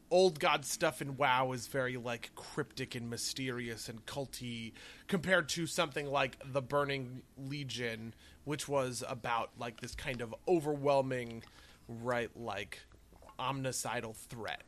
[0.10, 4.72] old god stuff in WoW is very like cryptic and mysterious and culty
[5.08, 8.14] compared to something like the Burning Legion,
[8.46, 11.44] which was about like this kind of overwhelming,
[11.88, 12.80] right, like
[13.38, 14.64] omnicidal threat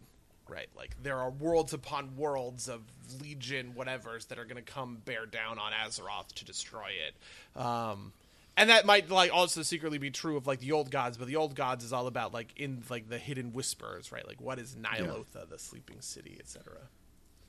[0.53, 0.69] right?
[0.75, 2.81] Like there are worlds upon worlds of
[3.21, 7.59] legion whatevers that are going to come bear down on Azeroth to destroy it.
[7.59, 8.13] Um,
[8.55, 11.37] and that might like also secretly be true of like the old gods, but the
[11.37, 14.27] old gods is all about like in like the hidden whispers, right?
[14.27, 15.41] Like what is Ny'alotha, yeah.
[15.49, 16.73] the sleeping city, etc.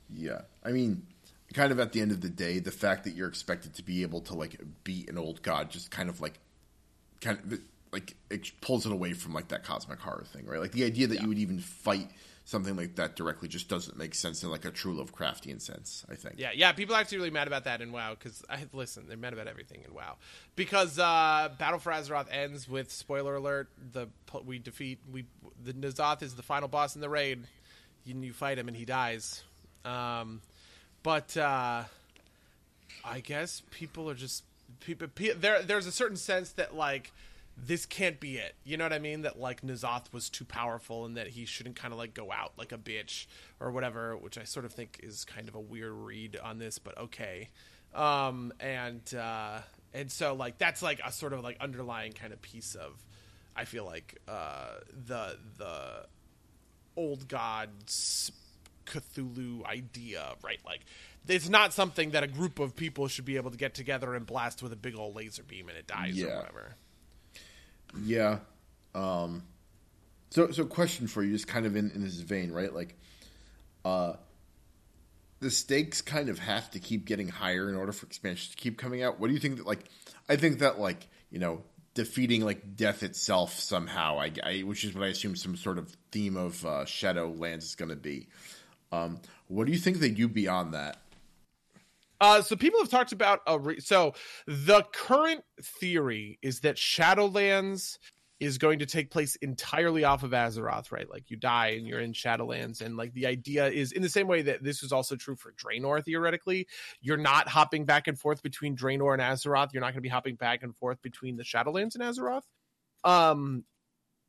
[0.09, 1.05] Yeah, I mean,
[1.53, 4.01] kind of at the end of the day, the fact that you're expected to be
[4.01, 6.39] able to like beat an old god just kind of like
[7.21, 7.59] kind of
[7.91, 10.59] like it pulls it away from like that cosmic horror thing, right?
[10.59, 11.21] Like the idea that yeah.
[11.21, 12.09] you would even fight
[12.45, 16.05] something like that directly just doesn't make sense in like a true Lovecraftian sense.
[16.09, 16.35] I think.
[16.37, 16.71] Yeah, yeah.
[16.71, 19.05] People are actually really mad about that in WoW because I listen.
[19.07, 20.15] They're mad about everything in WoW
[20.55, 24.07] because uh, Battle for Azeroth ends with spoiler alert: the
[24.45, 25.25] we defeat we
[25.61, 27.43] the N'Zoth is the final boss in the raid.
[28.05, 29.43] You, you fight him and he dies.
[29.83, 30.41] Um,
[31.01, 31.83] but uh,
[33.03, 34.43] I guess people are just
[34.79, 35.07] people.
[35.15, 37.11] There, there's a certain sense that like
[37.57, 38.55] this can't be it.
[38.63, 39.21] You know what I mean?
[39.21, 42.53] That like N'Zoth was too powerful and that he shouldn't kind of like go out
[42.57, 43.27] like a bitch
[43.59, 46.79] or whatever, which I sort of think is kind of a weird read on this,
[46.79, 47.49] but okay.
[47.93, 49.59] Um, and uh,
[49.93, 53.01] and so like that's like a sort of like underlying kind of piece of
[53.55, 54.75] I feel like uh,
[55.05, 56.05] the the
[56.97, 58.31] old gods
[58.85, 60.59] Cthulhu idea, right?
[60.65, 60.81] Like
[61.27, 64.25] it's not something that a group of people should be able to get together and
[64.25, 66.27] blast with a big old laser beam and it dies yeah.
[66.27, 66.75] or whatever.
[68.03, 68.39] Yeah.
[68.93, 69.43] Um,
[70.29, 72.73] so, so question for you, just kind of in, in this vein, right?
[72.73, 72.97] Like,
[73.83, 74.13] uh,
[75.39, 78.77] the stakes kind of have to keep getting higher in order for expansions to keep
[78.77, 79.19] coming out.
[79.19, 79.85] What do you think that, like,
[80.27, 81.63] I think that, like, you know,
[81.93, 85.95] defeating, like, death itself somehow, I, I which is what I assume some sort of
[86.11, 88.27] theme of uh, Shadowlands is going to be.
[88.91, 90.97] Um, what do you think they do beyond that?
[92.21, 94.13] Uh, so people have talked about a re- so
[94.47, 97.97] the current theory is that Shadowlands
[98.39, 101.09] is going to take place entirely off of Azeroth, right?
[101.09, 104.27] Like you die and you're in Shadowlands, and like the idea is in the same
[104.27, 106.67] way that this is also true for Draenor theoretically.
[107.01, 109.73] You're not hopping back and forth between Draenor and Azeroth.
[109.73, 112.43] You're not going to be hopping back and forth between the Shadowlands and Azeroth.
[113.03, 113.63] Um,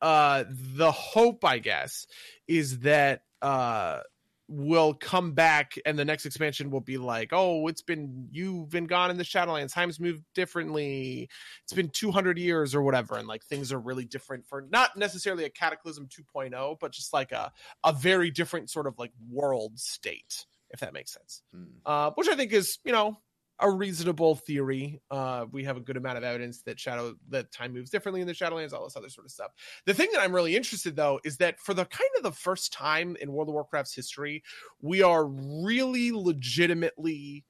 [0.01, 2.07] uh, the hope, I guess,
[2.47, 4.01] is that uh
[4.48, 8.86] will come back and the next expansion will be like oh it's been you've been
[8.86, 9.73] gone in the shadowlands.
[9.73, 11.28] Times moved differently.
[11.64, 13.16] It's been 200 years or whatever.
[13.16, 17.32] And like things are really different for not necessarily a cataclysm 2.0 but just like
[17.32, 17.52] a
[17.85, 21.43] a very different sort of like world state if that makes sense.
[21.55, 21.66] Mm.
[21.85, 23.16] uh, which i think is you know
[23.59, 25.01] a reasonable theory.
[25.11, 28.27] Uh, we have a good amount of evidence that shadow that time moves differently in
[28.27, 29.53] the Shadowlands, all this other sort of stuff.
[29.87, 32.73] The thing that I'm really interested though is that for the kind of the first
[32.73, 34.43] time in World of Warcraft's history,
[34.81, 37.45] we are really legitimately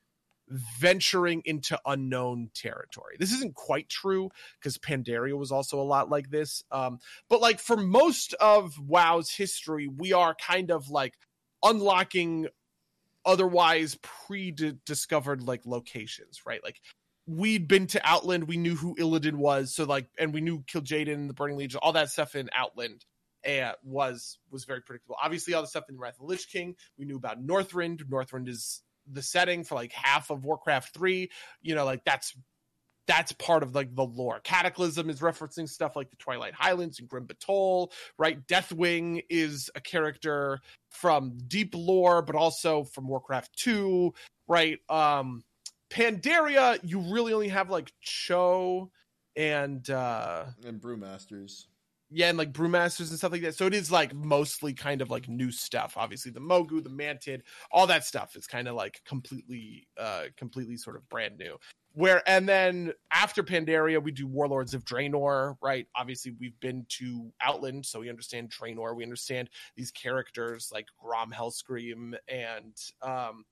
[0.78, 3.16] venturing into unknown territory.
[3.19, 4.31] This isn't quite true
[4.61, 6.62] because Pandaria was also a lot like this.
[6.70, 11.15] Um, but like for most of WoW's history, we are kind of like
[11.65, 12.47] unlocking
[13.27, 16.62] otherwise pre-discovered like locations, right?
[16.65, 16.81] Like
[17.27, 21.27] we'd been to Outland, we knew who Illidan was, so like, and we knew Kil'jaeden,
[21.27, 23.05] the Burning Legion, all that stuff in Outland.
[23.47, 25.15] Uh, was was very predictable.
[25.23, 28.03] Obviously, all the stuff in Wrath of the Lich King, we knew about Northrend.
[28.07, 31.31] Northrend is the setting for like half of Warcraft 3.
[31.62, 32.35] You know, like that's
[33.07, 34.41] that's part of like the lore.
[34.41, 38.45] Cataclysm is referencing stuff like the Twilight Highlands and Grim Batol, right?
[38.47, 40.61] Deathwing is a character
[40.91, 44.12] from deep lore, but also from Warcraft 2,
[44.49, 44.78] right?
[44.89, 45.43] Um
[45.91, 48.91] Pandaria, you really only have like Cho
[49.37, 51.66] and uh and Brewmasters
[52.11, 53.57] yeah, and like brewmasters and stuff like that.
[53.57, 55.95] So it is like mostly kind of like new stuff.
[55.97, 57.41] Obviously, the Mogu, the Mantid,
[57.73, 61.57] all that stuff is kind of like completely, uh, completely sort of brand new.
[61.97, 65.86] Where and then after Pandaria, we do Warlords of Draenor, right?
[65.97, 68.94] Obviously, we've been to Outland, so we understand Draenor.
[68.94, 73.47] We understand these characters like Grom Hellscream and um,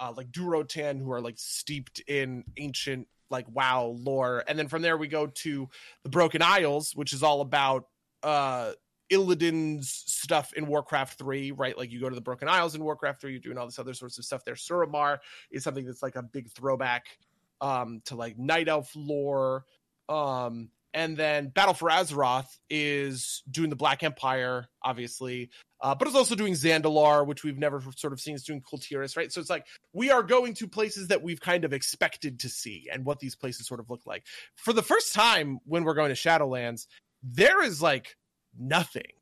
[0.00, 4.82] uh, like Durotan, who are like steeped in ancient like wow lore and then from
[4.82, 5.68] there we go to
[6.04, 7.88] the broken isles which is all about
[8.22, 8.70] uh
[9.10, 13.20] illidan's stuff in warcraft 3 right like you go to the broken isles in warcraft
[13.20, 15.18] 3 you're doing all this other sorts of stuff there suramar
[15.50, 17.18] is something that's like a big throwback
[17.60, 19.64] um to like night elf lore
[20.08, 25.50] um and then Battle for Azeroth is doing the Black Empire, obviously,
[25.82, 28.34] uh, but it's also doing Zandalar, which we've never sort of seen.
[28.34, 29.30] It's doing Kul Tiras, right?
[29.30, 32.88] So it's like we are going to places that we've kind of expected to see
[32.90, 34.24] and what these places sort of look like.
[34.54, 36.86] For the first time, when we're going to Shadowlands,
[37.22, 38.16] there is like
[38.58, 39.12] nothing,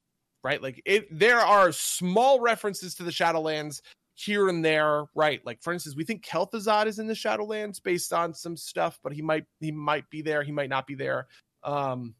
[0.44, 0.62] right?
[0.62, 3.81] Like it, there are small references to the Shadowlands
[4.14, 5.44] here and there, right?
[5.44, 9.12] Like for instance, we think Kel'Thuzad is in the Shadowlands based on some stuff, but
[9.12, 11.26] he might he might be there, he might not be there.
[11.62, 12.14] Um,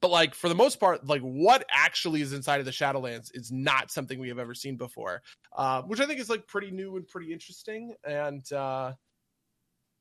[0.00, 3.50] but like for the most part, like what actually is inside of the Shadowlands is
[3.50, 5.22] not something we have ever seen before,
[5.56, 7.94] uh, which I think is like pretty new and pretty interesting.
[8.04, 8.92] And uh,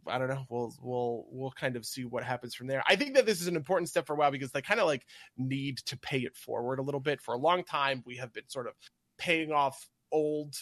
[0.05, 2.83] I don't know, we'll we'll we'll kind of see what happens from there.
[2.87, 5.05] I think that this is an important step for WoW because they kind of like
[5.37, 7.19] need to pay it forward a little bit.
[7.19, 8.73] For a long time, we have been sort of
[9.17, 10.55] paying off old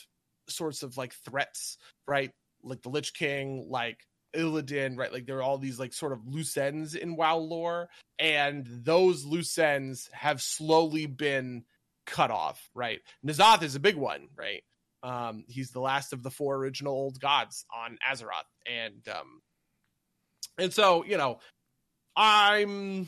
[0.49, 1.77] sorts of like threats,
[2.07, 2.31] right?
[2.63, 3.99] Like the Lich King, like
[4.35, 5.11] Illidan, right?
[5.11, 7.89] Like there are all these like sort of loose ends in WoW lore,
[8.19, 11.63] and those loose ends have slowly been
[12.05, 12.99] cut off, right?
[13.25, 14.63] N'Zoth is a big one, right?
[15.03, 19.41] Um, he's the last of the four original old gods on Azeroth, and um,
[20.57, 21.39] and so you know,
[22.15, 23.07] I'm,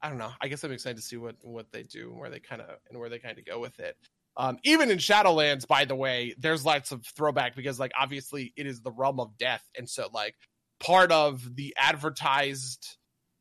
[0.00, 0.30] I don't know.
[0.40, 2.68] I guess I'm excited to see what what they do, and where they kind of
[2.88, 3.96] and where they kind of go with it.
[4.38, 8.66] Um, even in Shadowlands, by the way, there's lots of throwback because, like, obviously it
[8.66, 10.36] is the realm of death, and so like
[10.80, 12.96] part of the advertised,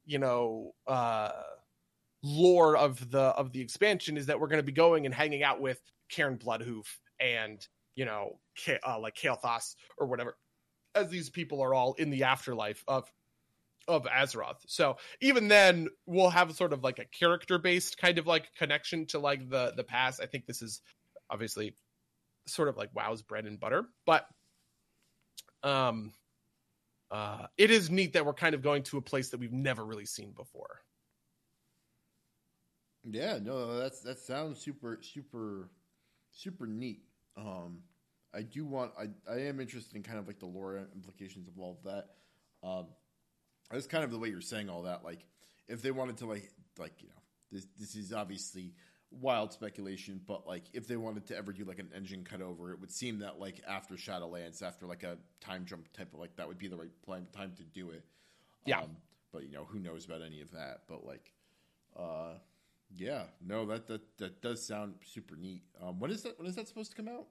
[0.05, 1.31] you know, uh,
[2.23, 5.43] lore of the of the expansion is that we're going to be going and hanging
[5.43, 5.79] out with
[6.09, 6.85] Cairn Bloodhoof
[7.19, 7.65] and
[7.97, 8.39] you know,
[8.87, 10.37] uh, like Kael'thas or whatever,
[10.95, 13.11] as these people are all in the afterlife of
[13.88, 14.61] of Azeroth.
[14.68, 19.05] So even then, we'll have sort of like a character based kind of like connection
[19.07, 20.22] to like the the past.
[20.22, 20.81] I think this is
[21.30, 21.76] obviously
[22.47, 24.26] sort of like WoW's bread and butter, but
[25.64, 26.14] um,
[27.11, 29.85] uh, it is neat that we're kind of going to a place that we've never
[29.85, 30.81] really seen before.
[33.09, 35.69] Yeah, no, that's that sounds super super
[36.31, 37.03] super neat.
[37.38, 37.80] Um,
[38.34, 41.57] I do want I I am interested in kind of like the lore implications of
[41.57, 42.09] all of that.
[42.68, 42.88] Um,
[43.72, 45.03] that's kind of the way you're saying all that.
[45.03, 45.26] Like,
[45.68, 47.22] if they wanted to, like, like you know,
[47.52, 48.73] this this is obviously
[49.11, 52.72] wild speculation, but like, if they wanted to ever do like an engine cut over,
[52.72, 56.35] it would seem that like after Shadowlands, after like a time jump type of like
[56.35, 58.03] that would be the right time to do it.
[58.65, 58.81] Yeah.
[58.81, 58.98] Um,
[59.31, 60.84] but you know, who knows about any of that?
[60.88, 61.34] But like,
[61.98, 62.34] uh,
[62.95, 65.64] yeah, no, that that that does sound super neat.
[65.81, 66.38] Um, when is that?
[66.38, 67.27] When is that supposed to come out?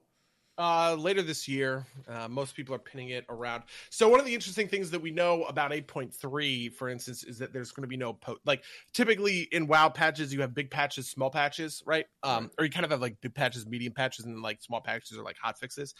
[0.59, 1.85] Uh, later this year.
[2.07, 3.61] Uh, most people are pinning it around.
[3.91, 7.53] So one of the interesting things that we know about 8.3, for instance, is that
[7.53, 11.07] there's going to be no po- like typically in WoW patches you have big patches,
[11.07, 12.07] small patches, right?
[12.23, 14.81] Um, or you kind of have like big patches, medium patches, and then like small
[14.81, 15.93] patches are like hot fixes.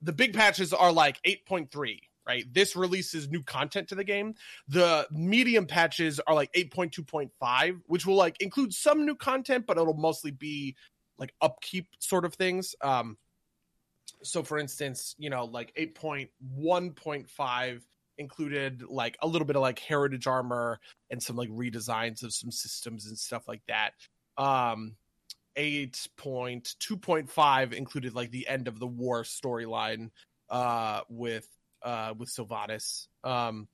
[0.00, 2.44] The big patches are like 8.3, right?
[2.54, 4.34] This releases new content to the game.
[4.68, 9.94] The medium patches are like 8.2.5, which will like include some new content, but it'll
[9.94, 10.76] mostly be
[11.18, 12.76] like upkeep sort of things.
[12.80, 13.16] Um,
[14.24, 17.82] so for instance you know like 8.1.5
[18.16, 20.80] included like a little bit of like heritage armor
[21.10, 23.92] and some like redesigns of some systems and stuff like that
[24.36, 24.96] um
[25.56, 30.10] 8.2.5 included like the end of the war storyline
[30.50, 31.48] uh with
[31.84, 33.06] uh, with Sylvanas.
[33.22, 33.68] Um,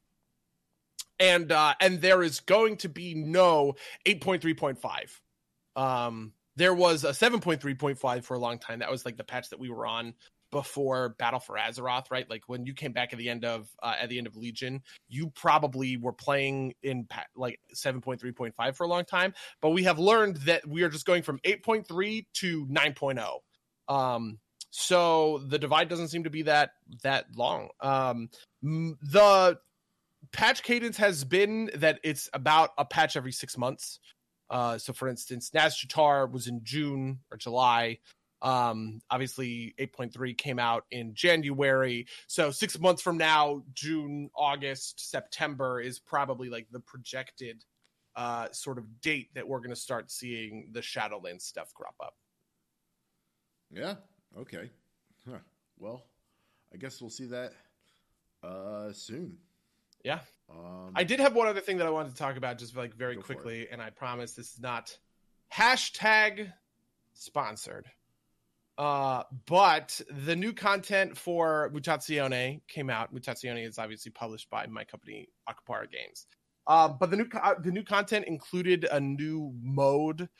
[1.19, 3.75] and uh, and there is going to be no
[4.07, 5.81] 8.3.5.
[5.81, 8.81] Um, there was a 7.3.5 for a long time.
[8.81, 10.15] That was like the patch that we were on
[10.51, 12.29] before Battle for Azeroth, right?
[12.29, 14.83] Like when you came back at the end of uh, at the end of Legion,
[15.09, 17.07] you probably were playing in
[17.37, 21.23] like 7.3.5 for a long time, but we have learned that we are just going
[21.23, 23.95] from 8.3 to 9.0.
[23.95, 24.39] Um
[24.73, 26.71] so the divide doesn't seem to be that
[27.03, 27.71] that long.
[27.81, 28.29] Um
[28.63, 29.59] the
[30.33, 33.99] patch cadence has been that it's about a patch every 6 months.
[34.49, 37.99] Uh, so for instance, Nazjatar was in June or July.
[38.43, 42.07] Um, obviously, 8.3 came out in January.
[42.27, 47.65] So six months from now, June, August, September is probably like the projected
[48.17, 52.15] uh, sort of date that we're going to start seeing the Shadowlands stuff crop up.
[53.71, 53.95] Yeah.
[54.39, 54.71] Okay.
[55.29, 55.39] Huh.
[55.79, 56.05] Well,
[56.73, 57.53] I guess we'll see that
[58.43, 59.39] uh, soon.
[60.05, 60.21] Yeah.
[60.51, 62.95] Um, I did have one other thing that I wanted to talk about just like
[62.95, 64.97] very quickly, and I promise this is not
[65.55, 66.53] hashtag
[67.15, 67.87] sponsored.
[68.81, 73.15] Uh, but the new content for Mutazione came out.
[73.15, 76.27] Mutazione is obviously published by my company, Akupara Games.
[76.67, 80.31] Uh, but the new co- the new content included a new mode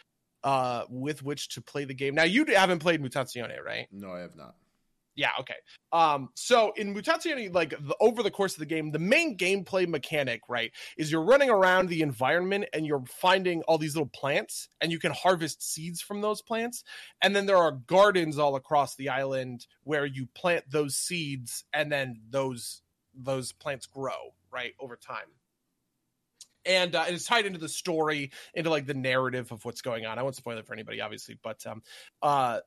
[0.43, 2.15] uh, with which to play the game.
[2.15, 3.89] Now you haven't played Mutazione, right?
[3.93, 4.55] no, I have not.
[5.21, 5.57] Yeah, okay.
[5.93, 9.87] Um, so in Mutazione, like the, over the course of the game, the main gameplay
[9.87, 14.71] mechanic, right, is you're running around the environment and you're finding all these little plants,
[14.81, 16.85] and you can harvest seeds from those plants.
[17.21, 21.93] And then there are gardens all across the island where you plant those seeds, and
[21.93, 22.81] then those
[23.15, 25.27] those plants grow right over time
[26.65, 30.19] and uh, it's tied into the story into like the narrative of what's going on.
[30.19, 31.83] I won't spoil it for anybody obviously but um
[32.23, 32.61] uh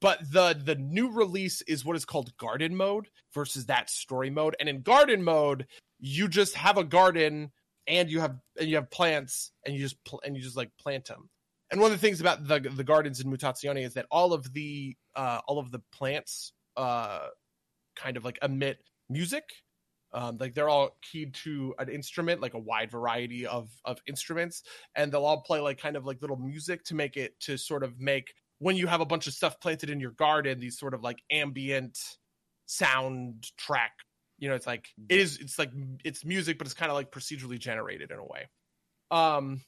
[0.00, 4.56] but the the new release is what is called garden mode versus that story mode.
[4.60, 5.66] And in garden mode
[5.98, 7.50] you just have a garden
[7.86, 10.70] and you have and you have plants and you just pl- and you just like
[10.78, 11.28] plant them
[11.70, 14.52] and one of the things about the the gardens in mutazione is that all of
[14.52, 17.26] the uh all of the plants uh
[17.94, 18.78] kind of like emit
[19.08, 19.44] music
[20.12, 24.62] um, like they're all keyed to an instrument, like a wide variety of of instruments,
[24.94, 27.82] and they'll all play like kind of like little music to make it to sort
[27.82, 30.94] of make when you have a bunch of stuff planted in your garden, these sort
[30.94, 31.98] of like ambient
[32.66, 33.92] sound track.
[34.38, 35.38] You know, it's like it is.
[35.38, 35.70] It's like
[36.04, 38.48] it's music, but it's kind of like procedurally generated in a way.
[39.10, 39.62] Um,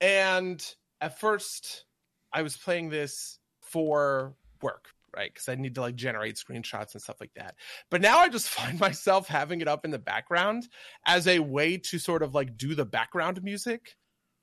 [0.00, 0.64] and
[1.00, 1.84] at first,
[2.32, 5.32] I was playing this for work, right?
[5.32, 7.54] Because I need to like generate screenshots and stuff like that.
[7.90, 10.68] But now I just find myself having it up in the background
[11.06, 13.96] as a way to sort of like do the background music.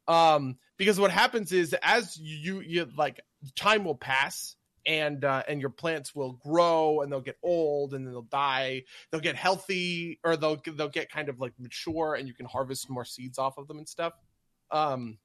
[0.08, 3.20] Um, because what happens is as you you like
[3.56, 8.06] time will pass and uh, and your plants will grow and they'll get old and
[8.06, 8.84] then they'll die.
[9.12, 12.90] They'll get healthy or they'll they'll get kind of like mature and you can harvest
[12.90, 14.14] more seeds off of them and stuff.
[14.72, 15.18] Um,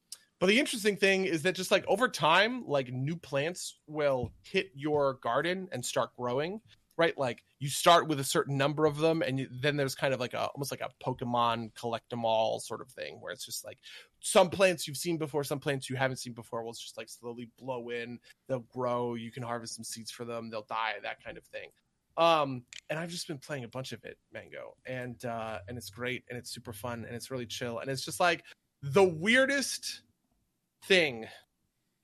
[0.43, 4.73] but the interesting thing is that just like over time, like new plants will hit
[4.75, 6.61] your garden and start growing,
[6.97, 7.17] right?
[7.17, 10.19] Like you start with a certain number of them, and you, then there's kind of
[10.19, 13.65] like a almost like a Pokemon collect them all sort of thing, where it's just
[13.65, 13.79] like
[14.19, 17.49] some plants you've seen before, some plants you haven't seen before will just like slowly
[17.57, 18.19] blow in.
[18.49, 19.15] They'll grow.
[19.15, 20.51] You can harvest some seeds for them.
[20.51, 20.95] They'll die.
[21.05, 21.69] That kind of thing.
[22.17, 25.91] Um, and I've just been playing a bunch of it, Mango, and uh, and it's
[25.91, 28.43] great, and it's super fun, and it's really chill, and it's just like
[28.83, 30.03] the weirdest
[30.85, 31.27] thing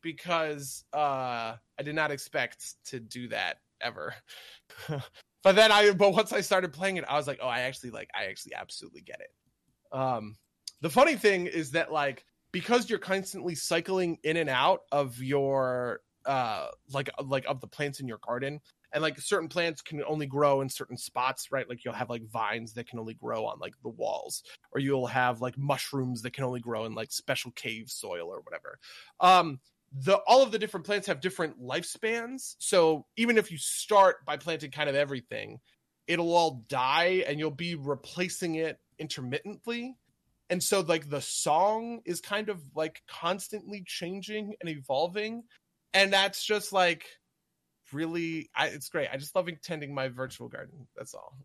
[0.03, 4.15] because uh I did not expect to do that ever.
[4.89, 7.91] but then I but once I started playing it, I was like, oh, I actually
[7.91, 9.97] like I actually absolutely get it.
[9.97, 10.37] Um
[10.81, 16.01] the funny thing is that like because you're constantly cycling in and out of your
[16.25, 18.61] uh like like of the plants in your garden
[18.93, 21.69] and like certain plants can only grow in certain spots right?
[21.69, 24.43] Like you'll have like vines that can only grow on like the walls
[24.73, 28.41] or you'll have like mushrooms that can only grow in like special cave soil or
[28.41, 28.79] whatever.
[29.21, 29.61] Um
[29.93, 32.57] the all of the different plants have different lifespans.
[32.59, 35.61] So even if you start by planting kind of everything
[36.09, 39.95] it'll all die and you'll be replacing it intermittently.
[40.51, 45.45] And so like the song is kind of like constantly changing and evolving.
[45.93, 47.05] And that's just like
[47.93, 49.09] really I, it's great.
[49.13, 50.87] I just love tending my virtual garden.
[50.97, 51.37] That's all.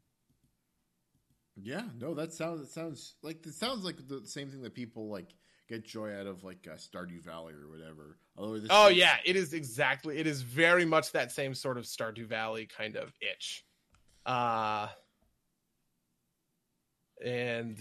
[1.61, 5.09] Yeah, no, that sounds it sounds like it sounds like the same thing that people
[5.09, 5.29] like
[5.69, 8.17] get joy out of like uh, Stardew Valley or whatever.
[8.37, 11.77] Although this oh is- yeah it is exactly it is very much that same sort
[11.77, 13.65] of stardew valley kind of itch.
[14.25, 14.87] Uh
[17.23, 17.79] and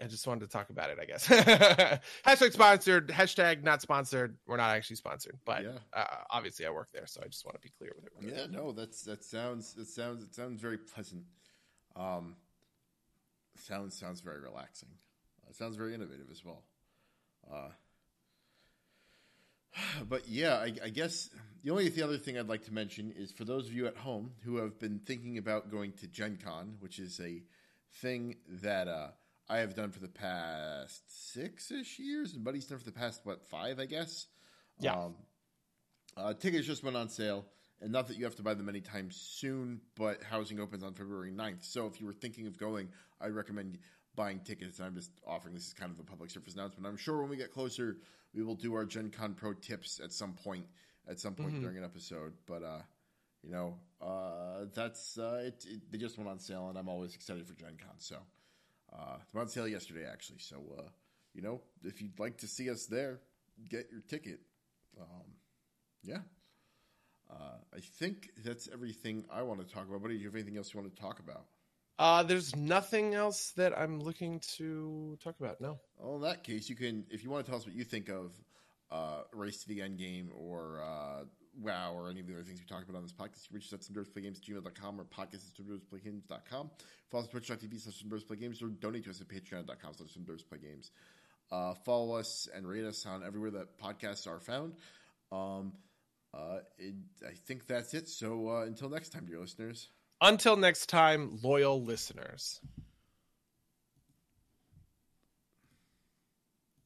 [0.00, 1.26] i just wanted to talk about it i guess
[2.26, 5.70] hashtag sponsored hashtag not sponsored we're not actually sponsored but Yeah.
[5.92, 8.46] uh, obviously i work there so i just want to be clear with it yeah,
[8.50, 11.24] no, that's that sounds that sounds it sounds very pleasant.
[11.96, 12.36] Um,
[13.56, 14.90] sounds sounds very relaxing.
[15.48, 16.62] It sounds very innovative as well.
[17.50, 17.68] Uh,
[20.08, 21.30] but yeah, I, I, guess
[21.64, 23.96] the only the other thing I'd like to mention is for those of you at
[23.96, 27.42] home who have been thinking about going to Gen Con, which is a
[28.00, 29.08] thing that uh,
[29.50, 33.22] I have done for the past six ish years, and Buddy's done for the past,
[33.24, 34.28] what, five, I guess?
[34.78, 34.94] Yeah.
[34.94, 35.14] Um,
[36.16, 37.46] uh, tickets just went on sale,
[37.80, 41.32] and not that you have to buy them anytime soon, but housing opens on February
[41.32, 41.64] 9th.
[41.64, 42.90] So if you were thinking of going,
[43.20, 43.78] I recommend
[44.14, 44.78] buying tickets.
[44.78, 46.86] I'm just offering this as kind of a public service announcement.
[46.86, 47.96] I'm sure when we get closer,
[48.32, 50.66] we will do our Gen Con Pro tips at some point,
[51.08, 51.62] at some point mm-hmm.
[51.62, 52.34] during an episode.
[52.46, 52.82] But, uh,
[53.42, 57.16] you know, uh, that's uh, it, it, They just went on sale, and I'm always
[57.16, 57.96] excited for Gen Con.
[57.98, 58.16] So,
[58.92, 60.38] uh, on sale yesterday, actually.
[60.38, 60.88] So, uh,
[61.34, 63.20] you know, if you'd like to see us there,
[63.68, 64.40] get your ticket.
[65.00, 65.34] Um,
[66.02, 66.18] yeah.
[67.30, 70.02] Uh, I think that's everything I want to talk about.
[70.02, 71.44] But do you have anything else you want to talk about?
[71.98, 75.60] Uh, there's nothing else that I'm looking to talk about.
[75.60, 75.78] No.
[75.98, 78.08] Well, in that case, you can, if you want to tell us what you think
[78.08, 78.32] of
[78.90, 81.24] uh, Race to the End Game or uh,
[81.62, 83.66] WoW or any of the other things we talked about on this podcast, you reach
[83.66, 86.70] us at somebirsplaygames at gmail.com or podcast at somebirsplaygames.com.
[87.10, 90.90] Follow us on twitch.tv slash somebirsplaygames or donate to us at patreon.com slash somebirsplaygames.
[91.52, 94.74] Uh, follow us and rate us on everywhere that podcasts are found.
[95.32, 95.72] Um,
[96.32, 96.94] uh, it,
[97.26, 98.08] I think that's it.
[98.08, 99.88] So uh, until next time, dear listeners.
[100.20, 102.60] Until next time, loyal listeners.